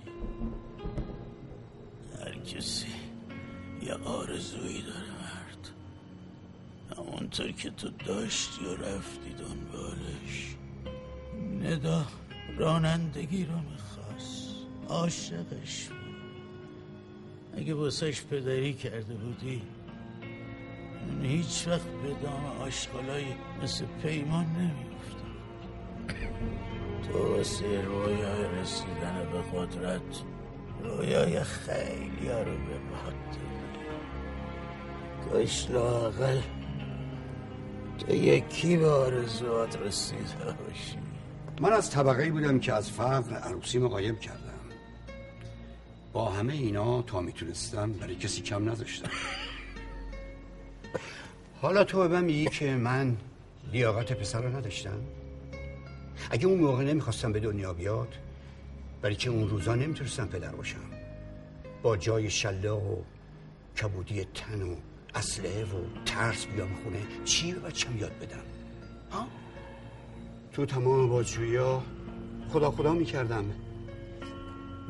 هر 2.19 2.35
کسی 2.39 2.87
یه 3.81 3.93
آرزویی 3.93 4.81
داره 4.81 5.11
مرد. 5.21 5.69
همونطور 6.97 7.51
که 7.51 7.69
تو 7.69 7.89
داشتی 7.89 8.65
و 8.65 8.75
رفتی 8.75 9.29
دنبالش. 9.29 10.55
ندا 11.61 12.05
رانندگی 12.57 13.45
رو 13.45 13.59
می‌خواست. 13.71 14.55
عاشقش 14.89 15.87
بود. 15.87 16.15
اگه 17.57 17.73
واسش 17.73 18.21
پدری 18.21 18.73
کرده 18.73 19.13
بودی 19.13 19.61
اون 21.09 21.25
هیچ 21.25 21.67
وقت 21.67 21.81
به 22.03 22.13
دام 22.23 22.45
آشغالایی 22.45 23.35
مثل 23.63 23.85
پیمان 24.03 24.45
نمیفتم 24.45 25.35
تو 27.03 27.35
واسه 27.35 27.81
رویای 27.81 28.61
رسیدن 28.61 29.27
به 29.31 29.59
قدرت 29.59 30.01
رویای 30.83 31.43
خیلی 31.43 32.27
ها 32.27 32.41
رو 32.41 32.51
به 32.51 32.77
باد 32.91 33.13
کاش 35.31 35.69
لاقل 35.69 36.41
تو 37.99 38.15
یکی 38.15 38.77
به 38.77 38.89
آرزوات 38.89 39.77
رسیده 39.77 40.55
باشی. 40.67 40.97
من 41.61 41.73
از 41.73 41.91
طبقه 41.91 42.31
بودم 42.31 42.59
که 42.59 42.73
از 42.73 42.91
فقر 42.91 43.33
عروسی 43.35 43.79
مقایم 43.79 44.15
کردم. 44.15 44.39
با 46.13 46.29
همه 46.29 46.53
اینا 46.53 47.01
تا 47.01 47.21
می‌تونستم 47.21 47.91
برای 47.91 48.15
کسی 48.15 48.41
کم 48.41 48.69
نذاشتم. 48.69 49.09
حالا 51.61 51.83
تو 51.83 51.99
به 51.99 52.07
من 52.07 52.23
میگی 52.23 52.45
که 52.45 52.75
من 52.75 53.17
لیاقت 53.71 54.13
پسر 54.13 54.41
رو 54.41 54.55
نداشتم؟ 54.55 54.99
اگه 56.31 56.47
اون 56.47 56.59
موقع 56.59 56.83
نمی‌خواستم 56.83 57.31
به 57.31 57.39
دنیا 57.39 57.73
بیاد 57.73 58.13
برای 59.01 59.15
که 59.15 59.29
اون 59.29 59.49
روزا 59.49 59.75
نمی‌تونستم 59.75 60.27
پدر 60.27 60.55
باشم؟ 60.55 60.79
با 61.81 61.97
جای 61.97 62.29
شله 62.29 62.69
و 62.69 62.97
کبودی 63.81 64.25
تن 64.25 64.61
و 64.61 64.75
اسلحه 65.15 65.63
و 65.63 66.03
ترس 66.05 66.45
بیام 66.45 66.69
خونه 66.83 67.01
چی 67.25 67.53
به 67.53 67.59
بچم 67.59 67.97
یاد 67.97 68.19
بدم؟ 68.19 68.43
ها؟ 69.11 69.27
تو 70.53 70.65
تمام 70.65 71.09
بازجویی 71.09 71.55
ها 71.55 71.83
خدا 72.49 72.71
خدا 72.71 72.93
می‌کردم. 72.93 73.45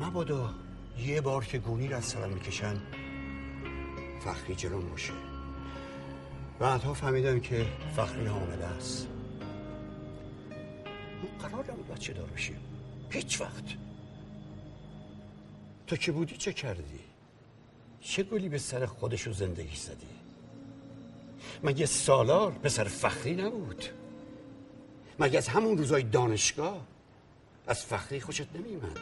مبادا 0.00 0.50
یه 0.98 1.20
بار 1.20 1.44
که 1.44 1.58
گونی 1.58 1.88
را 1.88 1.96
از 1.96 2.04
سرم 2.04 2.30
می‌کشن 2.30 2.76
فخری 4.24 4.54
جلوم 4.54 4.88
باشه. 4.90 5.12
بعدها 6.58 6.94
فهمیدم 6.94 7.40
که 7.40 7.66
فخری 7.96 8.26
حامله 8.26 8.64
است. 8.64 9.08
اون 11.22 11.38
قرار 11.38 11.72
نبود 11.72 11.88
بچه 11.88 12.12
دار 12.12 12.26
بشیم. 12.26 12.60
هیچ 13.10 13.40
وقت. 13.40 13.64
تو 15.86 15.96
که 15.96 16.12
بودی 16.12 16.36
چه 16.36 16.52
کردی؟ 16.52 17.00
چه 18.00 18.22
گلی 18.22 18.48
به 18.48 18.58
سر 18.58 18.86
خودشو 18.86 19.32
زندگی 19.32 19.76
زدی؟ 19.76 20.06
مگه 21.64 21.86
سالار 21.86 22.50
به 22.50 22.68
سر 22.68 22.84
فخری 22.84 23.34
نبود؟ 23.34 23.84
مگه 25.18 25.38
از 25.38 25.48
همون 25.48 25.78
روزای 25.78 26.02
دانشگاه 26.02 26.86
از 27.66 27.84
فخری 27.84 28.20
خوشت 28.20 28.46
نمیمد 28.54 29.00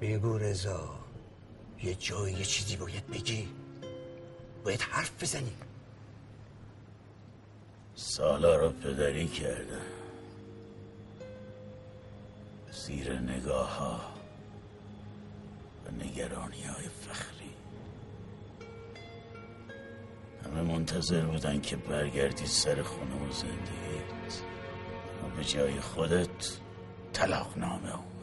بگو 0.00 0.38
رضا 0.38 0.98
یه 1.82 1.94
جایی 1.94 2.34
یه 2.34 2.44
چیزی 2.44 2.76
باید 2.76 3.06
بگی. 3.06 3.48
باید 4.68 4.80
حرف 4.80 5.22
بزنی 5.22 5.52
سالا 7.94 8.56
رو 8.56 8.70
پدری 8.70 9.28
کرده 9.28 9.80
زیر 12.70 13.12
نگاه 13.12 13.76
ها 13.78 14.00
و 15.86 16.04
نگرانی 16.04 16.62
های 16.62 16.88
فخری. 16.88 17.54
همه 20.44 20.62
منتظر 20.62 21.20
بودن 21.20 21.60
که 21.60 21.76
برگردی 21.76 22.46
سر 22.46 22.82
خونه 22.82 23.14
و 23.14 23.32
زندگیت. 23.32 24.42
و 25.24 25.36
به 25.36 25.44
جای 25.44 25.80
خودت 25.80 26.58
طلاق 27.12 27.58
نامه 27.58 27.94
اومد 27.96 28.17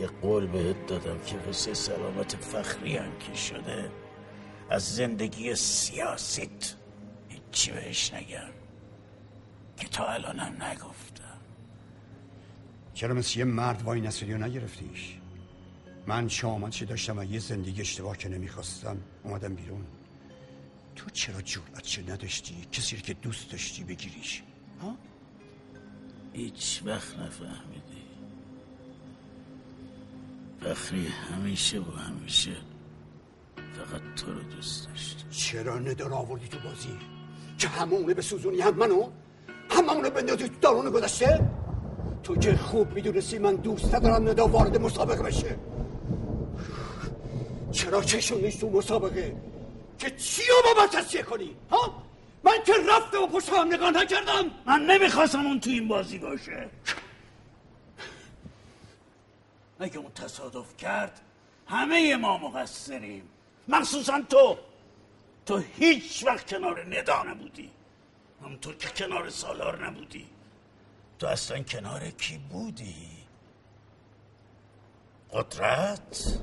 یه 0.00 0.06
قول 0.06 0.46
بهت 0.46 0.86
دادم 0.86 1.18
که 1.26 1.36
واسه 1.36 1.74
سلامت 1.74 2.36
فخری 2.36 2.96
هم 2.96 3.18
که 3.18 3.34
شده 3.34 3.90
از 4.70 4.94
زندگی 4.96 5.54
سیاست 5.54 6.76
هیچی 7.28 7.70
بهش 7.72 8.14
نگم 8.14 8.50
که 9.76 9.88
تا 9.88 10.06
الانم 10.06 10.62
نگفتم. 10.62 11.38
چرا 12.94 13.14
مثل 13.14 13.38
یه 13.38 13.44
مرد 13.44 13.82
وای 13.82 14.00
نسیدی 14.00 14.32
و 14.32 14.38
نگرفتیش؟ 14.38 15.18
من 16.06 16.28
شامت 16.28 16.84
داشتم 16.84 17.18
و 17.18 17.24
یه 17.24 17.38
زندگی 17.38 17.80
اشتباه 17.80 18.16
که 18.16 18.28
نمی‌خواستم 18.28 18.96
اومدم 19.24 19.54
بیرون. 19.54 19.86
تو 20.96 21.10
چرا 21.10 21.40
جرأت 21.40 21.82
چه 21.82 22.02
نداشتی؟ 22.02 22.66
کسی 22.72 22.96
رو 22.96 23.02
که 23.02 23.14
دوست 23.14 23.50
داشتی 23.50 23.84
بگیریش 23.84 24.42
ها؟ 24.82 24.96
هیچ 26.32 26.82
وقت 26.84 27.18
نفهمیدی 27.18 27.93
فخری 30.64 31.06
همیشه 31.06 31.78
و 31.78 31.82
همیشه 31.82 32.50
فقط 33.56 34.00
تو 34.16 34.32
رو 34.32 34.42
دوست 34.42 34.88
داشت 34.88 35.26
چرا 35.30 35.78
ندار 35.78 36.14
آوردی 36.14 36.48
تو 36.48 36.58
بازی؟ 36.58 36.98
که 37.58 37.68
همونه 37.68 38.14
به 38.14 38.22
سوزونی 38.22 38.60
هم 38.60 38.74
منو 38.74 39.10
هممونو 39.70 40.10
بندازی 40.10 40.48
تو 40.48 40.54
دارون 40.60 40.90
گذشته؟ 40.90 41.50
تو 42.22 42.36
که 42.36 42.56
خوب 42.56 42.92
می‌دونستی 42.94 43.38
من 43.38 43.54
دوست 43.56 43.94
ندارم 43.94 44.28
ندا 44.28 44.46
وارد 44.46 44.80
مسابقه 44.80 45.22
بشه. 45.22 45.58
چرا 47.72 48.02
چشم 48.02 48.36
نیست 48.36 48.60
تو 48.60 48.70
مسابقه؟ 48.70 49.36
که 49.98 50.10
چی 50.10 50.42
رو 50.42 50.74
با 50.74 50.80
من 50.80 50.88
تصفیه 50.88 51.22
کنی؟ 51.22 51.56
ها؟ 51.70 52.02
من 52.44 52.56
که 52.66 52.72
رفته 52.88 53.18
و 53.18 53.26
پشت 53.26 53.48
هم 53.48 53.74
نگاه 53.74 53.90
نکردم. 53.90 54.50
من 54.66 54.86
نمی‌خواستم 54.86 55.46
اون 55.46 55.60
تو 55.60 55.70
این 55.70 55.88
بازی 55.88 56.18
باشه. 56.18 56.70
اگه 59.84 59.98
اون 59.98 60.12
تصادف 60.12 60.76
کرد 60.76 61.20
همه 61.66 62.16
ما 62.16 62.38
مقصریم. 62.38 63.28
مخصوصا 63.68 64.22
تو. 64.30 64.58
تو 65.46 65.58
هیچ 65.58 66.24
وقت 66.26 66.50
کنار 66.50 66.98
ندا 66.98 67.22
نبودی. 67.22 67.70
همونطور 68.42 68.74
که 68.74 68.88
کنار 68.88 69.30
سالار 69.30 69.86
نبودی. 69.86 70.26
تو 71.18 71.26
اصلا 71.26 71.62
کنار 71.62 72.10
کی 72.10 72.38
بودی؟ 72.38 72.94
قدرت؟ 75.32 76.38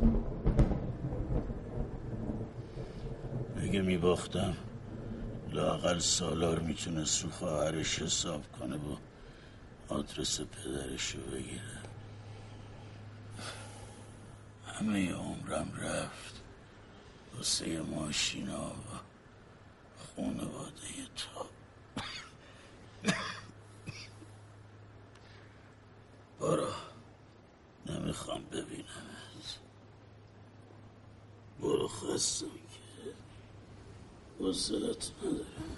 اگه 3.61 3.81
میباختم 3.81 4.57
لاقل 5.51 5.99
سالار 5.99 6.59
می‌تونست 6.59 7.23
رو 7.23 7.29
خواهرش 7.29 8.01
حساب 8.01 8.41
کنه 8.59 8.75
و 8.75 8.95
آدرس 9.89 10.41
پدرش 10.41 11.11
رو 11.11 11.21
بگیره. 11.21 11.80
همه 14.79 15.13
عمرم 15.13 15.71
رفت. 15.81 16.41
واسه 17.35 17.81
ماشینا 17.81 18.69
و 18.69 18.73
خانواده 20.15 20.71
تو 21.15 21.45
برو. 26.39 26.67
نمی‌خوام 27.85 28.43
ببینمت 28.43 29.59
برو 31.59 31.87
خستم 31.87 32.45
که 32.47 33.13
وصلت 34.43 35.11
ندارم. 35.21 35.77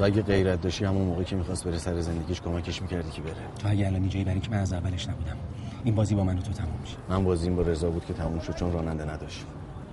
تو 0.00 0.06
اگه 0.06 0.22
غیرت 0.22 0.60
داشتی 0.60 0.84
همون 0.84 1.02
موقع 1.02 1.22
که 1.22 1.36
می‌خواست 1.36 1.64
بره 1.64 1.78
سر 1.78 2.00
زندگیش 2.00 2.40
کمکش 2.40 2.82
می‌کردی 2.82 3.10
که 3.10 3.22
بره 3.22 3.34
تو 3.58 3.68
اگه 3.68 3.86
الان 3.86 4.00
اینجایی 4.00 4.24
برای 4.24 4.40
که 4.40 4.50
من 4.50 4.58
از 4.58 4.72
اولش 4.72 5.08
نبودم 5.08 5.36
این 5.84 5.94
بازی 5.94 6.14
با 6.14 6.24
من 6.24 6.38
و 6.38 6.40
تو 6.40 6.52
تموم 6.52 6.78
میشه 6.80 6.96
من 7.08 7.24
بازیم 7.24 7.56
با 7.56 7.62
رضا 7.62 7.90
بود 7.90 8.04
که 8.04 8.14
تموم 8.14 8.40
شد 8.40 8.54
چون 8.56 8.72
راننده 8.72 9.04
نداشت 9.04 9.46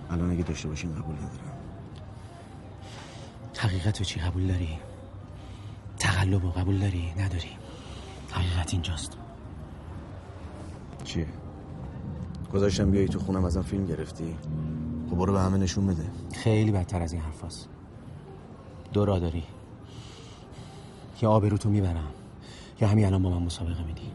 الان 0.09 0.31
اگه 0.31 0.43
داشته 0.43 0.67
باشیم 0.67 0.91
قبول 0.91 1.15
ندارم 1.15 1.57
حقیقت 3.57 3.99
رو 3.99 4.05
چی 4.05 4.19
قبول 4.19 4.47
داری؟ 4.47 4.79
تقلب 5.99 6.43
رو 6.43 6.49
قبول 6.51 6.77
داری؟ 6.77 7.13
نداری؟ 7.17 7.49
حقیقت 8.31 8.73
اینجاست 8.73 9.17
چیه؟ 11.03 11.27
گذاشتم 12.53 12.91
بیایی 12.91 13.07
تو 13.07 13.19
خونم 13.19 13.45
ازم 13.45 13.61
فیلم 13.61 13.85
گرفتی؟ 13.85 14.35
خب 15.09 15.15
برو 15.15 15.33
به 15.33 15.39
همه 15.39 15.57
نشون 15.57 15.87
بده 15.87 16.03
خیلی 16.33 16.71
بدتر 16.71 17.01
از 17.01 17.13
این 17.13 17.21
حرفاست 17.21 17.69
دو 18.93 19.05
راه 19.05 19.19
داری 19.19 19.43
یا 21.21 21.31
آبرو 21.31 21.57
تو 21.57 21.69
می‌برم. 21.69 22.11
یا 22.81 22.87
همین 22.87 23.05
الان 23.05 23.23
با 23.23 23.29
من 23.29 23.45
مسابقه 23.45 23.83
میدی. 23.83 24.11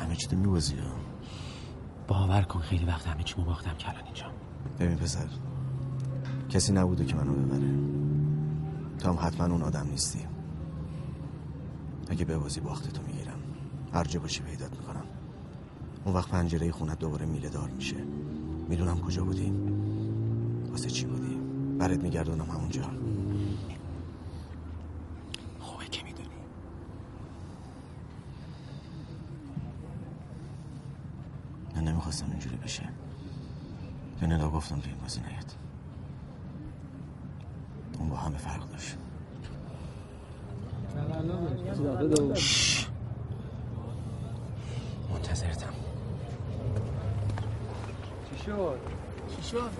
همه 0.00 0.16
چی 0.16 0.26
تو 0.26 0.36
میبازی 0.36 0.74
باور 2.08 2.42
کن 2.42 2.60
خیلی 2.60 2.84
وقت 2.84 3.06
همه 3.06 3.22
چی 3.22 3.34
باختم 3.34 3.74
که 3.74 3.88
الان 3.88 4.04
اینجا 4.04 4.26
ببین 4.80 4.96
پسر 4.96 5.26
کسی 6.48 6.72
نبوده 6.72 7.04
که 7.04 7.16
منو 7.16 7.32
ببره. 7.32 7.70
تو 8.98 9.08
هم 9.08 9.18
حتما 9.20 9.46
اون 9.46 9.62
آدم 9.62 9.86
نیستی. 9.90 10.26
اگه 12.08 12.24
به 12.24 12.38
بازی 12.38 12.60
باخته 12.60 12.90
تو 12.90 13.02
می‌گیرم. 13.02 13.38
هر 13.92 14.04
جا 14.04 14.20
باشی 14.20 14.42
پیدات 14.42 14.70
می‌کنم. 14.70 15.04
اون 16.04 16.14
وقت 16.14 16.28
پنجره 16.28 16.72
خونت 16.72 16.98
دوباره 16.98 17.26
میله 17.26 17.48
دار 17.48 17.70
میشه. 17.70 17.96
می‌دونم 18.68 19.00
کجا 19.00 19.24
بودی. 19.24 19.52
واسه 20.70 20.90
چی 20.90 21.06
بودی؟ 21.06 21.29
برات 21.80 22.02
میگردونم 22.02 22.50
همونجا. 22.50 22.82
خوبه 25.60 25.84
که 25.84 26.04
می‌دونی. 26.04 26.28
من 31.76 31.84
نمی‌خواستم 31.84 32.26
اینجوری 32.30 32.56
بشه. 32.56 32.88
به 34.20 34.26
ندا 34.26 34.50
گفتم 34.50 34.80
تو 34.80 34.88
این 34.88 34.98
بازی 34.98 35.20
نیاد 35.20 35.54
اون 37.98 38.08
با 38.08 38.16
همه 38.16 38.38
فرق 38.38 38.70
داشت. 38.70 38.96
منتظرتم. 45.12 45.72
چی 48.30 48.44
شد؟ 48.44 48.78
چی 49.36 49.42
شد؟ 49.50 49.70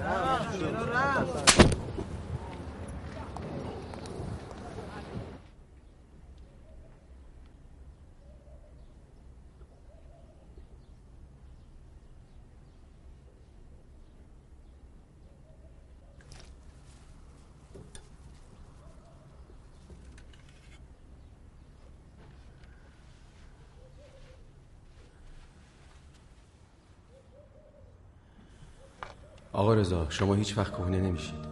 آقا 29.61 29.75
رضا 29.75 30.07
شما 30.09 30.35
هیچ 30.35 30.59
وقت 30.59 30.73
کهنه 30.73 31.01
نمیشید. 31.01 31.45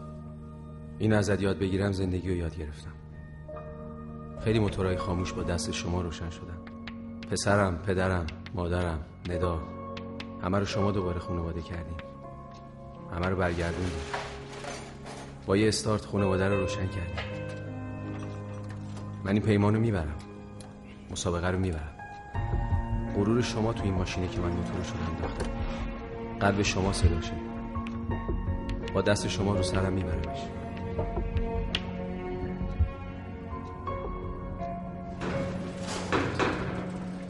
این 0.99 1.13
ازت 1.13 1.43
یاد 1.43 1.59
بگیرم 1.59 1.93
زندگی 1.93 2.29
رو 2.29 2.37
یاد 2.37 2.59
گرفتم. 2.59 2.93
خیلی 4.45 4.59
موتورهای 4.59 4.97
خاموش 4.97 5.33
با 5.33 5.43
دست 5.43 5.73
شما 5.73 6.01
روشن 6.01 6.31
شدن. 6.31 6.59
پسرم 7.31 7.79
پدرم 7.79 8.27
مادرم 8.55 8.99
ندا 9.29 9.61
همه 10.43 10.59
رو 10.59 10.65
شما 10.65 10.91
دوباره 10.91 11.19
خانواده 11.19 11.63
کردیم. 11.63 11.97
همه 13.15 13.27
رو 13.27 13.37
برگردوندیم. 13.37 14.01
با 15.47 15.57
یه 15.57 15.69
استارت 15.69 16.05
خانواده 16.05 16.49
رو 16.49 16.61
روشن 16.61 16.87
کردیم. 16.87 17.17
من 19.25 19.33
این 19.33 19.43
پیمان 19.43 19.75
رو 19.75 19.81
می‌برم. 19.81 20.19
مسابقه 21.11 21.49
رو 21.49 21.59
می‌برم. 21.59 21.95
غرور 23.17 23.43
شما 23.43 23.73
تو 23.73 23.85
این 23.85 23.95
ماشینه 23.95 24.29
که 24.29 24.41
من 24.41 24.51
موتور 24.51 24.83
شدم 24.83 25.15
انداختم. 25.17 25.51
قلب 26.41 26.63
شما 26.63 26.93
صداشه 26.93 27.33
با 28.99 29.03
دست 29.03 29.29
شما 29.29 29.55
رو 29.55 29.63
سرم 29.63 29.93
میبرمش. 29.93 30.39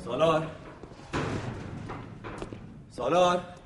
سالار. 0.05 0.47
سالار. 2.90 3.57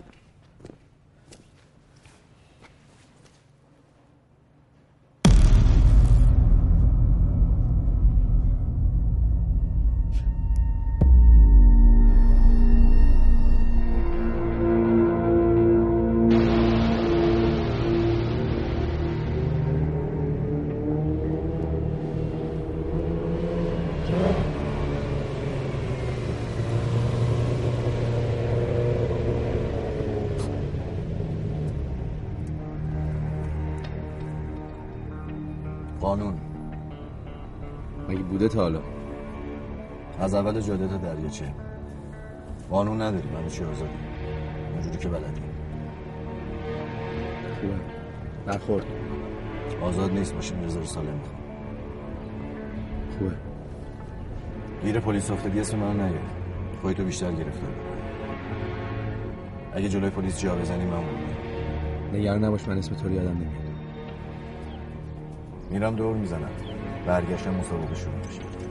تا 38.52 38.60
حالا. 38.60 38.80
از 40.20 40.34
اول 40.34 40.60
جاده 40.60 40.88
تا 40.88 40.96
دریاچه 40.96 41.44
قانون 42.70 43.02
نداری 43.02 43.28
منو 43.28 43.48
چی 43.48 43.64
آزادی 43.64 43.90
اونجوری 44.72 44.98
که 44.98 45.08
بلدی. 45.08 45.42
خوبه. 47.60 47.74
برخورد 48.46 48.84
آزاد 49.82 50.12
نیست 50.12 50.34
ماشین 50.34 50.64
رضا 50.64 50.84
ساله 50.84 51.10
می‌خوام 51.10 51.40
خوبه. 53.18 53.34
گیر 54.84 55.00
پلیس 55.00 55.30
افتادی 55.30 55.60
اسم 55.60 55.78
من 55.78 55.96
نیار 55.96 56.20
خودتو 56.82 57.04
بیشتر 57.04 57.32
گرفته. 57.32 57.66
اگه 59.72 59.88
جلوی 59.88 60.10
پلیس 60.10 60.40
جا 60.40 60.56
بزنی 60.56 60.84
من 60.84 60.96
بودم. 60.96 62.18
نگران 62.18 62.44
نباش 62.44 62.68
من 62.68 62.78
اسم 62.78 62.94
تو 62.94 63.12
یادم 63.12 63.30
نمیاد. 63.30 63.52
میرم 65.70 65.96
دور 65.96 66.16
می‌زنم. 66.16 66.71
برگشتم 67.06 67.54
مسابقه 67.54 67.94
شروع 67.94 68.14
میشه 68.28 68.61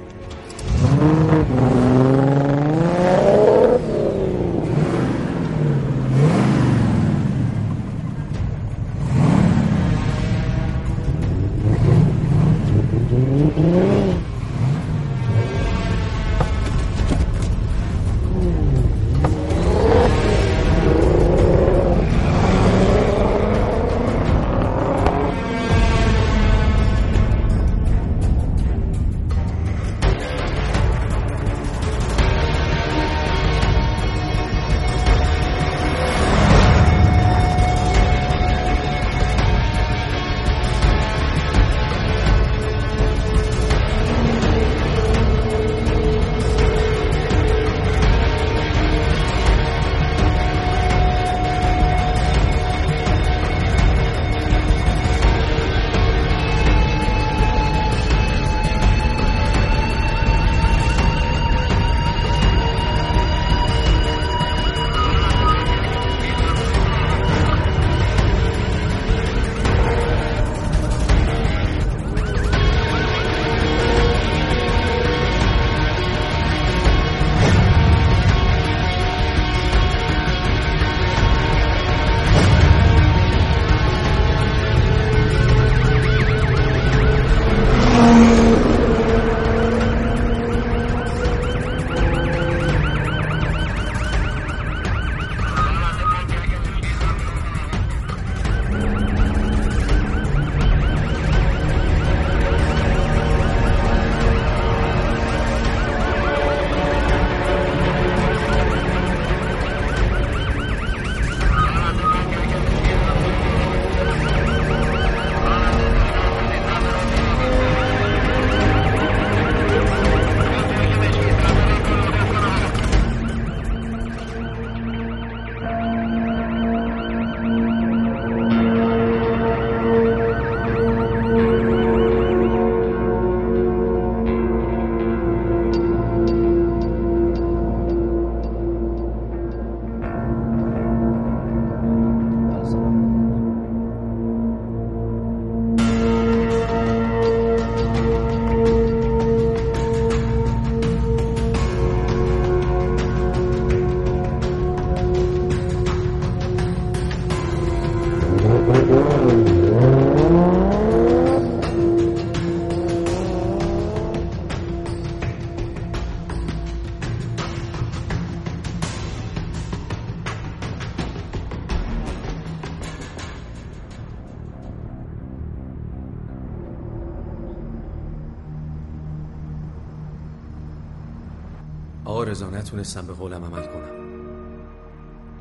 نتونستم 182.72 183.08
به 183.08 183.14
قولم 183.14 183.46
عمل 183.46 183.66
کنم. 183.66 183.90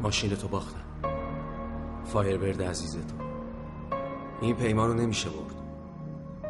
ماشین 0.02 0.31
تو 0.31 0.48
باختم. 0.48 0.81
فایربرد 2.05 2.62
عزیز 2.62 2.93
تو 2.93 3.15
این 4.40 4.57
پیمان 4.57 4.89
رو 4.89 4.94
نمیشه 4.94 5.31
برد. 5.31 5.55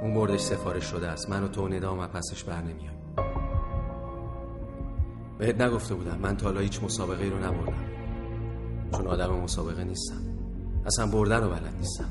اون 0.03 0.15
بردش 0.15 0.41
سفارش 0.41 0.85
شده 0.85 1.09
است. 1.09 1.31
من 1.31 1.45
و 1.45 1.49
تو 1.49 1.69
ندام 1.69 1.99
و 1.99 2.07
پسش 2.07 2.45
بر 2.45 2.63
نمیایم 2.63 2.99
بهت 5.39 5.61
نگفته 5.61 5.95
بودم. 5.95 6.19
من 6.19 6.37
تا 6.37 6.47
حالا 6.47 6.61
هیچ 6.61 6.83
مسابقه 6.83 7.25
رو 7.25 7.39
نبردم. 7.39 7.85
چون 8.93 9.07
آدم 9.07 9.35
مسابقه 9.35 9.85
نیستم. 9.85 10.23
اصلا 10.87 11.07
بردن 11.07 11.43
رو 11.43 11.51
بلد 11.51 11.75
نیستم. 11.79 12.11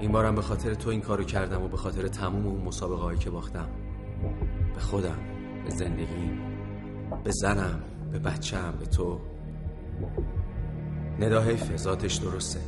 این 0.00 0.12
بارم 0.12 0.34
به 0.34 0.42
خاطر 0.42 0.74
تو 0.74 0.90
این 0.90 1.00
کارو 1.00 1.24
کردم 1.24 1.62
و 1.62 1.68
به 1.68 1.76
خاطر 1.76 2.08
تموم 2.08 2.46
اون 2.46 2.62
مسابقه 2.62 3.02
هایی 3.02 3.18
که 3.18 3.30
باختم. 3.30 3.68
به 4.74 4.80
خودم 4.80 5.18
به 5.64 5.70
زندگیم. 5.70 6.55
به 7.26 7.32
زنم 7.32 7.82
به 8.12 8.18
بچم 8.18 8.74
به 8.80 8.86
تو. 8.86 9.20
ندا 11.18 11.42
حیفه 11.42 11.76
ذاتش 11.76 12.14
درسته. 12.14 12.60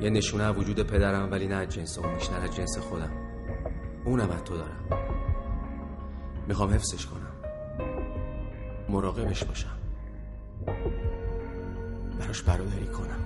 یه 0.00 0.10
نشونه 0.10 0.50
وجود 0.50 0.80
پدرم 0.80 1.30
ولی 1.30 1.46
نه 1.46 1.66
جنس 1.66 1.98
اون 1.98 2.14
بیشتر 2.14 2.40
از 2.40 2.56
جنس 2.56 2.78
خودم. 2.78 3.10
اونم 4.04 4.30
از 4.30 4.44
تو 4.44 4.56
دارم. 4.56 4.84
می‌خوام 6.48 6.70
حفظش 6.70 7.06
کنم. 7.06 7.32
مراقبش 8.88 9.44
باشم. 9.44 9.78
براش 12.20 12.42
برادری 12.42 12.86
کنم. 12.86 13.20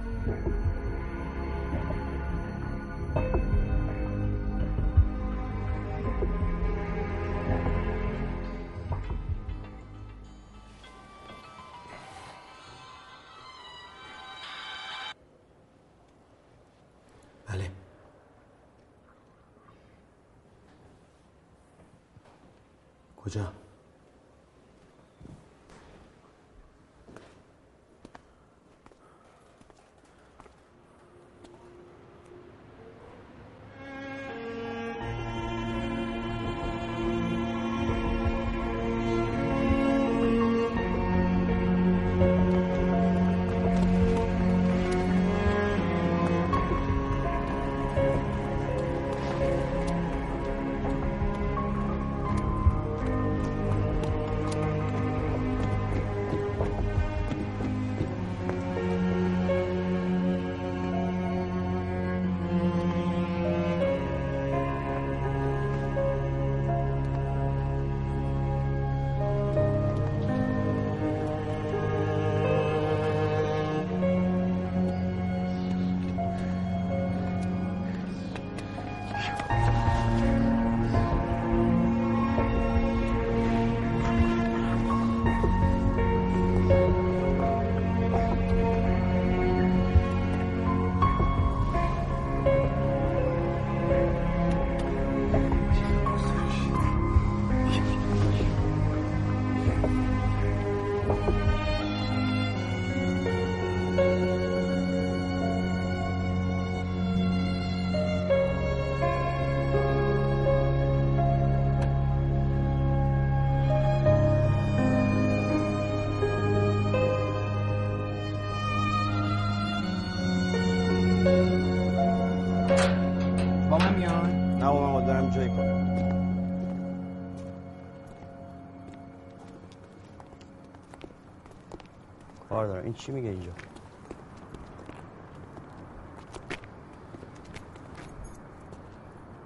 این 132.88 132.94
چی 132.94 133.12
میگه 133.12 133.28
اینجا؟ 133.28 133.52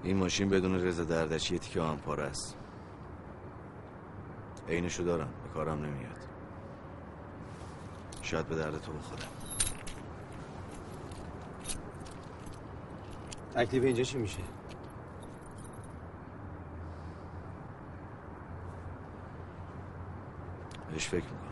این 0.02 0.16
ماشین 0.16 0.48
بدون 0.48 0.74
رضا 0.74 1.04
دردشی 1.04 1.54
یه 1.54 1.60
تیکه 1.60 1.82
هم 1.82 1.96
پاره 1.96 2.22
است. 2.22 2.56
عینشو 4.68 5.02
دارم 5.02 5.28
به 5.42 5.48
کارم 5.54 5.84
نمیاد. 5.84 6.28
شاید 8.22 8.46
به 8.46 8.54
درد 8.54 8.82
تو 8.82 8.92
بخوره. 8.92 9.22
تکلیف 13.54 13.84
اینجا 13.84 14.02
چی 14.02 14.18
میشه؟ 14.18 14.42
بهش 20.90 21.08
فکر 21.08 21.24
می‌کنم. 21.24 21.51